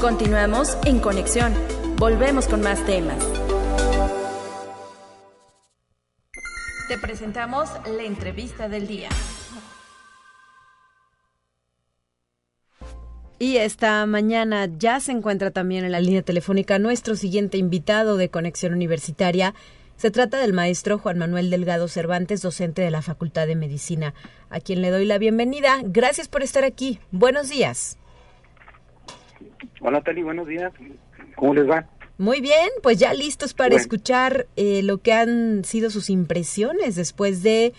Continuamos 0.02 0.78
en 0.86 1.00
conexión. 1.00 1.54
Volvemos 1.98 2.48
con 2.48 2.62
más 2.62 2.86
temas. 2.86 3.18
Te 6.88 6.98
presentamos 6.98 7.70
la 7.86 8.04
entrevista 8.04 8.70
del 8.70 8.88
día. 8.88 9.10
Y 13.40 13.58
esta 13.58 14.06
mañana 14.06 14.70
ya 14.78 15.02
se 15.02 15.12
encuentra 15.12 15.52
también 15.52 15.84
en 15.84 15.92
la 15.92 16.00
línea 16.00 16.22
telefónica 16.22 16.80
nuestro 16.80 17.18
siguiente 17.18 17.58
invitado 17.58 18.16
de 18.16 18.30
Conexión 18.30 18.72
Universitaria. 18.72 19.54
Se 19.98 20.12
trata 20.12 20.38
del 20.40 20.54
maestro 20.54 20.98
Juan 20.98 21.18
Manuel 21.18 21.50
Delgado 21.50 21.90
Cervantes, 21.90 22.42
docente 22.42 22.82
de 22.82 22.92
la 22.92 23.02
Facultad 23.02 23.48
de 23.48 23.58
Medicina, 23.58 24.14
a 24.50 24.62
quien 24.62 24.82
le 24.82 24.92
doy 24.92 25.04
la 25.04 25.18
bienvenida. 25.18 25.82
Gracias 25.84 26.30
por 26.30 26.42
estar 26.42 26.64
aquí. 26.64 27.02
Buenos 27.12 27.50
días. 27.50 27.99
Hola 29.82 30.02
Tali, 30.02 30.24
buenos 30.24 30.48
días. 30.48 30.72
¿Cómo 31.36 31.54
les 31.54 31.70
va? 31.70 31.88
Muy 32.18 32.42
bien, 32.42 32.70
pues 32.84 32.98
ya 32.98 33.14
listos 33.14 33.54
para 33.54 33.76
escuchar 33.76 34.48
eh, 34.58 34.84
lo 34.84 34.98
que 34.98 35.14
han 35.14 35.64
sido 35.64 35.90
sus 35.90 36.10
impresiones 36.10 36.96
después 36.96 37.44
de 37.44 37.74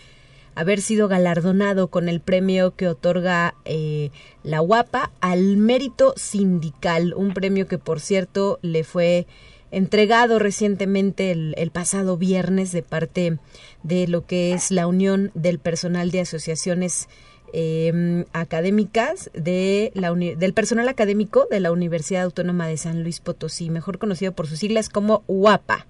haber 0.54 0.80
sido 0.80 1.08
galardonado 1.08 1.88
con 1.88 2.08
el 2.08 2.20
premio 2.20 2.74
que 2.74 2.88
otorga 2.88 3.54
eh, 3.66 4.10
la 4.42 4.62
UAPA 4.62 5.10
al 5.20 5.58
mérito 5.58 6.14
sindical, 6.16 7.12
un 7.14 7.34
premio 7.34 7.68
que 7.68 7.76
por 7.76 8.00
cierto 8.00 8.58
le 8.62 8.82
fue 8.82 9.26
entregado 9.70 10.38
recientemente 10.38 11.30
el, 11.30 11.54
el, 11.58 11.70
pasado 11.70 12.16
viernes 12.16 12.72
de 12.72 12.82
parte 12.82 13.38
de 13.82 14.08
lo 14.08 14.26
que 14.26 14.52
es 14.52 14.70
la 14.70 14.86
Unión 14.86 15.30
del 15.34 15.58
Personal 15.58 16.10
de 16.10 16.20
Asociaciones 16.20 17.08
eh, 17.52 18.24
académicas 18.32 19.30
de 19.34 19.92
la 19.94 20.12
del 20.12 20.54
personal 20.54 20.88
académico 20.88 21.46
de 21.50 21.60
la 21.60 21.72
Universidad 21.72 22.24
Autónoma 22.24 22.66
de 22.66 22.76
San 22.76 23.02
Luis 23.02 23.20
Potosí, 23.20 23.70
mejor 23.70 23.98
conocido 23.98 24.32
por 24.32 24.46
sus 24.46 24.58
siglas 24.58 24.88
como 24.88 25.22
UAPA. 25.26 25.86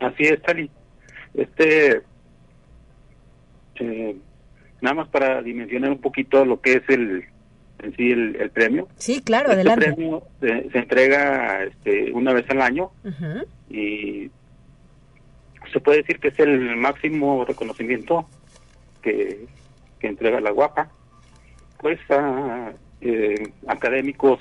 Así 0.00 0.24
es, 0.24 0.42
Tali. 0.42 0.70
Este, 1.34 2.02
eh, 3.76 4.16
nada 4.80 4.94
más 4.94 5.08
para 5.08 5.42
dimensionar 5.42 5.90
un 5.90 6.00
poquito 6.00 6.44
lo 6.44 6.60
que 6.60 6.74
es 6.74 6.88
el 6.88 7.24
en 7.82 7.96
sí 7.96 8.12
el, 8.12 8.50
premio. 8.50 8.88
Sí, 8.96 9.22
claro, 9.22 9.50
este 9.50 9.54
adelante. 9.54 9.86
El 9.86 9.94
premio 9.94 10.22
se, 10.40 10.78
entrega 10.78 11.64
este, 11.64 12.12
una 12.12 12.32
vez 12.32 12.48
al 12.48 12.62
año 12.62 12.90
y 13.68 14.30
se 15.72 15.80
puede 15.80 15.98
decir 15.98 16.18
que 16.20 16.28
es 16.28 16.38
el 16.38 16.76
máximo 16.76 17.44
reconocimiento 17.44 18.28
que 19.02 19.46
que 20.02 20.08
entrega 20.08 20.40
la 20.40 20.50
guapa, 20.50 20.90
pues 21.78 21.98
a 22.10 22.72
eh, 23.00 23.52
académicos 23.68 24.40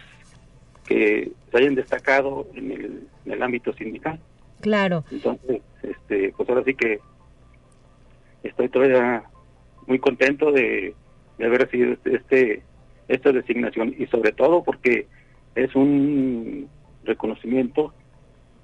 que 0.88 1.32
se 1.52 1.58
hayan 1.58 1.76
destacado 1.76 2.48
en 2.56 3.08
el, 3.26 3.44
ámbito 3.44 3.72
sindical. 3.74 4.20
Claro. 4.60 5.04
Entonces, 5.12 5.62
este, 5.84 6.34
pues 6.36 6.50
ahora 6.50 6.64
sí 6.64 6.74
que 6.74 7.00
estoy 8.44 8.70
todavía 8.70 9.24
muy 9.88 10.00
contento 10.00 10.52
de, 10.52 10.96
haber 11.40 11.62
recibido 11.62 11.94
este, 11.94 12.16
este, 12.16 12.64
esta 13.08 13.32
designación 13.32 13.96
y 13.98 14.08
sobre 14.08 14.32
todo 14.32 14.64
porque 14.64 15.08
es 15.56 15.74
un 15.76 16.68
reconocimiento 17.04 17.94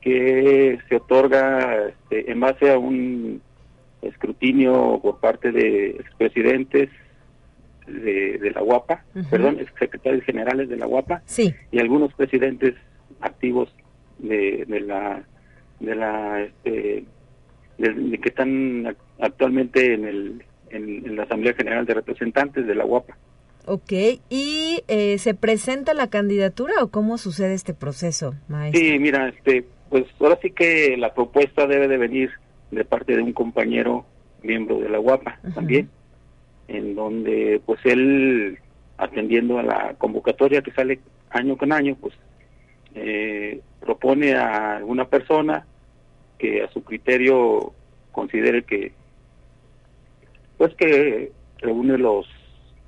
que 0.01 0.79
se 0.89 0.95
otorga 0.95 1.89
este, 1.89 2.31
en 2.31 2.39
base 2.39 2.71
a 2.71 2.77
un 2.77 3.41
escrutinio 4.01 4.99
por 5.01 5.19
parte 5.19 5.51
de 5.51 5.91
expresidentes 5.91 6.89
de, 7.87 8.37
de 8.37 8.51
la 8.51 8.61
UAPA, 8.61 9.03
perdón, 9.29 9.59
secretarios 9.79 10.23
generales 10.25 10.69
de 10.69 10.77
la 10.77 10.87
UAPA 10.87 11.21
sí. 11.25 11.53
y 11.71 11.79
algunos 11.79 12.13
presidentes 12.13 12.75
activos 13.21 13.69
de, 14.19 14.65
de 14.67 14.79
la 14.81 15.23
de 15.79 15.95
la 15.95 16.41
este, 16.41 17.05
de, 17.77 18.19
que 18.19 18.29
están 18.29 18.95
actualmente 19.19 19.93
en 19.93 20.05
el 20.05 20.43
en, 20.69 21.15
la 21.15 21.23
Asamblea 21.23 21.53
General 21.53 21.85
de 21.85 21.93
Representantes 21.93 22.67
de 22.67 22.75
la 22.75 22.85
UAPA. 22.85 23.17
Ok, 23.65 23.91
¿y 24.29 24.83
eh, 24.87 25.17
se 25.17 25.33
presenta 25.33 25.93
la 25.93 26.09
candidatura 26.09 26.73
o 26.81 26.87
cómo 26.89 27.17
sucede 27.17 27.53
este 27.53 27.73
proceso, 27.73 28.33
maestro? 28.47 28.79
Sí, 28.79 28.97
mira, 28.99 29.29
este, 29.29 29.65
pues 29.89 30.05
ahora 30.19 30.39
sí 30.41 30.51
que 30.51 30.95
la 30.97 31.13
propuesta 31.13 31.67
debe 31.67 31.87
de 31.87 31.97
venir 31.97 32.31
de 32.71 32.85
parte 32.85 33.15
de 33.15 33.21
un 33.21 33.33
compañero 33.33 34.05
miembro 34.43 34.79
de 34.79 34.89
la 34.89 34.99
UAPA 34.99 35.39
también, 35.53 35.89
en 36.67 36.95
donde 36.95 37.61
pues 37.65 37.79
él, 37.85 38.59
atendiendo 38.97 39.59
a 39.59 39.63
la 39.63 39.95
convocatoria 39.97 40.61
que 40.61 40.71
sale 40.71 40.99
año 41.29 41.57
con 41.57 41.71
año, 41.71 41.95
pues 41.99 42.13
eh, 42.95 43.61
propone 43.79 44.35
a 44.35 44.77
alguna 44.77 45.05
persona 45.05 45.65
que 46.37 46.63
a 46.63 46.69
su 46.71 46.83
criterio 46.83 47.73
considere 48.11 48.63
que 48.63 48.91
pues 50.57 50.73
que 50.75 51.31
reúne 51.59 51.97
los 51.97 52.27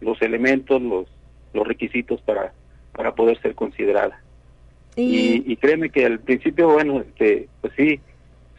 los 0.02 0.22
elementos 0.22 0.82
los 0.82 1.08
los 1.54 1.68
requisitos 1.68 2.22
para 2.22 2.54
para 2.94 3.14
poder 3.14 3.40
ser 3.42 3.56
considerada. 3.56 4.22
Y, 4.96 5.56
créeme 5.58 5.90
que 5.90 6.06
al 6.06 6.20
principio 6.20 6.70
bueno 6.74 7.00
este 7.00 7.48
pues 7.62 7.74
sí 7.78 8.02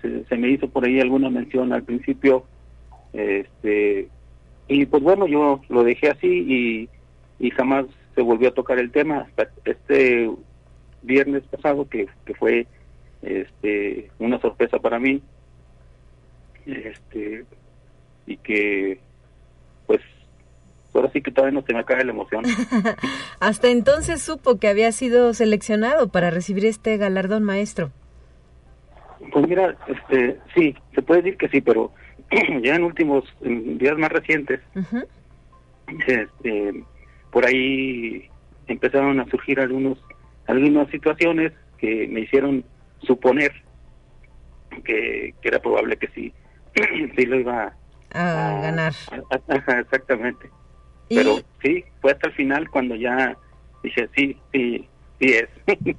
se, 0.01 0.37
me 0.37 0.49
hizo 0.49 0.69
por 0.69 0.85
ahí 0.85 1.01
alguna 1.01 1.31
mención 1.31 1.73
al 1.73 1.83
principio 1.83 2.45
este 3.13 4.09
y 4.69 4.87
pues 4.87 5.03
bueno 5.03 5.27
yo 5.27 5.61
lo 5.69 5.85
dejé 5.85 6.11
así 6.11 6.89
y, 7.39 7.51
jamás 7.51 7.87
se 8.15 8.23
volvió 8.23 8.51
a 8.51 8.55
tocar 8.55 8.79
el 8.79 8.91
tema 8.91 9.21
hasta 9.21 9.51
este 9.65 10.31
viernes 11.03 11.43
pasado 11.45 11.89
que, 11.89 12.07
que 12.25 12.35
fue 12.35 12.67
este 13.23 14.11
una 14.19 14.39
sorpresa 14.41 14.79
para 14.79 14.99
mí 14.99 15.23
este 16.67 17.45
y 18.27 18.37
que 18.37 19.01
pues 19.87 20.01
ahora 20.95 21.11
sí 21.13 21.23
que 21.23 21.31
todavía 21.31 21.59
no 21.59 21.67
se 21.67 21.75
me 21.75 21.85
cae 21.85 22.05
la 22.05 22.13
emoción. 22.13 22.45
Hasta 23.41 23.69
entonces 23.69 24.23
supo 24.23 24.59
que 24.59 24.69
había 24.69 24.93
sido 24.93 25.35
seleccionado 25.35 26.09
para 26.09 26.31
recibir 26.31 26.67
este 26.67 26.97
galardón 26.97 27.43
maestro. 27.43 27.91
Pues 29.33 29.49
mira, 29.49 29.77
este, 29.87 30.39
sí, 30.55 30.75
se 30.95 31.03
puede 31.03 31.23
decir 31.23 31.39
que 31.39 31.49
sí, 31.49 31.61
pero 31.61 31.93
ya 32.63 32.75
en 32.75 32.85
últimos 32.85 33.25
días 33.41 33.97
más 33.99 34.11
recientes, 34.11 34.61
este, 36.07 36.85
por 37.31 37.47
ahí 37.47 38.29
empezaron 38.67 39.21
a 39.21 39.27
surgir 39.27 39.61
algunos, 39.61 39.99
algunas 40.47 40.89
situaciones 40.91 41.53
que 41.79 42.09
me 42.09 42.21
hicieron 42.21 42.65
suponer 43.03 43.53
que, 44.85 45.35
que 45.41 45.49
era 45.49 45.59
probable 45.59 45.97
que 45.97 46.09
sí, 46.09 46.33
sí 47.17 47.27
lo 47.27 47.41
iba 47.41 47.75
a, 48.13 48.61
ganar. 48.63 48.93
exactamente. 49.79 50.51
Pero 51.09 51.41
sí, 51.61 51.85
fue 52.01 52.13
hasta 52.13 52.29
el 52.29 52.35
final 52.35 52.71
cuando 52.71 52.95
ya 52.95 53.37
dije, 53.83 54.09
sí, 54.15 54.37
sí, 54.53 54.89
sí 55.19 55.33
es. 55.33 55.49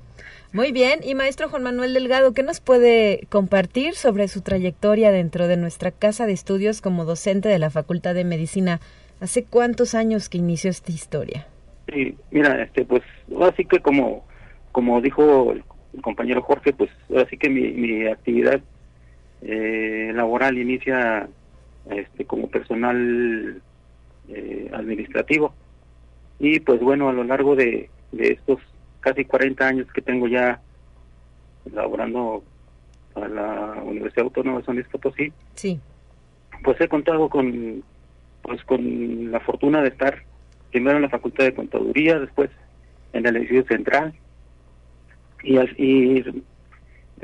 Muy 0.54 0.72
bien, 0.72 1.00
y 1.04 1.16
maestro 1.16 1.48
Juan 1.48 1.64
Manuel 1.64 1.94
Delgado, 1.94 2.34
¿qué 2.34 2.44
nos 2.44 2.60
puede 2.60 3.26
compartir 3.30 3.94
sobre 3.94 4.28
su 4.28 4.42
trayectoria 4.42 5.12
dentro 5.12 5.48
de 5.48 5.56
nuestra 5.56 5.92
casa 5.92 6.26
de 6.26 6.34
estudios 6.34 6.82
como 6.82 7.06
docente 7.06 7.48
de 7.48 7.58
la 7.58 7.70
Facultad 7.70 8.14
de 8.16 8.26
Medicina? 8.26 8.82
¿Hace 9.22 9.46
cuántos 9.46 9.96
años 9.96 10.28
que 10.28 10.40
inició 10.40 10.70
esta 10.70 10.92
historia? 10.92 11.48
Sí, 11.94 12.16
mira, 12.32 12.62
este, 12.64 12.84
pues 12.84 13.02
así 13.42 13.64
que 13.66 13.80
como, 13.80 14.26
como 14.72 15.00
dijo 15.00 15.54
el 15.54 15.64
compañero 16.02 16.42
Jorge, 16.42 16.74
pues 16.74 16.90
así 17.16 17.38
que 17.38 17.50
mi, 17.50 17.72
mi 17.72 18.08
actividad 18.08 18.62
eh, 19.42 20.12
laboral 20.14 20.58
inicia 20.58 21.30
este, 21.90 22.26
como 22.26 22.48
personal 22.48 23.62
eh, 24.30 24.70
administrativo. 24.74 25.54
Y 26.40 26.60
pues 26.60 26.80
bueno, 26.80 27.10
a 27.10 27.14
lo 27.14 27.24
largo 27.24 27.56
de, 27.56 27.90
estos 28.12 28.60
casi 29.02 29.26
40 29.26 29.68
años 29.68 29.88
que 29.94 30.02
tengo 30.02 30.28
ya 30.28 30.62
laborando 31.72 32.44
a 33.16 33.28
la 33.28 33.82
Universidad 33.84 34.26
Autónoma 34.26 34.60
de 34.60 34.66
San 34.66 34.76
Luis 34.76 34.88
Potosí, 34.88 35.34
sí. 35.56 35.80
pues 36.64 36.80
he 36.80 36.88
contado 36.88 37.30
con 37.30 37.84
pues 38.42 38.64
con 38.64 39.32
la 39.32 39.40
fortuna 39.42 39.82
de 39.82 39.90
estar 39.90 40.24
primero 40.72 40.96
en 40.96 41.04
la 41.04 41.10
Facultad 41.10 41.44
de 41.44 41.54
Contaduría, 41.54 42.20
después 42.20 42.50
en 43.14 43.26
el 43.26 43.36
Edificio 43.36 43.66
Central 43.66 44.14
y, 45.44 45.60
y 45.60 46.24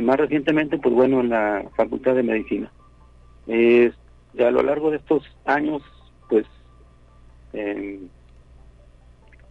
más 0.01 0.17
recientemente, 0.17 0.77
pues 0.77 0.93
bueno, 0.93 1.21
en 1.21 1.29
la 1.29 1.65
Facultad 1.75 2.15
de 2.15 2.23
Medicina. 2.23 2.71
Eh, 3.47 3.91
a 4.39 4.51
lo 4.51 4.61
largo 4.61 4.91
de 4.91 4.97
estos 4.97 5.23
años, 5.45 5.81
pues 6.29 6.45
eh, 7.53 7.99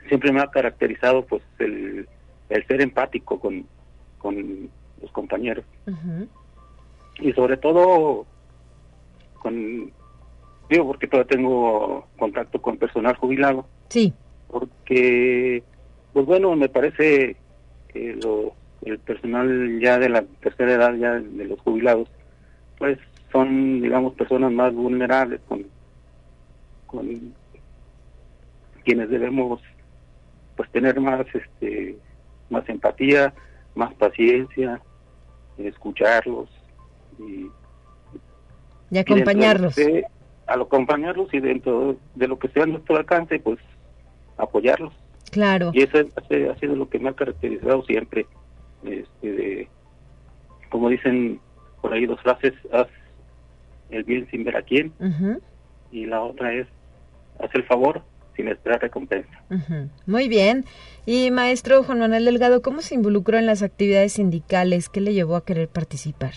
siempre 0.09 0.33
me 0.33 0.41
ha 0.41 0.51
caracterizado 0.51 1.25
pues 1.25 1.43
el, 1.59 2.09
el 2.49 2.67
ser 2.67 2.81
empático 2.81 3.39
con, 3.41 3.67
con 4.19 4.69
los 5.01 5.11
compañeros. 5.13 5.65
Y 7.21 7.33
sobre 7.33 7.57
todo 7.57 8.27
con, 9.43 9.91
digo, 10.69 10.87
porque 10.87 11.07
todavía 11.07 11.37
tengo 11.37 12.07
contacto 12.19 12.61
con 12.61 12.77
personal 12.77 13.17
jubilado. 13.17 13.67
Sí. 13.89 14.13
Porque, 14.49 15.63
pues 16.13 16.27
bueno, 16.27 16.55
me 16.57 16.69
parece 16.69 17.37
que 17.89 18.15
lo, 18.23 18.55
el 18.83 18.99
personal 18.99 19.81
ya 19.81 19.99
de 19.99 20.09
la 20.09 20.23
tercera 20.41 20.73
edad, 20.73 20.95
ya 20.95 21.13
de 21.15 21.45
los 21.45 21.61
jubilados, 21.61 22.09
pues 22.79 22.99
son, 23.33 23.81
digamos, 23.81 24.15
personas 24.15 24.53
más 24.53 24.73
vulnerables 24.75 25.41
con, 25.49 25.67
con 26.87 27.35
quienes 28.85 29.11
debemos 29.11 29.61
pues 30.57 30.71
tener 30.71 30.99
más 31.01 31.27
este 31.35 31.99
más 32.51 32.69
empatía 32.69 33.35
más 33.75 33.95
paciencia 33.95 34.81
escucharlos 35.59 36.49
y, 37.19 37.49
y 38.91 38.99
acompañarlos. 38.99 39.77
al 40.47 40.61
acompañarlos 40.63 41.33
y 41.33 41.41
dentro 41.41 41.97
de 42.15 42.29
lo 42.29 42.39
que 42.39 42.49
sea 42.49 42.67
nuestro 42.67 42.97
alcance 42.97 43.39
pues 43.39 43.59
apoyarlos. 44.37 44.93
Claro. 45.31 45.71
Y 45.75 45.83
eso 45.83 45.99
ha 45.99 46.59
sido 46.59 46.77
lo 46.77 46.89
que 46.89 46.99
me 46.99 47.11
ha 47.11 47.13
caracterizado 47.13 47.83
siempre 47.85 48.27
este 48.85 49.33
de 49.33 49.69
como 50.71 50.89
dicen 50.89 51.41
por 51.81 51.93
ahí 51.93 52.07
dos 52.07 52.21
frases 52.21 52.55
haz 52.73 52.89
el 53.91 54.05
bien 54.05 54.29
sin 54.31 54.45
ver 54.45 54.57
a 54.57 54.63
quién 54.63 54.93
y 55.91 56.07
la 56.07 56.23
otra 56.23 56.53
es 56.53 56.67
haz 57.41 57.55
el 57.55 57.65
favor 57.65 58.03
sin 58.37 58.49
esperar 58.49 58.81
recompensa. 58.81 59.43
Muy 60.07 60.29
bien. 60.29 60.65
Y 61.07 61.31
maestro 61.31 61.83
Juan 61.83 62.01
Manuel 62.01 62.25
Delgado, 62.25 62.63
¿cómo 62.63 62.83
se 62.83 62.95
involucró 62.95 63.39
en 63.39 63.47
las 63.47 63.63
actividades 63.63 64.13
sindicales? 64.15 64.89
¿Qué 64.89 65.01
le 65.01 65.15
llevó 65.15 65.37
a 65.37 65.45
querer 65.45 65.69
participar? 65.69 66.33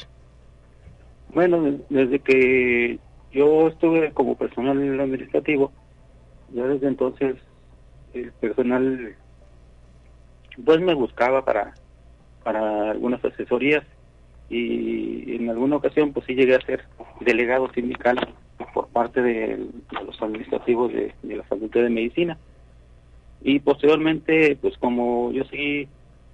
Bueno, 1.33 1.79
desde 1.89 2.19
que 2.19 2.99
yo 3.31 3.67
estuve 3.67 4.11
como 4.13 4.35
personal 4.35 4.99
administrativo, 4.99 5.71
ya 6.53 6.65
desde 6.65 6.87
entonces 6.87 7.35
el 8.13 8.31
personal 8.33 9.15
pues 10.65 10.79
me 10.81 10.93
buscaba 10.95 11.45
para 11.45 11.73
para 12.43 12.91
algunas 12.91 13.23
asesorías 13.23 13.83
y 14.49 15.35
en 15.35 15.49
alguna 15.49 15.75
ocasión 15.75 16.11
pues 16.11 16.25
sí 16.25 16.33
llegué 16.33 16.55
a 16.55 16.61
ser 16.61 16.85
delegado 17.19 17.71
sindical 17.73 18.17
parte 18.89 19.21
de, 19.21 19.65
los 20.05 20.21
administrativos 20.21 20.91
de, 20.91 21.13
la 21.23 21.43
Facultad 21.43 21.81
de 21.81 21.89
Medicina. 21.89 22.37
Y 23.41 23.59
posteriormente, 23.59 24.57
pues 24.61 24.77
como 24.77 25.31
yo 25.31 25.43
seguí, 25.45 25.87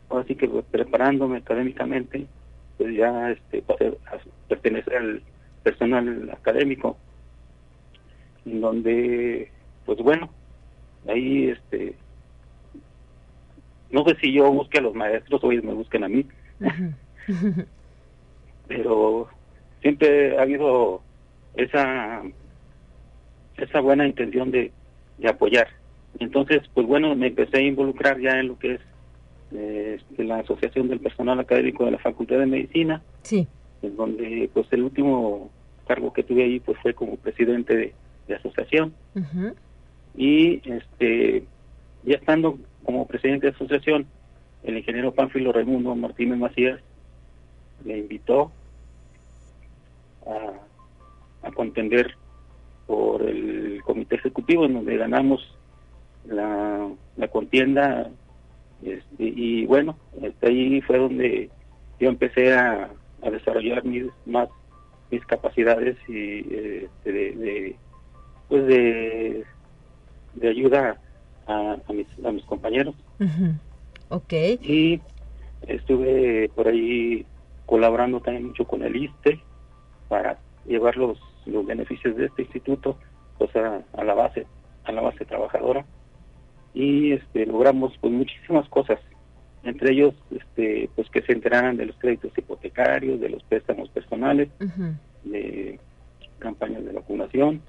ahora 0.10 0.26
sí 0.28 0.36
que 0.36 0.48
preparándome 0.48 1.38
académicamente, 1.38 2.26
pues 2.78 2.96
ya 2.96 3.32
este, 3.32 3.62
pasé 3.62 3.98
a 4.08 4.18
pertenecer 4.48 4.96
al 4.98 5.22
personal 5.64 6.30
académico, 6.32 6.98
en 8.46 8.62
donde, 8.62 9.52
pues 9.86 10.00
bueno, 10.00 10.30
ahí 11.08 11.50
este, 11.50 11.96
no 13.92 14.04
sé 14.06 14.16
si 14.22 14.34
yo 14.34 14.52
busque 14.52 14.80
a 14.80 14.82
los 14.82 14.94
maestros 14.94 15.44
o 15.44 15.52
ellos 15.52 15.64
me 15.64 15.74
busquen 15.74 16.04
a 16.04 16.10
mí, 16.10 16.26
pero 18.68 19.28
siempre 19.82 20.38
ha 20.38 20.42
habido 20.42 21.02
esa 21.56 22.24
esa 23.58 23.80
buena 23.80 24.08
intención 24.08 24.52
de, 24.52 24.72
de 25.18 25.30
apoyar. 25.30 25.68
Entonces, 26.20 26.62
pues 26.74 26.88
bueno, 26.88 27.16
me 27.16 27.28
empecé 27.28 27.58
a 27.58 27.62
involucrar 27.62 28.20
ya 28.20 28.40
en 28.40 28.48
lo 28.48 28.60
que 28.60 28.76
es 28.76 28.82
eh, 29.52 30.00
la 30.18 30.40
Asociación 30.40 30.88
del 30.88 31.00
Personal 31.00 31.40
Académico 31.40 31.86
de 31.86 31.92
la 31.92 32.00
Facultad 32.00 32.40
de 32.40 32.46
Medicina, 32.46 33.02
sí. 33.22 33.48
en 33.82 33.96
donde 33.96 34.50
pues 34.54 34.68
el 34.72 34.84
último 34.84 35.52
cargo 35.88 36.14
que 36.14 36.24
tuve 36.24 36.44
ahí 36.44 36.60
pues 36.60 36.78
fue 36.82 36.94
como 36.94 37.16
presidente 37.18 37.76
de, 37.76 37.94
de 38.28 38.36
asociación. 38.36 38.94
Y 40.18 40.62
este 40.70 41.44
ya 42.04 42.16
estando 42.16 42.58
como 42.84 43.08
presidente 43.08 43.48
de 43.48 43.54
asociación, 43.54 44.06
el 44.64 44.78
ingeniero 44.78 45.14
Pánfilo 45.14 45.52
Raimundo 45.52 45.94
Martínez 45.96 46.38
Macías 46.38 46.80
me 47.84 47.98
invitó 47.98 48.52
a 50.26 50.66
a 51.46 51.52
contender 51.52 52.16
por 52.88 53.22
el 53.24 53.82
comité 53.84 54.16
ejecutivo 54.16 54.66
en 54.66 54.76
donde 54.76 54.98
ganamos 54.98 55.42
la, 56.28 56.88
la 57.18 57.28
contienda 57.28 58.10
este, 58.84 59.04
y 59.24 59.66
bueno 59.66 59.98
este, 60.22 60.48
ahí 60.48 60.82
fue 60.82 60.98
donde 60.98 61.50
yo 62.00 62.10
empecé 62.10 62.54
a, 62.54 62.90
a 63.22 63.30
desarrollar 63.30 63.84
mis 63.86 64.06
más 64.26 64.50
mis 65.12 65.26
capacidades 65.26 65.98
y 66.08 66.40
este, 66.40 67.12
de, 67.12 67.76
pues 68.50 68.66
de, 68.66 69.44
de 70.34 70.50
ayuda 70.50 71.00
a, 71.48 71.78
a, 71.88 71.94
mis, 71.94 72.08
a 72.26 72.32
mis 72.32 72.44
compañeros. 72.46 72.96
Okay 74.10 74.60
y 74.62 75.00
estuve 75.68 76.50
por 76.50 76.68
ahí 76.68 77.26
colaborando 77.66 78.20
también 78.20 78.48
mucho 78.48 78.66
con 78.66 78.84
el 78.84 78.96
ISTE 78.96 79.40
para 80.08 80.38
llevar 80.66 80.98
los, 80.98 81.18
los 81.46 81.66
beneficios 81.66 82.16
de 82.16 82.26
este 82.26 82.44
instituto 82.44 82.98
pues 83.38 83.56
a, 83.56 84.04
la 84.04 84.14
base 84.14 84.46
a 84.86 84.92
la 84.92 85.02
base 85.02 85.26
trabajadora. 85.26 85.86
Y 86.74 87.14
este 87.14 87.46
logramos 87.46 87.94
pues 88.00 88.14
muchísimas 88.14 88.68
cosas. 88.70 89.00
Entre 89.64 89.94
ellos 89.94 90.14
este 90.32 90.90
pues 90.96 91.10
que 91.10 91.22
se 91.22 91.32
enteraran 91.32 91.78
de 91.78 91.88
los 91.88 91.96
créditos 91.98 92.38
hipotecarios 92.38 93.20
de 93.20 93.30
los 93.30 93.44
préstamos 93.44 93.90
personales 93.90 94.50
de 95.24 95.80
campañas 96.40 96.86
de 96.86 96.92
vacunación. 96.92 97.62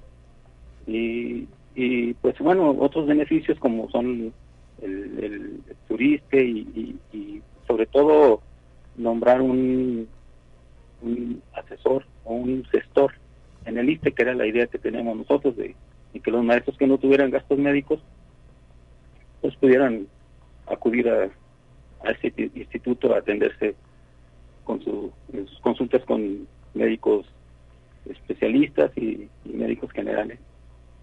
Y, 0.86 1.48
y 1.74 2.14
pues 2.14 2.38
bueno 2.38 2.70
otros 2.78 3.06
beneficios 3.06 3.58
como 3.58 3.90
son 3.90 4.32
el, 4.82 5.24
el, 5.24 5.60
turiste 5.88 6.44
y, 6.44 6.98
y, 7.12 7.42
sobre 7.66 7.86
todo 7.86 8.40
nombrar 8.96 9.40
un, 9.42 10.06
un 11.02 11.42
asesor 11.54 12.06
o 12.24 12.34
un 12.34 12.64
gestor 12.66 13.12
en 13.66 13.78
el 13.78 13.90
ISTE, 13.90 14.12
que 14.12 14.22
era 14.22 14.34
la 14.34 14.46
idea 14.46 14.66
que 14.66 14.78
teníamos 14.78 15.16
nosotros, 15.16 15.56
de, 15.56 15.74
que 16.22 16.30
los 16.30 16.42
maestros 16.42 16.78
que 16.78 16.86
no 16.86 16.96
tuvieran 16.96 17.30
gastos 17.30 17.58
médicos, 17.58 18.00
pues 19.42 19.54
pudieran 19.56 20.06
acudir 20.66 21.08
a, 21.10 21.24
a 22.04 22.10
ese 22.10 22.32
instituto 22.54 23.14
a 23.14 23.18
atenderse 23.18 23.74
con 24.64 24.82
sus 24.82 25.12
consultas 25.60 26.04
con 26.04 26.46
médicos 26.74 27.26
especialistas 28.08 28.90
y, 28.96 29.28
médicos 29.44 29.90
generales. 29.92 30.38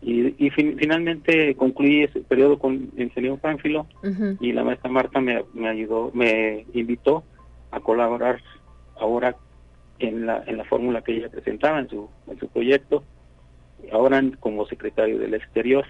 Y, 0.02 0.36
y 0.46 0.50
finalmente 0.50 1.56
concluí 1.56 2.04
ese 2.04 2.20
periodo 2.22 2.60
con 2.60 2.92
el 2.98 3.04
ingeniero 3.04 3.38
Pánfilo 3.38 3.88
y 4.42 4.52
la 4.52 4.66
maestra 4.66 4.92
Marta 4.92 5.22
me, 5.22 5.44
me 5.54 5.70
ayudó, 5.70 6.12
me 6.14 6.66
invitó 6.74 7.24
a 7.72 7.80
colaborar 7.80 8.42
ahora 8.98 9.38
en 10.08 10.26
la, 10.26 10.44
en 10.46 10.58
la 10.58 10.66
fórmula 10.66 11.02
que 11.02 11.16
ella 11.16 11.30
presentaba 11.30 11.80
en 11.80 11.90
su, 11.90 12.10
en 12.28 12.38
su 12.38 12.48
proyecto, 12.50 13.04
ahora 13.92 14.22
como 14.40 14.66
secretario 14.66 15.18
del 15.18 15.34
exterior, 15.34 15.86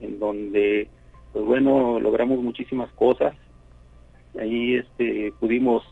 en 0.00 0.18
donde, 0.18 0.88
pues 1.32 1.44
bueno, 1.44 1.98
logramos 1.98 2.38
muchísimas 2.38 2.90
cosas. 2.92 3.34
Ahí 4.38 4.76
este, 4.76 5.32
pudimos 5.40 5.82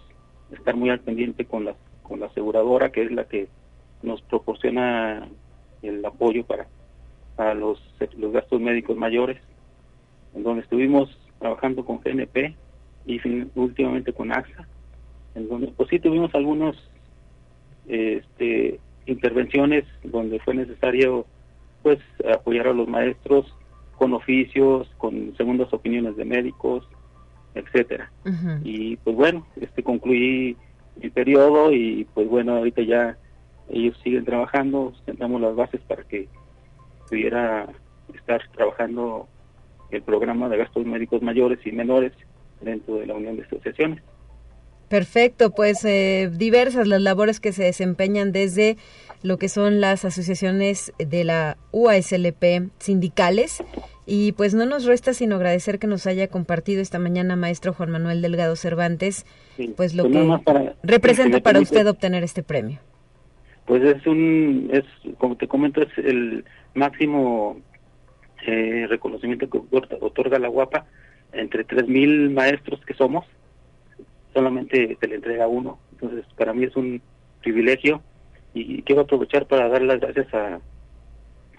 estar 0.53 0.77
muy 0.77 0.91
al 0.91 1.01
pendiente 1.01 1.45
con 1.45 1.65
la, 1.65 1.75
con 2.03 2.21
la 2.21 2.27
aseguradora, 2.27 2.93
que 2.93 3.03
es 3.03 3.11
la 3.11 3.25
que 3.25 3.49
nos 4.03 4.23
proporciona 4.23 5.29
el 5.83 6.05
apoyo 6.05 6.45
para, 6.45 6.69
para 7.35 7.55
los, 7.55 7.83
los 8.17 8.33
gastos 8.33 8.61
médicos 8.61 8.97
mayores, 8.97 9.39
en 10.35 10.45
donde 10.45 10.63
estuvimos 10.63 11.11
trabajando 11.41 11.85
con 11.85 11.99
GNP 11.99 12.55
y 13.07 13.21
últimamente 13.57 14.13
con 14.13 14.33
AXA, 14.33 14.69
en 15.35 15.49
donde 15.49 15.69
pues 15.69 15.89
sí 15.89 15.99
tuvimos 15.99 16.33
algunos 16.35 16.77
este, 17.89 18.79
intervenciones 19.07 19.85
donde 20.05 20.39
fue 20.41 20.55
necesario 20.55 21.27
pues 21.83 21.99
apoyar 22.31 22.69
a 22.69 22.73
los 22.73 22.89
maestros 22.89 23.53
con 23.97 24.13
oficios, 24.13 24.89
con 24.99 25.35
segundas 25.37 25.73
opiniones 25.73 26.17
de 26.17 26.25
médicos, 26.25 26.89
etcétera. 27.55 28.11
Y 28.63 28.97
pues 28.97 29.17
bueno, 29.17 29.47
este 29.61 29.83
concluí 29.83 30.57
mi 31.03 31.11
periodo 31.11 31.73
y 31.73 32.07
pues 32.15 32.29
bueno, 32.29 32.57
ahorita 32.57 32.83
ya 32.83 33.17
ellos 33.69 33.99
siguen 34.03 34.25
trabajando, 34.25 34.93
sentamos 35.05 35.41
las 35.41 35.55
bases 35.57 35.81
para 35.83 36.05
que 36.05 36.29
pudiera 37.09 37.69
estar 38.15 38.43
trabajando 38.55 39.27
el 39.91 40.03
programa 40.03 40.49
de 40.49 40.59
gastos 40.59 40.85
médicos 40.85 41.23
mayores 41.23 41.59
y 41.65 41.73
menores 41.73 42.13
dentro 42.61 42.97
de 42.97 43.07
la 43.07 43.15
Unión 43.15 43.37
de 43.37 43.45
Asociaciones. 43.45 44.03
Perfecto, 44.89 45.51
pues 45.51 45.85
eh, 45.85 46.31
diversas 46.33 46.89
las 46.89 47.03
labores 47.03 47.41
que 47.41 47.53
se 47.53 47.65
desempeñan 47.65 48.33
desde 48.33 48.77
lo 49.23 49.37
que 49.37 49.49
son 49.49 49.81
las 49.81 50.05
asociaciones 50.05 50.93
de 50.99 51.25
la 51.25 51.59
UASLP 51.73 52.71
sindicales. 52.79 53.63
Y 54.07 54.33
pues 54.33 54.55
no 54.55 54.65
nos 54.65 54.87
resta 54.87 55.13
sino 55.13 55.37
agradecer 55.37 55.79
que 55.79 55.87
nos 55.87 56.07
haya 56.07 56.29
compartido 56.29 56.81
esta 56.81 56.99
mañana 56.99 57.37
maestro 57.37 57.75
Juan 57.75 57.91
Manuel 57.91 58.23
Delgado 58.23 58.57
Cervantes, 58.57 59.27
pues 59.77 59.95
lo 59.95 60.05
pues 60.05 60.17
que 60.17 60.73
representa 60.83 61.41
para 61.41 61.61
usted 61.61 61.87
obtener 61.87 62.25
este 62.25 62.43
premio. 62.43 62.79
Pues 63.67 63.83
es 63.85 64.07
un, 64.07 64.71
es 64.73 64.85
como 65.19 65.37
te 65.37 65.47
comento, 65.47 65.83
es 65.83 65.91
el 65.99 66.47
máximo 66.73 67.61
eh, 68.47 68.87
reconocimiento 68.89 69.51
que 69.51 69.61
otorga 70.01 70.39
la 70.39 70.49
UAPA 70.49 70.87
entre 71.33 71.67
3.000 71.67 72.31
maestros 72.31 72.81
que 72.87 72.95
somos 72.95 73.27
solamente 74.33 74.97
se 75.01 75.07
le 75.07 75.17
entrega 75.17 75.47
uno. 75.47 75.79
Entonces, 75.93 76.25
para 76.37 76.53
mí 76.53 76.65
es 76.65 76.77
un 76.77 77.01
privilegio 77.43 78.03
y 78.55 78.83
quiero 78.83 79.03
aprovechar 79.03 79.47
para 79.47 79.69
dar 79.69 79.83
las 79.83 80.01
gracias 80.01 80.33
a, 80.35 80.61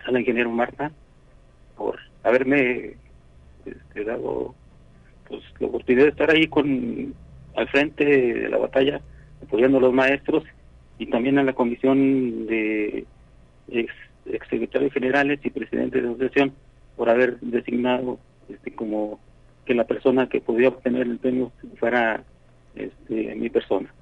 al 0.06 0.20
ingeniero 0.20 0.50
Marta 0.50 0.92
por 1.78 2.00
haberme 2.24 2.96
este, 3.66 4.04
dado 4.04 4.56
pues, 5.28 5.42
la 5.60 5.68
oportunidad 5.68 6.06
de 6.06 6.12
estar 6.12 6.32
ahí 6.32 6.48
con 6.48 7.14
al 7.56 7.68
frente 7.70 8.06
de 8.06 8.50
la 8.50 8.58
batalla 8.58 9.02
apoyando 9.44 9.78
a 9.78 9.82
los 9.82 9.94
maestros 9.94 10.44
y 10.98 11.08
también 11.08 11.40
a 11.40 11.44
la 11.44 11.54
comisión 11.54 12.48
de 12.48 13.06
ex, 13.70 13.94
secretarios 14.50 14.94
generales 14.94 15.40
y 15.44 15.50
presidente 15.50 15.98
de 15.98 16.04
la 16.04 16.10
asociación 16.12 16.54
por 16.96 17.10
haber 17.10 17.40
designado 17.40 18.20
este 18.50 18.74
como 18.74 19.20
que 19.66 19.74
la 19.74 19.86
persona 19.86 20.28
que 20.28 20.42
podía 20.42 20.70
obtener 20.70 21.04
el 21.04 21.20
premio 21.20 21.52
fuera 21.80 22.24
este, 22.80 23.36
mi 23.36 23.50
persona. 23.50 23.94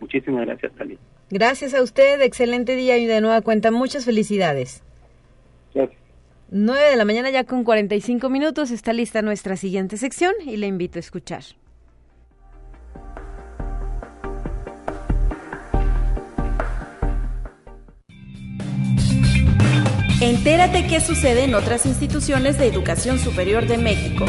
Muchísimas 0.00 0.46
gracias, 0.46 0.72
Talía. 0.74 0.98
Gracias 1.30 1.74
a 1.74 1.82
usted, 1.82 2.20
excelente 2.20 2.76
día 2.76 2.98
y 2.98 3.06
de 3.06 3.20
nueva 3.20 3.40
cuenta 3.40 3.70
muchas 3.70 4.04
felicidades. 4.04 4.82
Gracias. 5.74 5.98
9 6.50 6.90
de 6.90 6.96
la 6.96 7.04
mañana 7.04 7.30
ya 7.30 7.44
con 7.44 7.64
45 7.64 8.28
minutos 8.28 8.70
está 8.70 8.92
lista 8.92 9.22
nuestra 9.22 9.56
siguiente 9.56 9.96
sección 9.96 10.34
y 10.44 10.56
le 10.56 10.66
invito 10.66 10.98
a 10.98 11.00
escuchar. 11.00 11.42
Entérate 20.20 20.86
qué 20.86 21.00
sucede 21.00 21.44
en 21.44 21.54
otras 21.54 21.86
instituciones 21.86 22.58
de 22.58 22.66
educación 22.66 23.18
superior 23.18 23.66
de 23.66 23.76
México. 23.76 24.24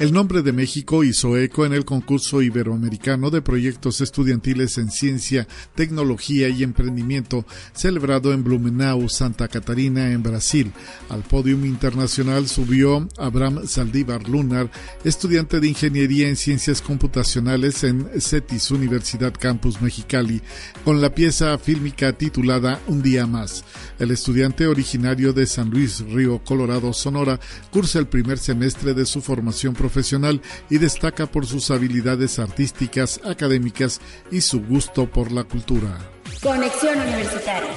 El 0.00 0.12
nombre 0.12 0.42
de 0.42 0.50
México 0.50 1.04
hizo 1.04 1.36
eco 1.36 1.64
en 1.64 1.72
el 1.72 1.84
concurso 1.84 2.42
iberoamericano 2.42 3.30
de 3.30 3.42
proyectos 3.42 4.00
estudiantiles 4.00 4.76
en 4.76 4.90
ciencia, 4.90 5.46
tecnología 5.76 6.48
y 6.48 6.64
emprendimiento 6.64 7.46
celebrado 7.74 8.32
en 8.32 8.42
Blumenau, 8.42 9.08
Santa 9.08 9.46
Catarina, 9.46 10.10
en 10.10 10.24
Brasil. 10.24 10.72
Al 11.10 11.22
podium 11.22 11.64
internacional 11.64 12.48
subió 12.48 13.08
Abraham 13.18 13.68
Saldívar 13.68 14.28
Lunar, 14.28 14.68
estudiante 15.04 15.60
de 15.60 15.68
Ingeniería 15.68 16.28
en 16.28 16.34
Ciencias 16.34 16.82
Computacionales 16.82 17.84
en 17.84 18.08
CETIS 18.20 18.72
Universidad 18.72 19.32
Campus 19.32 19.80
Mexicali, 19.80 20.42
con 20.84 21.00
la 21.00 21.14
pieza 21.14 21.56
fílmica 21.56 22.12
titulada 22.14 22.80
Un 22.88 23.00
día 23.00 23.28
más. 23.28 23.64
El 24.00 24.10
estudiante 24.10 24.66
originario 24.66 25.32
de 25.32 25.46
San 25.46 25.70
Luis 25.70 26.00
Río 26.00 26.42
Colorado, 26.42 26.92
Sonora, 26.92 27.38
cursa 27.70 28.00
el 28.00 28.08
primer 28.08 28.38
semestre 28.38 28.92
de 28.92 29.06
su 29.06 29.22
formación 29.22 29.72
profesional 29.84 30.40
y 30.70 30.78
destaca 30.78 31.26
por 31.26 31.44
sus 31.44 31.70
habilidades 31.70 32.38
artísticas, 32.38 33.20
académicas 33.22 34.00
y 34.30 34.40
su 34.40 34.62
gusto 34.64 35.04
por 35.04 35.30
la 35.30 35.44
cultura. 35.44 35.98
Conexión 36.42 36.98
Universitaria. 36.98 37.68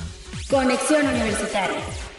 Conexión 0.49 1.05
Universitaria. 1.05 2.12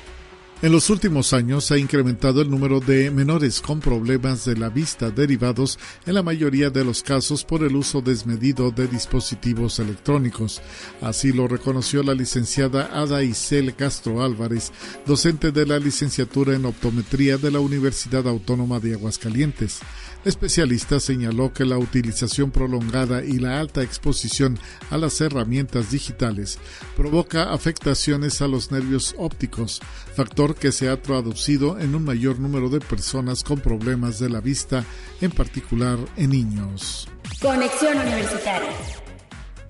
En 0.64 0.72
los 0.72 0.88
últimos 0.88 1.34
años 1.34 1.66
se 1.66 1.74
ha 1.74 1.76
incrementado 1.76 2.40
el 2.40 2.50
número 2.50 2.80
de 2.80 3.10
menores 3.10 3.60
con 3.60 3.80
problemas 3.80 4.46
de 4.46 4.56
la 4.56 4.70
vista 4.70 5.10
derivados 5.10 5.78
en 6.06 6.14
la 6.14 6.22
mayoría 6.22 6.70
de 6.70 6.82
los 6.86 7.02
casos 7.02 7.44
por 7.44 7.62
el 7.64 7.76
uso 7.76 8.00
desmedido 8.00 8.70
de 8.70 8.88
dispositivos 8.88 9.78
electrónicos. 9.78 10.62
Así 11.02 11.34
lo 11.34 11.48
reconoció 11.48 12.02
la 12.02 12.14
licenciada 12.14 12.88
Ada 12.94 13.22
Isel 13.22 13.74
Castro 13.74 14.22
Álvarez, 14.22 14.72
docente 15.04 15.52
de 15.52 15.66
la 15.66 15.78
licenciatura 15.78 16.54
en 16.54 16.64
optometría 16.64 17.36
de 17.36 17.50
la 17.50 17.60
Universidad 17.60 18.26
Autónoma 18.26 18.80
de 18.80 18.94
Aguascalientes 18.94 19.80
especialista 20.24 21.00
señaló 21.00 21.52
que 21.52 21.64
la 21.64 21.78
utilización 21.78 22.50
prolongada 22.50 23.24
y 23.24 23.38
la 23.38 23.60
alta 23.60 23.82
exposición 23.82 24.58
a 24.90 24.98
las 24.98 25.20
herramientas 25.20 25.90
digitales 25.90 26.58
provoca 26.96 27.52
afectaciones 27.52 28.40
a 28.42 28.48
los 28.48 28.70
nervios 28.72 29.14
ópticos, 29.18 29.80
factor 30.14 30.54
que 30.54 30.72
se 30.72 30.88
ha 30.88 31.00
traducido 31.00 31.78
en 31.78 31.94
un 31.94 32.04
mayor 32.04 32.38
número 32.38 32.68
de 32.68 32.80
personas 32.80 33.44
con 33.44 33.60
problemas 33.60 34.18
de 34.18 34.30
la 34.30 34.40
vista, 34.40 34.84
en 35.20 35.30
particular 35.30 35.98
en 36.16 36.30
niños. 36.30 37.08
Conexión 37.40 37.98
Universitaria. 37.98 39.03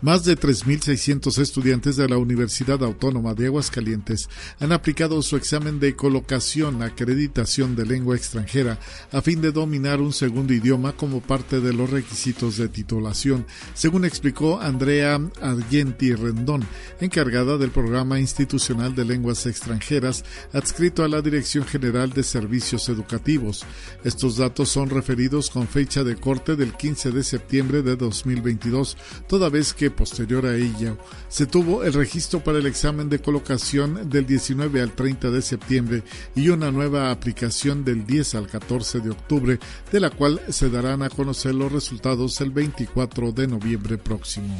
Más 0.04 0.22
de 0.22 0.36
3.600 0.36 1.38
estudiantes 1.38 1.96
de 1.96 2.06
la 2.06 2.18
Universidad 2.18 2.84
Autónoma 2.84 3.32
de 3.32 3.46
Aguascalientes 3.46 4.28
han 4.60 4.72
aplicado 4.72 5.22
su 5.22 5.34
examen 5.34 5.80
de 5.80 5.96
colocación 5.96 6.82
acreditación 6.82 7.74
de 7.74 7.86
lengua 7.86 8.14
extranjera 8.14 8.78
a 9.12 9.22
fin 9.22 9.40
de 9.40 9.50
dominar 9.50 10.02
un 10.02 10.12
segundo 10.12 10.52
idioma 10.52 10.92
como 10.92 11.22
parte 11.22 11.62
de 11.62 11.72
los 11.72 11.88
requisitos 11.88 12.58
de 12.58 12.68
titulación, 12.68 13.46
según 13.72 14.04
explicó 14.04 14.60
Andrea 14.60 15.18
Argenti 15.40 16.14
Rendón, 16.14 16.66
encargada 17.00 17.56
del 17.56 17.70
Programa 17.70 18.20
Institucional 18.20 18.94
de 18.94 19.06
Lenguas 19.06 19.46
Extranjeras 19.46 20.22
adscrito 20.52 21.02
a 21.02 21.08
la 21.08 21.22
Dirección 21.22 21.64
General 21.64 22.10
de 22.10 22.24
Servicios 22.24 22.90
Educativos. 22.90 23.64
Estos 24.04 24.36
datos 24.36 24.68
son 24.68 24.90
referidos 24.90 25.48
con 25.48 25.66
fecha 25.66 26.04
de 26.04 26.16
corte 26.16 26.56
del 26.56 26.74
15 26.74 27.10
de 27.10 27.24
septiembre 27.24 27.80
de 27.80 27.96
2022, 27.96 28.98
toda 29.26 29.48
vez 29.48 29.72
que 29.72 29.93
posterior 29.94 30.46
a 30.46 30.54
ella 30.54 30.96
se 31.28 31.46
tuvo 31.46 31.84
el 31.84 31.92
registro 31.92 32.40
para 32.40 32.58
el 32.58 32.66
examen 32.66 33.08
de 33.08 33.20
colocación 33.20 34.08
del 34.10 34.26
19 34.26 34.82
al 34.82 34.92
30 34.92 35.30
de 35.30 35.42
septiembre 35.42 36.02
y 36.34 36.48
una 36.48 36.70
nueva 36.70 37.10
aplicación 37.10 37.84
del 37.84 38.06
10 38.06 38.34
al 38.34 38.46
14 38.46 39.00
de 39.00 39.10
octubre, 39.10 39.58
de 39.90 40.00
la 40.00 40.10
cual 40.10 40.40
se 40.48 40.70
darán 40.70 41.02
a 41.02 41.10
conocer 41.10 41.54
los 41.54 41.72
resultados 41.72 42.40
el 42.40 42.50
24 42.50 43.32
de 43.32 43.46
noviembre 43.46 43.98
próximo. 43.98 44.54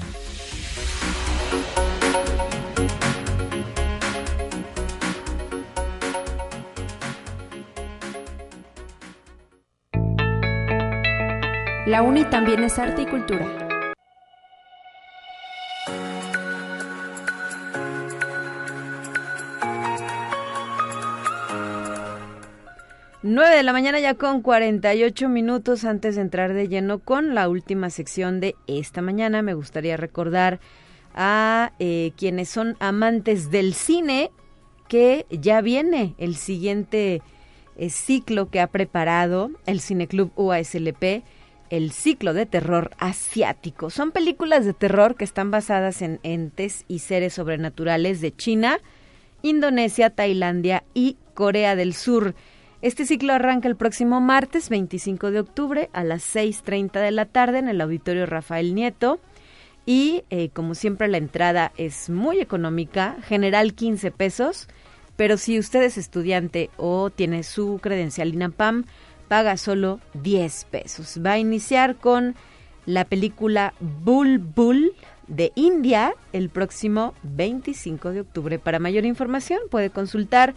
La 11.86 12.02
UNI 12.02 12.24
también 12.24 12.64
es 12.64 12.78
arte 12.78 13.02
y 13.02 13.06
cultura. 13.06 13.63
9 23.26 23.56
de 23.56 23.62
la 23.62 23.72
mañana 23.72 23.98
ya 24.00 24.12
con 24.12 24.42
48 24.42 25.30
minutos 25.30 25.86
antes 25.86 26.16
de 26.16 26.20
entrar 26.20 26.52
de 26.52 26.68
lleno 26.68 26.98
con 26.98 27.34
la 27.34 27.48
última 27.48 27.88
sección 27.88 28.38
de 28.38 28.54
esta 28.66 29.00
mañana. 29.00 29.40
Me 29.40 29.54
gustaría 29.54 29.96
recordar 29.96 30.60
a 31.14 31.72
eh, 31.78 32.12
quienes 32.18 32.50
son 32.50 32.76
amantes 32.80 33.50
del 33.50 33.72
cine 33.72 34.30
que 34.88 35.24
ya 35.30 35.62
viene 35.62 36.14
el 36.18 36.36
siguiente 36.36 37.22
eh, 37.78 37.88
ciclo 37.88 38.50
que 38.50 38.60
ha 38.60 38.66
preparado 38.66 39.50
el 39.64 39.80
Cineclub 39.80 40.30
UASLP, 40.36 41.22
el 41.70 41.92
ciclo 41.92 42.34
de 42.34 42.44
terror 42.44 42.90
asiático. 42.98 43.88
Son 43.88 44.12
películas 44.12 44.66
de 44.66 44.74
terror 44.74 45.16
que 45.16 45.24
están 45.24 45.50
basadas 45.50 46.02
en 46.02 46.20
entes 46.24 46.84
y 46.88 46.98
seres 46.98 47.32
sobrenaturales 47.32 48.20
de 48.20 48.36
China, 48.36 48.80
Indonesia, 49.40 50.10
Tailandia 50.10 50.84
y 50.92 51.16
Corea 51.32 51.74
del 51.74 51.94
Sur. 51.94 52.34
Este 52.84 53.06
ciclo 53.06 53.32
arranca 53.32 53.66
el 53.66 53.76
próximo 53.76 54.20
martes 54.20 54.68
25 54.68 55.30
de 55.30 55.40
octubre 55.40 55.88
a 55.94 56.04
las 56.04 56.22
6.30 56.36 57.00
de 57.00 57.12
la 57.12 57.24
tarde 57.24 57.56
en 57.56 57.70
el 57.70 57.80
Auditorio 57.80 58.26
Rafael 58.26 58.74
Nieto. 58.74 59.20
Y 59.86 60.24
eh, 60.28 60.50
como 60.50 60.74
siempre 60.74 61.08
la 61.08 61.16
entrada 61.16 61.72
es 61.78 62.10
muy 62.10 62.40
económica, 62.40 63.16
general 63.22 63.72
15 63.72 64.10
pesos, 64.10 64.68
pero 65.16 65.38
si 65.38 65.58
usted 65.58 65.82
es 65.82 65.96
estudiante 65.96 66.68
o 66.76 67.08
tiene 67.08 67.42
su 67.42 67.78
credencial 67.80 68.34
INAPAM, 68.34 68.84
paga 69.28 69.56
solo 69.56 69.98
10 70.22 70.66
pesos. 70.66 71.20
Va 71.24 71.32
a 71.32 71.38
iniciar 71.38 71.96
con 71.96 72.34
la 72.84 73.06
película 73.06 73.72
Bull 73.80 74.36
Bull 74.36 74.92
de 75.26 75.52
India 75.54 76.12
el 76.34 76.50
próximo 76.50 77.14
25 77.22 78.10
de 78.10 78.20
octubre. 78.20 78.58
Para 78.58 78.78
mayor 78.78 79.06
información 79.06 79.60
puede 79.70 79.88
consultar 79.88 80.54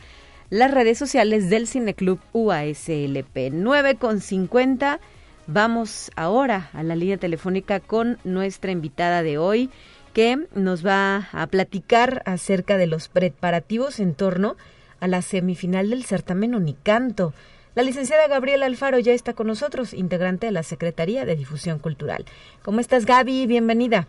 las 0.49 0.71
redes 0.71 0.97
sociales 0.97 1.49
del 1.49 1.67
Cineclub 1.67 2.19
UASLP. 2.33 3.51
9 3.51 3.95
con 3.95 4.21
50. 4.21 4.99
Vamos 5.47 6.11
ahora 6.15 6.69
a 6.73 6.83
la 6.83 6.95
línea 6.95 7.17
telefónica 7.17 7.79
con 7.79 8.17
nuestra 8.23 8.71
invitada 8.71 9.23
de 9.23 9.37
hoy, 9.37 9.69
que 10.13 10.47
nos 10.55 10.85
va 10.85 11.29
a 11.31 11.47
platicar 11.47 12.21
acerca 12.25 12.77
de 12.77 12.87
los 12.87 13.07
preparativos 13.07 13.99
en 13.99 14.13
torno 14.13 14.55
a 14.99 15.07
la 15.07 15.21
semifinal 15.21 15.89
del 15.89 16.05
certamen 16.05 16.55
Unicanto. 16.55 17.33
La 17.75 17.83
licenciada 17.83 18.27
Gabriela 18.27 18.65
Alfaro 18.65 18.99
ya 18.99 19.13
está 19.13 19.33
con 19.33 19.47
nosotros, 19.47 19.93
integrante 19.93 20.47
de 20.47 20.51
la 20.51 20.63
Secretaría 20.63 21.25
de 21.25 21.35
Difusión 21.35 21.77
Cultural. 21.77 22.25
¿Cómo 22.63 22.79
estás, 22.79 23.05
Gaby? 23.05 23.45
Bienvenida. 23.45 24.07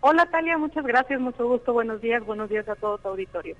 Hola, 0.00 0.26
Talia, 0.26 0.58
muchas 0.58 0.84
gracias, 0.84 1.20
mucho 1.20 1.46
gusto. 1.46 1.72
Buenos 1.72 2.00
días, 2.00 2.24
buenos 2.24 2.48
días 2.48 2.68
a 2.68 2.74
todo 2.74 2.98
tu 2.98 3.08
auditorio. 3.08 3.54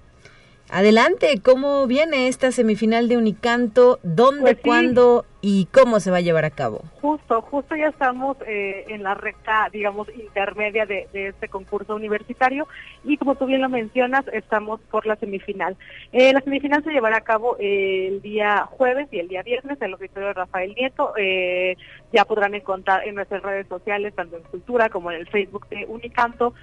Adelante, 0.70 1.40
¿cómo 1.42 1.86
viene 1.86 2.28
esta 2.28 2.52
semifinal 2.52 3.08
de 3.08 3.16
Unicanto? 3.16 3.98
¿Dónde, 4.02 4.54
pues 4.54 4.58
cuándo 4.62 5.24
y 5.40 5.66
cómo 5.72 5.98
se 5.98 6.10
va 6.10 6.18
a 6.18 6.20
llevar 6.20 6.44
a 6.44 6.50
cabo? 6.50 6.82
Justo, 7.00 7.40
justo 7.40 7.74
ya 7.74 7.86
estamos 7.86 8.36
eh, 8.46 8.84
en 8.88 9.02
la 9.02 9.14
recta, 9.14 9.68
digamos, 9.72 10.08
intermedia 10.14 10.84
de, 10.84 11.08
este 11.12 11.48
concurso 11.48 11.94
universitario 11.94 12.68
y 13.02 13.16
como 13.16 13.34
tú 13.36 13.46
bien 13.46 13.62
lo 13.62 13.70
mencionas, 13.70 14.26
estamos 14.32 14.80
por 14.90 15.06
la 15.06 15.16
semifinal. 15.16 15.76
Eh, 16.12 16.34
la 16.34 16.40
semifinal 16.42 16.84
se 16.84 16.90
llevará 16.90 17.16
a 17.18 17.22
cabo 17.22 17.56
eh, 17.58 18.08
el 18.08 18.20
día 18.20 18.66
jueves 18.70 19.08
y 19.10 19.20
el 19.20 19.28
día 19.28 19.42
viernes 19.42 19.78
en 19.80 19.86
el 19.86 19.94
auditorio 19.94 20.28
de 20.28 20.34
Rafael 20.34 20.74
Nieto. 20.74 21.14
Ya 22.12 22.24
podrán 22.24 22.54
encontrar 22.54 23.06
en 23.06 23.14
nuestras 23.14 23.42
redes 23.42 23.66
sociales, 23.68 24.14
tanto 24.14 24.36
en 24.36 24.42
Cultura 24.44 24.88
como 24.88 25.10
en 25.10 25.20
el 25.20 25.28
Facebook 25.28 25.68
de 25.68 25.84
Unicanto, 25.86 26.54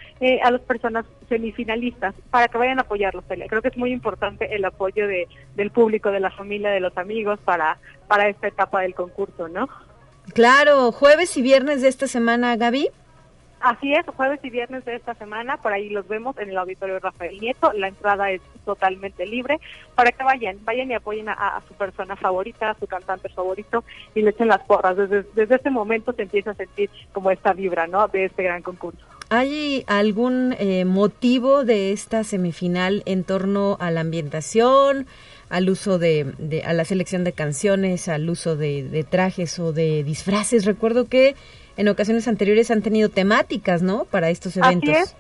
a 0.44 0.52
las 0.52 0.62
personas 0.62 1.06
semifinalistas 1.30 2.16
para 2.32 2.48
que 2.48 2.58
vayan 2.58 2.80
a 2.80 2.84
apoyarlos. 2.84 3.24
Creo 3.28 3.62
que 3.62 3.68
es 3.68 3.78
muy 3.78 3.92
importante 3.92 4.56
el 4.56 4.66
apoyo 4.66 5.08
de, 5.08 5.28
del 5.56 5.72
público, 5.72 6.12
de 6.12 6.20
la 6.20 6.32
familia, 6.32 6.70
de 6.72 6.80
los 6.80 6.98
amigos 6.98 7.40
para, 7.46 7.78
para 8.08 8.30
esta 8.30 8.48
etapa 8.48 8.82
del 8.82 8.96
concurso, 8.96 9.48
¿no? 9.48 9.70
Claro, 10.34 10.92
jueves 10.92 11.38
y 11.38 11.42
viernes 11.42 11.82
de 11.82 11.88
esta 11.88 12.08
semana, 12.08 12.56
Gaby. 12.56 12.90
Así 13.66 13.94
es, 13.94 14.06
jueves 14.16 14.40
y 14.44 14.52
viernes 14.52 14.86
de 14.86 14.96
esta 14.96 15.16
semana, 15.16 15.58
por 15.58 15.74
ahí 15.74 15.90
los 15.90 16.08
vemos 16.08 16.38
en 16.38 16.52
el 16.52 16.58
auditorio 16.60 17.00
Rafael 17.00 17.40
Nieto, 17.40 17.74
la 17.74 17.88
entrada 17.88 18.30
es 18.30 18.40
totalmente 18.64 19.26
libre, 19.26 19.60
para 19.96 20.12
que 20.12 20.24
vayan, 20.24 20.64
vayan 20.64 20.92
y 20.92 20.94
apoyen 20.94 21.30
a, 21.30 21.60
su 21.68 21.74
persona 21.74 22.16
favorita, 22.16 22.70
a 22.70 22.80
su 22.80 22.86
cantante 22.86 23.28
favorito 23.30 23.84
y 24.14 24.22
le 24.22 24.30
echen 24.30 24.50
las 24.50 24.62
porras. 24.68 24.96
Desde, 24.96 25.24
desde 25.34 25.56
este 25.56 25.72
momento 25.72 26.14
se 26.14 26.22
empieza 26.22 26.52
a 26.52 26.54
sentir 26.54 26.92
como 27.12 27.32
esta 27.32 27.54
vibra, 27.54 27.88
¿no? 27.88 28.08
De 28.08 28.26
este 28.26 28.44
gran 28.44 28.62
concurso. 28.62 29.04
¿Hay 29.30 29.84
algún 29.88 30.56
eh, 30.60 30.86
motivo 30.86 31.64
de 31.64 31.92
esta 31.92 32.24
semifinal 32.24 33.02
en 33.08 33.24
torno 33.24 33.78
a 33.80 33.90
la 33.90 34.02
ambientación, 34.02 35.08
al 35.50 35.70
uso 35.70 35.98
de, 35.98 36.62
a 36.64 36.74
la 36.74 36.86
selección 36.86 37.24
de 37.24 37.34
canciones, 37.34 38.08
al 38.08 38.30
uso 38.30 38.56
de, 38.56 39.04
trajes 39.10 39.58
o 39.58 39.74
de 39.74 40.04
disfraces? 40.04 40.66
Recuerdo 40.66 41.06
que 41.06 41.36
en 41.78 41.88
ocasiones 41.88 42.28
anteriores 42.28 42.72
han 42.72 42.82
tenido 42.82 43.10
temáticas, 43.10 43.82
¿no? 43.82 44.06
Para 44.06 44.30
estos 44.30 44.58
eventos. 44.58 45.16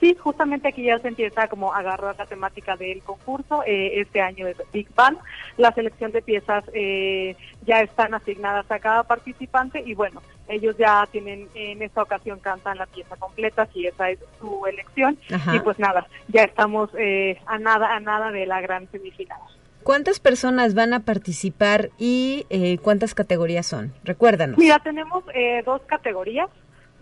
Sí, 0.00 0.14
justamente 0.18 0.68
aquí 0.68 0.82
ya 0.82 0.98
se 0.98 1.08
empieza 1.08 1.48
como 1.48 1.72
a 1.72 1.78
agarrar 1.78 2.14
la 2.18 2.26
temática 2.26 2.76
del 2.76 3.02
concurso. 3.02 3.62
Eh, 3.66 4.00
este 4.00 4.20
año 4.20 4.46
es 4.46 4.56
Big 4.70 4.88
Bang. 4.94 5.16
La 5.56 5.72
selección 5.72 6.12
de 6.12 6.20
piezas 6.20 6.62
eh, 6.74 7.36
ya 7.64 7.80
están 7.80 8.12
asignadas 8.12 8.70
a 8.70 8.80
cada 8.80 9.04
participante 9.04 9.82
y 9.86 9.94
bueno, 9.94 10.20
ellos 10.48 10.76
ya 10.76 11.08
tienen, 11.10 11.48
en 11.54 11.80
esta 11.80 12.02
ocasión 12.02 12.38
cantan 12.40 12.76
la 12.76 12.86
pieza 12.86 13.16
completa, 13.16 13.66
si 13.72 13.86
esa 13.86 14.10
es 14.10 14.18
su 14.38 14.66
elección. 14.66 15.16
Y 15.54 15.58
pues 15.60 15.78
nada, 15.78 16.06
ya 16.28 16.42
estamos 16.42 16.90
eh, 16.98 17.38
a 17.46 17.58
nada, 17.58 17.94
a 17.94 18.00
nada 18.00 18.30
de 18.30 18.44
la 18.44 18.60
gran 18.60 18.90
semifinal. 18.90 19.40
¿Cuántas 19.84 20.18
personas 20.18 20.74
van 20.74 20.94
a 20.94 21.00
participar 21.00 21.90
y 21.98 22.46
cuántas 22.82 23.14
categorías 23.14 23.66
son? 23.66 23.92
Recuérdanos. 24.02 24.58
Mira, 24.58 24.80
tenemos 24.80 25.22
dos 25.64 25.82
categorías 25.82 26.48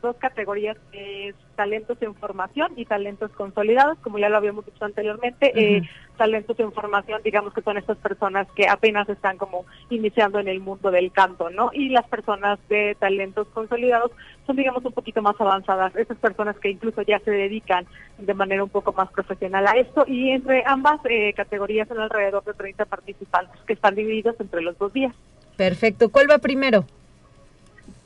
dos 0.03 0.17
categorías, 0.17 0.77
es 0.93 1.35
talentos 1.55 1.97
en 2.03 2.15
formación 2.15 2.73
y 2.77 2.85
talentos 2.85 3.31
consolidados, 3.33 3.99
como 4.01 4.19
ya 4.19 4.29
lo 4.29 4.37
habíamos 4.37 4.67
dicho 4.67 4.85
anteriormente. 4.85 5.53
eh, 5.55 5.83
talentos 6.17 6.59
en 6.61 6.73
formación, 6.73 7.21
digamos 7.25 7.53
que 7.55 7.63
son 7.63 7.79
estas 7.79 7.97
personas 7.99 8.47
que 8.55 8.69
apenas 8.69 9.09
están 9.09 9.39
como 9.39 9.65
iniciando 9.91 10.39
en 10.39 10.49
el 10.49 10.61
mundo 10.61 10.91
del 10.91 11.11
canto, 11.11 11.51
¿no? 11.51 11.71
Y 11.73 11.89
las 11.89 12.07
personas 12.07 12.59
de 12.69 12.97
talentos 12.99 13.49
consolidados 13.49 14.13
son, 14.47 14.57
digamos, 14.57 14.85
un 14.85 14.93
poquito 14.93 15.23
más 15.23 15.35
avanzadas, 15.41 15.97
esas 15.97 16.19
personas 16.19 16.57
que 16.59 16.71
incluso 16.71 17.03
ya 17.03 17.19
se 17.21 17.31
dedican 17.31 17.87
de 18.19 18.35
manera 18.35 18.63
un 18.63 18.71
poco 18.71 18.93
más 18.93 19.11
profesional 19.11 19.67
a 19.67 19.73
esto. 19.73 20.05
Y 20.07 20.31
entre 20.31 20.63
ambas 20.67 21.01
eh, 21.09 21.33
categorías 21.33 21.89
son 21.89 22.01
alrededor 22.01 22.45
de 22.45 22.55
30 22.55 22.85
participantes 22.85 23.61
que 23.67 23.73
están 23.73 23.95
divididos 23.95 24.37
entre 24.39 24.63
los 24.63 24.77
dos 24.79 24.93
días. 24.93 25.15
Perfecto. 25.57 26.11
¿Cuál 26.11 26.31
va 26.31 26.39
primero? 26.39 26.85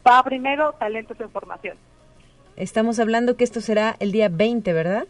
Va 0.06 0.22
primero 0.22 0.72
talentos 0.78 1.18
en 1.20 1.30
formación. 1.30 1.76
Estamos 2.56 2.98
hablando 2.98 3.36
que 3.36 3.44
esto 3.44 3.60
será 3.60 3.96
el 3.98 4.12
día 4.12 4.28
20, 4.28 4.72
¿verdad? 4.72 5.06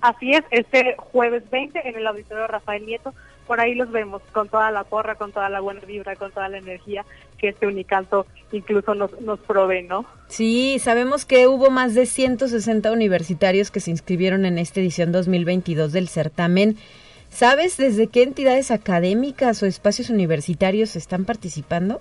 Así 0.00 0.32
es, 0.32 0.44
este 0.50 0.94
jueves 0.96 1.42
20 1.50 1.88
en 1.88 1.96
el 1.96 2.06
auditorio 2.06 2.46
Rafael 2.46 2.86
Nieto, 2.86 3.12
por 3.48 3.60
ahí 3.60 3.74
los 3.74 3.90
vemos 3.90 4.22
con 4.32 4.48
toda 4.48 4.70
la 4.70 4.84
porra, 4.84 5.16
con 5.16 5.32
toda 5.32 5.48
la 5.48 5.60
buena 5.60 5.80
vibra, 5.80 6.14
con 6.14 6.30
toda 6.30 6.48
la 6.48 6.58
energía 6.58 7.04
que 7.36 7.48
este 7.48 7.66
Unicanto 7.66 8.26
incluso 8.52 8.94
nos, 8.94 9.20
nos 9.20 9.40
provee, 9.40 9.82
¿no? 9.82 10.04
Sí, 10.28 10.78
sabemos 10.78 11.24
que 11.24 11.48
hubo 11.48 11.70
más 11.70 11.94
de 11.94 12.06
160 12.06 12.92
universitarios 12.92 13.70
que 13.70 13.80
se 13.80 13.90
inscribieron 13.90 14.44
en 14.44 14.58
esta 14.58 14.80
edición 14.80 15.10
2022 15.10 15.92
del 15.92 16.08
certamen. 16.08 16.76
¿Sabes 17.30 17.76
desde 17.76 18.06
qué 18.06 18.22
entidades 18.22 18.70
académicas 18.70 19.62
o 19.62 19.66
espacios 19.66 20.10
universitarios 20.10 20.94
están 20.94 21.24
participando? 21.24 22.00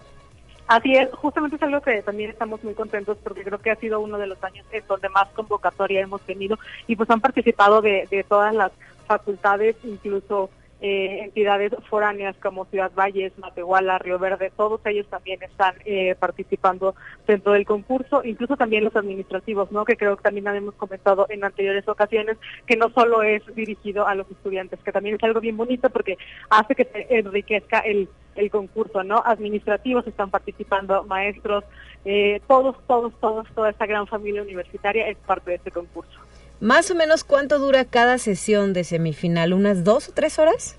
Así 0.68 0.94
es, 0.96 1.10
justamente 1.14 1.56
es 1.56 1.64
algo 1.64 1.82
que 1.82 2.02
también 2.02 2.30
estamos 2.30 2.62
muy 2.62 2.74
contentos 2.74 3.18
porque 3.24 3.44
creo 3.44 3.58
que 3.60 3.72
ha 3.72 3.76
sido 3.78 4.02
uno 4.02 4.18
de 4.18 4.28
los 4.28 4.44
años 4.44 4.66
en 4.72 4.84
donde 4.86 5.08
más 5.08 5.30
convocatoria 5.30 6.02
hemos 6.02 6.22
tenido 6.22 6.60
y 6.88 6.96
pues 6.98 7.10
han 7.10 7.22
participado 7.22 7.82
de, 7.82 8.06
de 8.12 8.26
todas 8.26 8.54
las 8.54 8.74
facultades, 9.08 9.78
incluso 9.86 10.50
eh, 10.80 11.22
entidades 11.24 11.74
foráneas 11.90 12.36
como 12.38 12.66
Ciudad 12.66 12.92
Valles, 12.96 13.34
Matehuala, 13.38 13.98
Río 13.98 14.20
Verde, 14.20 14.52
todos 14.56 14.80
ellos 14.86 15.08
también 15.08 15.42
están 15.42 15.76
eh, 15.86 16.16
participando 16.20 16.96
dentro 17.26 17.54
del 17.54 17.66
concurso, 17.66 18.22
incluso 18.24 18.58
también 18.58 18.84
los 18.84 18.96
administrativos, 18.96 19.72
¿no? 19.72 19.86
Que 19.86 19.98
creo 19.98 20.18
que 20.18 20.24
también 20.24 20.48
habíamos 20.48 20.76
comentado 20.76 21.26
en 21.30 21.44
anteriores 21.44 21.88
ocasiones, 21.88 22.38
que 22.66 22.78
no 22.78 22.90
solo 22.90 23.24
es 23.24 23.44
dirigido 23.56 24.08
a 24.08 24.14
los 24.14 24.30
estudiantes, 24.30 24.80
que 24.84 24.92
también 24.92 25.16
es 25.16 25.24
algo 25.24 25.40
bien 25.40 25.58
bonito 25.58 25.90
porque 25.90 26.18
hace 26.50 26.76
que 26.76 26.86
se 26.86 27.08
enriquezca 27.10 27.80
el, 27.80 28.08
el 28.36 28.52
concurso, 28.52 29.04
¿no? 29.04 29.24
Administrativos 29.26 30.06
están 30.06 30.30
participando, 30.30 31.04
maestros, 31.06 31.64
eh, 32.06 32.40
todos, 32.48 32.76
todos, 32.88 33.14
todos, 33.20 33.48
toda 33.54 33.70
esta 33.72 33.86
gran 33.86 34.08
familia 34.08 34.42
universitaria 34.42 35.08
es 35.08 35.18
parte 35.18 35.52
de 35.52 35.58
este 35.58 35.72
concurso. 35.72 36.27
Más 36.60 36.90
o 36.90 36.96
menos 36.96 37.24
cuánto 37.24 37.60
dura 37.60 37.86
cada 37.86 38.18
sesión 38.18 38.74
de 38.74 38.84
semifinal, 38.84 39.54
unas 39.54 39.84
dos 39.84 40.10
o 40.10 40.12
tres 40.12 40.40
horas. 40.40 40.76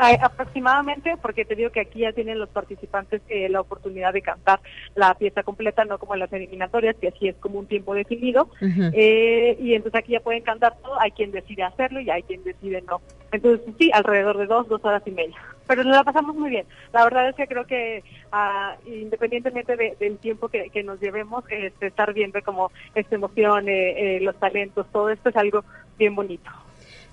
Aproximadamente, 0.00 1.16
porque 1.20 1.44
te 1.44 1.54
digo 1.54 1.70
que 1.70 1.80
aquí 1.80 2.00
ya 2.00 2.12
tienen 2.12 2.38
los 2.38 2.48
participantes 2.48 3.20
eh, 3.28 3.48
la 3.48 3.60
oportunidad 3.60 4.12
de 4.12 4.22
cantar 4.22 4.60
la 4.94 5.14
pieza 5.14 5.42
completa, 5.42 5.84
no 5.84 5.98
como 5.98 6.14
en 6.14 6.20
las 6.20 6.32
eliminatorias, 6.32 6.96
que 6.96 7.08
así 7.08 7.28
es 7.28 7.36
como 7.36 7.58
un 7.58 7.66
tiempo 7.66 7.94
definido. 7.94 8.48
Eh, 8.94 9.56
y 9.60 9.74
entonces 9.74 9.98
aquí 10.00 10.12
ya 10.12 10.20
pueden 10.20 10.42
cantar 10.42 10.76
todo, 10.82 10.98
hay 11.00 11.10
quien 11.10 11.30
decide 11.32 11.64
hacerlo 11.64 12.00
y 12.00 12.08
hay 12.10 12.22
quien 12.22 12.42
decide 12.44 12.82
no. 12.82 13.00
Entonces 13.32 13.66
sí, 13.78 13.90
alrededor 13.92 14.38
de 14.38 14.46
dos, 14.46 14.66
dos 14.68 14.84
horas 14.84 15.02
y 15.06 15.10
media. 15.10 15.36
Pero 15.66 15.84
nos 15.84 15.94
la 15.96 16.02
pasamos 16.02 16.34
muy 16.34 16.50
bien. 16.50 16.66
La 16.92 17.04
verdad 17.04 17.28
es 17.28 17.36
que 17.36 17.46
creo 17.46 17.64
que 17.66 18.02
ah, 18.32 18.76
independientemente 18.86 19.76
de- 19.76 19.96
del 20.00 20.18
tiempo 20.18 20.48
que, 20.48 20.70
que 20.70 20.82
nos 20.82 20.98
llevemos, 21.00 21.44
este, 21.50 21.88
estar 21.88 22.12
viendo 22.12 22.40
como 22.42 22.72
esta 22.94 23.14
emoción, 23.14 23.66
eh, 23.68 24.18
los 24.22 24.34
talentos, 24.40 24.86
todo 24.90 25.10
esto 25.10 25.28
es 25.28 25.36
algo 25.36 25.62
bien 25.98 26.14
bonito. 26.16 26.50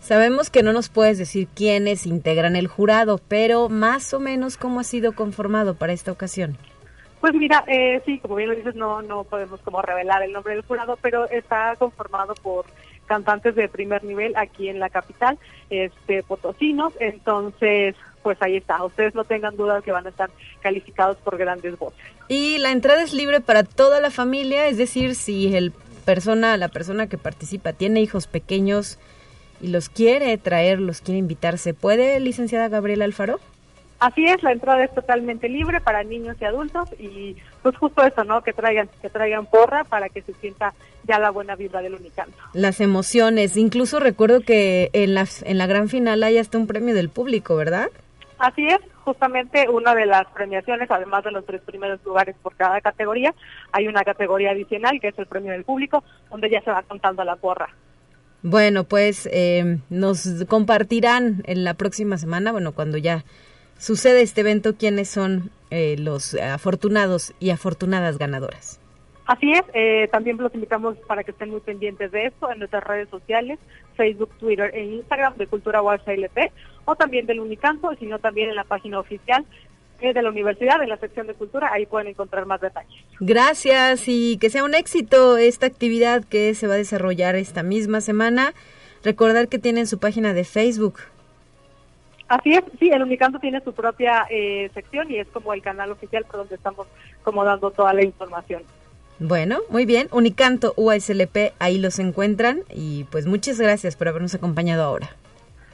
Sabemos 0.07 0.49
que 0.49 0.63
no 0.63 0.71
nos 0.71 0.87
puedes 0.87 1.17
decir 1.17 1.49
quiénes 1.53 2.05
integran 2.05 2.55
el 2.55 2.67
jurado, 2.67 3.19
pero 3.27 3.67
más 3.67 4.13
o 4.13 4.21
menos 4.21 4.55
cómo 4.55 4.79
ha 4.79 4.85
sido 4.85 5.11
conformado 5.11 5.75
para 5.75 5.91
esta 5.91 6.13
ocasión. 6.13 6.55
Pues 7.19 7.33
mira, 7.33 7.65
eh, 7.67 8.01
sí, 8.05 8.17
como 8.19 8.35
bien 8.35 8.51
lo 8.51 8.55
dices, 8.55 8.73
no, 8.75 9.01
no 9.01 9.25
podemos 9.25 9.59
como 9.59 9.81
revelar 9.81 10.23
el 10.23 10.31
nombre 10.31 10.53
del 10.53 10.63
jurado, 10.63 10.97
pero 11.01 11.29
está 11.29 11.75
conformado 11.77 12.35
por 12.35 12.63
cantantes 13.05 13.53
de 13.55 13.67
primer 13.67 14.05
nivel 14.05 14.33
aquí 14.37 14.69
en 14.69 14.79
la 14.79 14.89
capital, 14.89 15.37
este, 15.69 16.23
potosinos, 16.23 16.93
entonces, 17.01 17.93
pues 18.23 18.37
ahí 18.41 18.55
está, 18.55 18.81
ustedes 18.85 19.13
no 19.13 19.25
tengan 19.25 19.57
dudas 19.57 19.83
que 19.83 19.91
van 19.91 20.05
a 20.05 20.09
estar 20.09 20.29
calificados 20.61 21.17
por 21.17 21.37
grandes 21.37 21.77
voces. 21.77 21.99
Y 22.29 22.59
la 22.59 22.71
entrada 22.71 23.03
es 23.03 23.11
libre 23.11 23.41
para 23.41 23.63
toda 23.63 23.99
la 23.99 24.09
familia, 24.09 24.67
es 24.67 24.77
decir, 24.77 25.15
si 25.15 25.53
el 25.53 25.73
persona, 26.05 26.55
la 26.55 26.69
persona 26.69 27.07
que 27.07 27.17
participa 27.17 27.73
tiene 27.73 27.99
hijos 27.99 28.27
pequeños 28.27 28.99
y 29.61 29.67
los 29.67 29.89
quiere 29.89 30.37
traer, 30.37 30.79
los 30.79 31.01
quiere 31.01 31.19
invitar, 31.19 31.57
¿se 31.57 31.73
puede, 31.73 32.19
licenciada 32.19 32.69
Gabriela 32.69 33.05
Alfaro? 33.05 33.39
Así 33.99 34.27
es, 34.27 34.43
la 34.43 34.51
entrada 34.51 34.83
es 34.83 34.93
totalmente 34.93 35.49
libre 35.49 35.81
para 35.81 36.03
niños 36.03 36.37
y 36.39 36.45
adultos 36.45 36.87
y 36.99 37.35
pues 37.63 37.75
justo 37.77 38.03
eso, 38.03 38.23
¿no? 38.23 38.43
Que 38.43 38.53
traigan, 38.53 38.87
que 39.01 39.09
traigan 39.09 39.47
porra 39.47 39.85
para 39.85 40.09
que 40.09 40.21
se 40.21 40.33
sienta 40.33 40.73
ya 41.05 41.17
la 41.17 41.31
buena 41.31 41.55
vibra 41.55 41.81
del 41.81 41.95
Unicanto. 41.95 42.37
Las 42.53 42.79
emociones, 42.79 43.57
incluso 43.57 43.99
recuerdo 43.99 44.41
que 44.41 44.91
en 44.93 45.15
la, 45.15 45.25
en 45.43 45.57
la 45.57 45.65
gran 45.65 45.89
final 45.89 46.21
hay 46.21 46.37
hasta 46.37 46.59
un 46.59 46.67
premio 46.67 46.93
del 46.93 47.09
público, 47.09 47.55
¿verdad? 47.55 47.89
Así 48.37 48.67
es, 48.67 48.79
justamente 49.03 49.67
una 49.67 49.95
de 49.95 50.05
las 50.05 50.27
premiaciones, 50.27 50.91
además 50.91 51.23
de 51.23 51.31
los 51.31 51.43
tres 51.43 51.61
primeros 51.61 51.99
lugares 52.05 52.35
por 52.43 52.55
cada 52.55 52.79
categoría, 52.81 53.33
hay 53.71 53.87
una 53.87 54.03
categoría 54.03 54.51
adicional 54.51 54.99
que 55.01 55.07
es 55.07 55.17
el 55.17 55.25
premio 55.25 55.53
del 55.53 55.63
público, 55.63 56.03
donde 56.29 56.51
ya 56.51 56.61
se 56.61 56.69
va 56.69 56.83
contando 56.83 57.23
la 57.23 57.35
porra. 57.35 57.69
Bueno, 58.49 58.85
pues 58.85 59.27
eh, 59.33 59.79
nos 59.89 60.45
compartirán 60.47 61.43
en 61.47 61.65
la 61.65 61.73
próxima 61.73 62.17
semana, 62.17 62.53
bueno, 62.53 62.71
cuando 62.71 62.97
ya 62.97 63.25
sucede 63.77 64.21
este 64.21 64.39
evento, 64.39 64.77
quiénes 64.77 65.09
son 65.09 65.51
eh, 65.69 65.97
los 65.99 66.33
afortunados 66.33 67.33
y 67.41 67.49
afortunadas 67.49 68.17
ganadoras. 68.17 68.79
Así 69.25 69.51
es, 69.51 69.63
eh, 69.73 70.07
también 70.13 70.37
los 70.37 70.55
invitamos 70.55 70.95
para 71.09 71.25
que 71.25 71.31
estén 71.31 71.49
muy 71.49 71.59
pendientes 71.59 72.09
de 72.13 72.27
esto 72.27 72.49
en 72.49 72.59
nuestras 72.59 72.85
redes 72.85 73.09
sociales, 73.09 73.59
Facebook, 73.97 74.29
Twitter 74.39 74.71
e 74.73 74.85
Instagram 74.85 75.35
de 75.35 75.47
Cultura 75.47 75.81
UASA 75.81 76.13
LP, 76.13 76.53
o 76.85 76.95
también 76.95 77.25
del 77.25 77.41
Unicanto, 77.41 77.93
sino 77.99 78.19
también 78.19 78.47
en 78.47 78.55
la 78.55 78.63
página 78.63 78.97
oficial 78.97 79.45
de 79.99 80.21
la 80.21 80.29
universidad, 80.29 80.81
en 80.81 80.89
la 80.89 80.97
sección 80.97 81.27
de 81.27 81.33
cultura, 81.33 81.71
ahí 81.71 81.85
pueden 81.85 82.07
encontrar 82.07 82.45
más 82.45 82.61
detalles. 82.61 82.91
Gracias 83.19 84.03
y 84.07 84.37
que 84.37 84.49
sea 84.49 84.63
un 84.63 84.75
éxito 84.75 85.37
esta 85.37 85.65
actividad 85.65 86.23
que 86.23 86.53
se 86.53 86.67
va 86.67 86.75
a 86.75 86.77
desarrollar 86.77 87.35
esta 87.35 87.63
misma 87.63 88.01
semana. 88.01 88.53
Recordar 89.03 89.47
que 89.47 89.59
tienen 89.59 89.87
su 89.87 89.99
página 89.99 90.33
de 90.33 90.43
Facebook. 90.43 90.99
Así 92.27 92.53
es, 92.53 92.63
sí, 92.79 92.89
el 92.89 93.01
Unicanto 93.01 93.39
tiene 93.39 93.61
su 93.61 93.73
propia 93.73 94.25
eh, 94.29 94.69
sección 94.73 95.09
y 95.09 95.17
es 95.17 95.27
como 95.29 95.53
el 95.53 95.61
canal 95.61 95.91
oficial 95.91 96.25
por 96.25 96.37
donde 96.37 96.55
estamos 96.55 96.87
como 97.23 97.43
dando 97.45 97.71
toda 97.71 97.93
la 97.93 98.03
información. 98.03 98.63
Bueno, 99.19 99.59
muy 99.69 99.85
bien. 99.85 100.09
Unicanto 100.11 100.73
UASLP, 100.75 101.53
ahí 101.59 101.79
los 101.79 101.99
encuentran 101.99 102.61
y 102.69 103.05
pues 103.05 103.25
muchas 103.25 103.59
gracias 103.59 103.95
por 103.95 104.09
habernos 104.09 104.35
acompañado 104.35 104.83
ahora. 104.83 105.09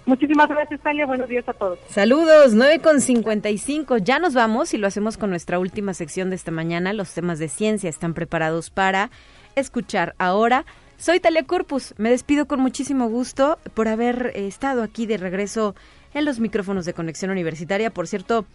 Muchísimas 0.06 0.50
gracias, 0.50 0.82
Talia. 0.82 1.06
Buenos 1.06 1.30
días 1.30 1.48
a 1.48 1.54
todos. 1.54 1.80
Saludos, 1.90 2.54
9 2.54 2.80
con 2.80 3.00
55. 3.00 3.98
Ya 3.98 4.20
nos 4.20 4.34
vamos 4.34 4.74
y 4.74 4.78
lo 4.78 4.88
hacemos 4.88 5.18
con 5.18 5.30
nuestra 5.30 5.60
última 5.60 5.94
sección 5.94 6.30
de 6.30 6.36
esta 6.36 6.52
mañana. 6.52 6.92
Los 6.94 7.14
temas 7.14 7.40
de 7.40 7.48
ciencia 7.48 7.90
están 7.90 8.14
preparados 8.14 8.70
para 8.70 9.12
escuchar 9.56 10.16
ahora. 10.18 10.66
Soy 10.98 11.20
Talia 11.20 11.44
Corpus. 11.44 11.94
Me 11.98 12.10
despido 12.10 12.48
con 12.48 12.60
muchísimo 12.60 13.08
gusto 13.08 13.60
por 13.74 13.88
haber 13.88 14.32
estado 14.36 14.84
aquí 14.84 15.06
de 15.06 15.18
regreso 15.18 15.76
en 16.14 16.26
los 16.26 16.40
micrófonos 16.40 16.86
de 16.86 16.94
Conexión 16.94 17.32
Universitaria. 17.32 17.90
Por 17.90 18.08
cierto, 18.08 18.46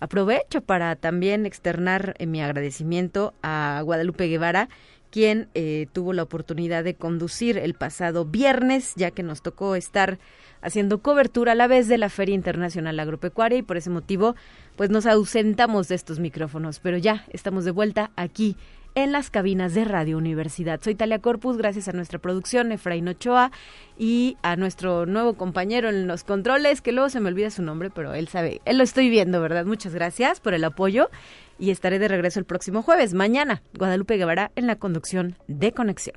aprovecho 0.00 0.60
para 0.60 0.94
también 0.96 1.46
externar 1.46 2.14
eh, 2.18 2.26
mi 2.26 2.42
agradecimiento 2.42 3.34
a 3.42 3.80
Guadalupe 3.84 4.28
Guevara, 4.28 4.68
quien 5.10 5.48
eh, 5.54 5.86
tuvo 5.92 6.12
la 6.12 6.22
oportunidad 6.22 6.84
de 6.84 6.94
conducir 6.94 7.58
el 7.58 7.74
pasado 7.74 8.24
viernes, 8.24 8.92
ya 8.96 9.10
que 9.10 9.22
nos 9.22 9.42
tocó 9.42 9.74
estar 9.74 10.18
haciendo 10.60 11.02
cobertura 11.02 11.52
a 11.52 11.54
la 11.54 11.66
vez 11.66 11.88
de 11.88 11.98
la 11.98 12.08
Feria 12.08 12.34
Internacional 12.34 12.98
Agropecuaria 12.98 13.58
y 13.58 13.62
por 13.62 13.76
ese 13.76 13.90
motivo 13.90 14.34
pues 14.76 14.90
nos 14.90 15.06
ausentamos 15.06 15.88
de 15.88 15.94
estos 15.94 16.18
micrófonos, 16.18 16.80
pero 16.80 16.98
ya 16.98 17.24
estamos 17.30 17.64
de 17.64 17.70
vuelta 17.70 18.10
aquí 18.16 18.56
en 18.94 19.12
las 19.12 19.30
cabinas 19.30 19.74
de 19.74 19.84
Radio 19.84 20.18
Universidad. 20.18 20.80
Soy 20.82 20.94
Talia 20.94 21.20
Corpus, 21.20 21.56
gracias 21.56 21.88
a 21.88 21.92
nuestra 21.92 22.18
producción 22.18 22.72
Efraín 22.72 23.06
Ochoa 23.06 23.52
y 23.96 24.36
a 24.42 24.56
nuestro 24.56 25.06
nuevo 25.06 25.34
compañero 25.34 25.88
en 25.88 26.08
los 26.08 26.24
controles, 26.24 26.80
que 26.80 26.92
luego 26.92 27.08
se 27.08 27.20
me 27.20 27.28
olvida 27.28 27.50
su 27.50 27.62
nombre, 27.62 27.90
pero 27.90 28.14
él 28.14 28.28
sabe, 28.28 28.60
él 28.64 28.78
lo 28.78 28.84
estoy 28.84 29.08
viendo, 29.08 29.40
¿verdad? 29.40 29.66
Muchas 29.66 29.94
gracias 29.94 30.40
por 30.40 30.54
el 30.54 30.64
apoyo 30.64 31.10
y 31.58 31.70
estaré 31.70 31.98
de 31.98 32.08
regreso 32.08 32.38
el 32.38 32.46
próximo 32.46 32.82
jueves, 32.82 33.14
mañana, 33.14 33.62
Guadalupe 33.76 34.16
Guevara 34.16 34.50
en 34.56 34.66
la 34.66 34.76
conducción 34.76 35.36
de 35.46 35.72
Conexión. 35.72 36.16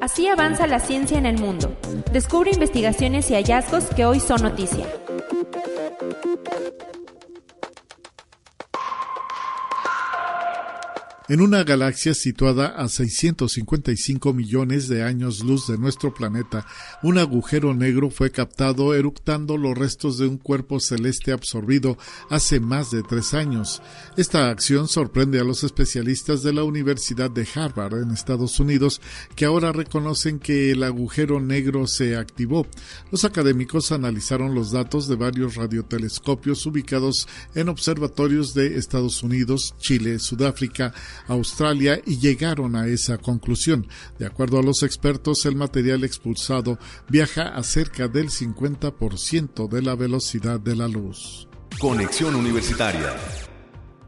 Así 0.00 0.26
avanza 0.26 0.66
la 0.66 0.80
ciencia 0.80 1.18
en 1.18 1.26
el 1.26 1.38
mundo. 1.38 1.76
Descubre 2.12 2.50
investigaciones 2.50 3.30
y 3.30 3.34
hallazgos 3.34 3.84
que 3.94 4.06
hoy 4.06 4.18
son 4.18 4.42
noticia. 4.42 4.86
En 11.30 11.40
una 11.40 11.62
galaxia 11.62 12.12
situada 12.12 12.66
a 12.66 12.88
655 12.88 14.32
millones 14.32 14.88
de 14.88 15.04
años 15.04 15.44
luz 15.44 15.68
de 15.68 15.78
nuestro 15.78 16.12
planeta, 16.12 16.66
un 17.04 17.18
agujero 17.18 17.72
negro 17.72 18.10
fue 18.10 18.32
captado 18.32 18.94
eructando 18.94 19.56
los 19.56 19.78
restos 19.78 20.18
de 20.18 20.26
un 20.26 20.38
cuerpo 20.38 20.80
celeste 20.80 21.30
absorbido 21.30 21.96
hace 22.30 22.58
más 22.58 22.90
de 22.90 23.04
tres 23.04 23.32
años. 23.32 23.80
Esta 24.16 24.50
acción 24.50 24.88
sorprende 24.88 25.38
a 25.38 25.44
los 25.44 25.62
especialistas 25.62 26.42
de 26.42 26.52
la 26.52 26.64
Universidad 26.64 27.30
de 27.30 27.46
Harvard 27.54 28.02
en 28.02 28.10
Estados 28.10 28.58
Unidos, 28.58 29.00
que 29.36 29.44
ahora 29.44 29.70
reconocen 29.70 30.40
que 30.40 30.72
el 30.72 30.82
agujero 30.82 31.38
negro 31.38 31.86
se 31.86 32.16
activó. 32.16 32.66
Los 33.12 33.24
académicos 33.24 33.92
analizaron 33.92 34.52
los 34.52 34.72
datos 34.72 35.06
de 35.06 35.14
varios 35.14 35.54
radiotelescopios 35.54 36.66
ubicados 36.66 37.28
en 37.54 37.68
observatorios 37.68 38.52
de 38.52 38.78
Estados 38.78 39.22
Unidos, 39.22 39.76
Chile, 39.78 40.18
Sudáfrica, 40.18 40.92
Australia 41.28 42.00
y 42.06 42.18
llegaron 42.18 42.76
a 42.76 42.86
esa 42.86 43.18
conclusión. 43.18 43.86
De 44.18 44.26
acuerdo 44.26 44.58
a 44.58 44.62
los 44.62 44.82
expertos, 44.82 45.46
el 45.46 45.56
material 45.56 46.04
expulsado 46.04 46.78
viaja 47.08 47.48
a 47.48 47.62
cerca 47.62 48.08
del 48.08 48.30
50% 48.30 49.68
de 49.68 49.82
la 49.82 49.94
velocidad 49.94 50.60
de 50.60 50.76
la 50.76 50.88
luz. 50.88 51.48
Conexión 51.78 52.34
Universitaria. 52.34 53.14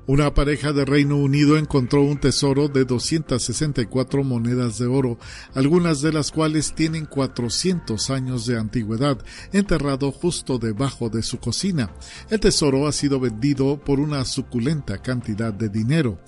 Una 0.04 0.34
pareja 0.34 0.72
de 0.72 0.84
Reino 0.84 1.16
Unido 1.16 1.56
encontró 1.56 2.02
un 2.02 2.18
tesoro 2.18 2.66
de 2.66 2.84
264 2.84 4.24
monedas 4.24 4.76
de 4.78 4.86
oro, 4.86 5.16
algunas 5.54 6.00
de 6.00 6.12
las 6.12 6.32
cuales 6.32 6.74
tienen 6.74 7.06
400 7.06 8.10
años 8.10 8.44
de 8.44 8.58
antigüedad, 8.58 9.24
enterrado 9.52 10.10
justo 10.10 10.58
debajo 10.58 11.08
de 11.08 11.22
su 11.22 11.38
cocina. 11.38 11.92
El 12.30 12.40
tesoro 12.40 12.88
ha 12.88 12.92
sido 12.92 13.20
vendido 13.20 13.78
por 13.78 14.00
una 14.00 14.24
suculenta 14.24 14.98
cantidad 14.98 15.54
de 15.54 15.68
dinero. 15.68 16.18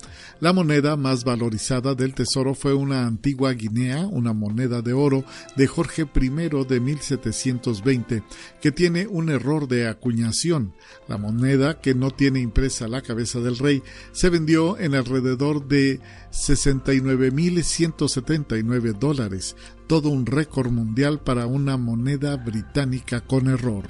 La 0.45 0.53
moneda 0.53 0.95
más 0.95 1.23
valorizada 1.23 1.95
del 1.95 2.13
tesoro 2.13 2.53
fue 2.53 2.75
una 2.75 3.07
antigua 3.07 3.53
Guinea, 3.53 4.05
una 4.05 4.31
moneda 4.31 4.83
de 4.83 4.93
oro 4.93 5.25
de 5.55 5.65
Jorge 5.65 6.03
I 6.03 6.29
de 6.69 6.79
1720, 6.79 8.21
que 8.61 8.71
tiene 8.71 9.07
un 9.07 9.31
error 9.31 9.67
de 9.67 9.87
acuñación. 9.87 10.75
La 11.07 11.17
moneda, 11.17 11.81
que 11.81 11.95
no 11.95 12.11
tiene 12.11 12.41
impresa 12.41 12.87
la 12.87 13.01
cabeza 13.01 13.39
del 13.39 13.57
rey, 13.57 13.81
se 14.11 14.29
vendió 14.29 14.77
en 14.77 14.93
alrededor 14.93 15.67
de 15.67 15.99
69.179 16.31 18.99
dólares, 18.99 19.55
todo 19.87 20.09
un 20.09 20.27
récord 20.27 20.69
mundial 20.69 21.21
para 21.21 21.47
una 21.47 21.75
moneda 21.77 22.37
británica 22.37 23.21
con 23.21 23.47
error. 23.47 23.85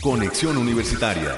Conexión 0.00 0.56
Universitaria 0.56 1.36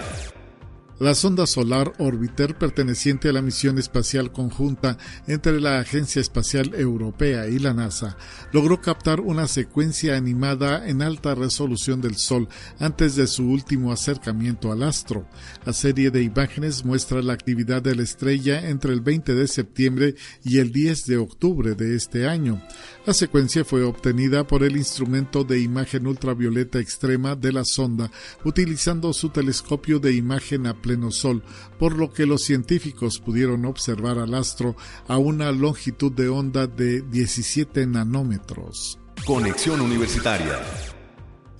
la 1.00 1.14
sonda 1.14 1.46
solar 1.46 1.94
Orbiter, 1.96 2.58
perteneciente 2.58 3.30
a 3.30 3.32
la 3.32 3.40
misión 3.40 3.78
espacial 3.78 4.32
conjunta 4.32 4.98
entre 5.26 5.58
la 5.58 5.80
Agencia 5.80 6.20
Espacial 6.20 6.74
Europea 6.74 7.48
y 7.48 7.58
la 7.58 7.72
NASA, 7.72 8.18
logró 8.52 8.82
captar 8.82 9.20
una 9.20 9.48
secuencia 9.48 10.18
animada 10.18 10.86
en 10.86 11.00
alta 11.00 11.34
resolución 11.34 12.02
del 12.02 12.16
Sol 12.16 12.48
antes 12.78 13.16
de 13.16 13.26
su 13.28 13.48
último 13.48 13.92
acercamiento 13.92 14.72
al 14.72 14.82
astro. 14.82 15.26
La 15.64 15.72
serie 15.72 16.10
de 16.10 16.22
imágenes 16.22 16.84
muestra 16.84 17.22
la 17.22 17.32
actividad 17.32 17.80
de 17.80 17.96
la 17.96 18.02
estrella 18.02 18.68
entre 18.68 18.92
el 18.92 19.00
20 19.00 19.34
de 19.34 19.48
septiembre 19.48 20.16
y 20.44 20.58
el 20.58 20.70
10 20.70 21.06
de 21.06 21.16
octubre 21.16 21.74
de 21.74 21.96
este 21.96 22.28
año. 22.28 22.62
La 23.06 23.14
secuencia 23.14 23.64
fue 23.64 23.84
obtenida 23.84 24.46
por 24.46 24.62
el 24.62 24.76
instrumento 24.76 25.44
de 25.44 25.60
imagen 25.60 26.06
ultravioleta 26.06 26.78
extrema 26.78 27.36
de 27.36 27.52
la 27.52 27.64
sonda, 27.64 28.10
utilizando 28.44 29.14
su 29.14 29.30
telescopio 29.30 29.98
de 29.98 30.12
imagen 30.12 30.66
a 30.66 30.74
pleno 30.90 31.12
sol, 31.12 31.44
por 31.78 31.96
lo 31.96 32.12
que 32.12 32.26
los 32.26 32.42
científicos 32.42 33.20
pudieron 33.20 33.64
observar 33.64 34.18
al 34.18 34.34
astro 34.34 34.74
a 35.06 35.18
una 35.18 35.52
longitud 35.52 36.10
de 36.10 36.28
onda 36.28 36.66
de 36.66 37.02
17 37.02 37.86
nanómetros. 37.86 38.98
Conexión 39.24 39.80
Universitaria 39.80 40.58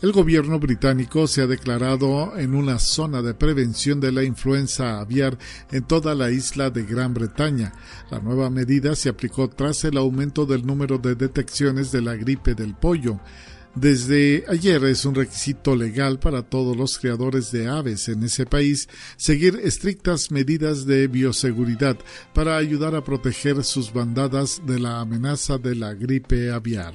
el 0.03 0.13
gobierno 0.13 0.59
británico 0.59 1.27
se 1.27 1.43
ha 1.43 1.47
declarado 1.47 2.39
en 2.39 2.55
una 2.55 2.79
zona 2.79 3.21
de 3.21 3.35
prevención 3.35 4.01
de 4.01 4.11
la 4.11 4.25
influenza 4.25 4.99
aviar 4.99 5.37
en 5.71 5.83
toda 5.83 6.15
la 6.15 6.31
isla 6.31 6.71
de 6.71 6.85
Gran 6.85 7.13
Bretaña. 7.13 7.75
La 8.11 8.19
nueva 8.19 8.49
medida 8.49 8.97
se 8.97 9.11
aplicó 9.11 9.51
tras 9.51 9.85
el 9.85 9.99
aumento 9.99 10.47
del 10.47 10.65
número 10.65 10.97
de 10.97 11.17
detecciones 11.17 11.93
de 11.93 12.01
la 12.01 12.15
gripe 12.15 12.55
del 12.55 12.75
pollo. 12.75 13.21
Desde 13.75 14.45
ayer 14.49 14.83
es 14.85 15.05
un 15.05 15.15
requisito 15.15 15.77
legal 15.77 16.19
para 16.19 16.43
todos 16.43 16.77
los 16.77 16.99
criadores 16.99 17.53
de 17.53 17.69
aves 17.69 18.09
en 18.09 18.25
ese 18.25 18.45
país 18.45 18.89
seguir 19.17 19.61
estrictas 19.63 20.33
medidas 20.33 20.87
de 20.87 21.07
bioseguridad 21.07 21.97
para 22.35 22.57
ayudar 22.57 22.97
a 22.97 23.05
proteger 23.05 23.63
sus 23.63 23.93
bandadas 23.93 24.61
de 24.67 24.81
la 24.81 25.01
amenaza 25.01 25.57
de 25.57 25.77
la 25.77 25.95
gripe 25.95 26.51
aviar. 26.51 26.95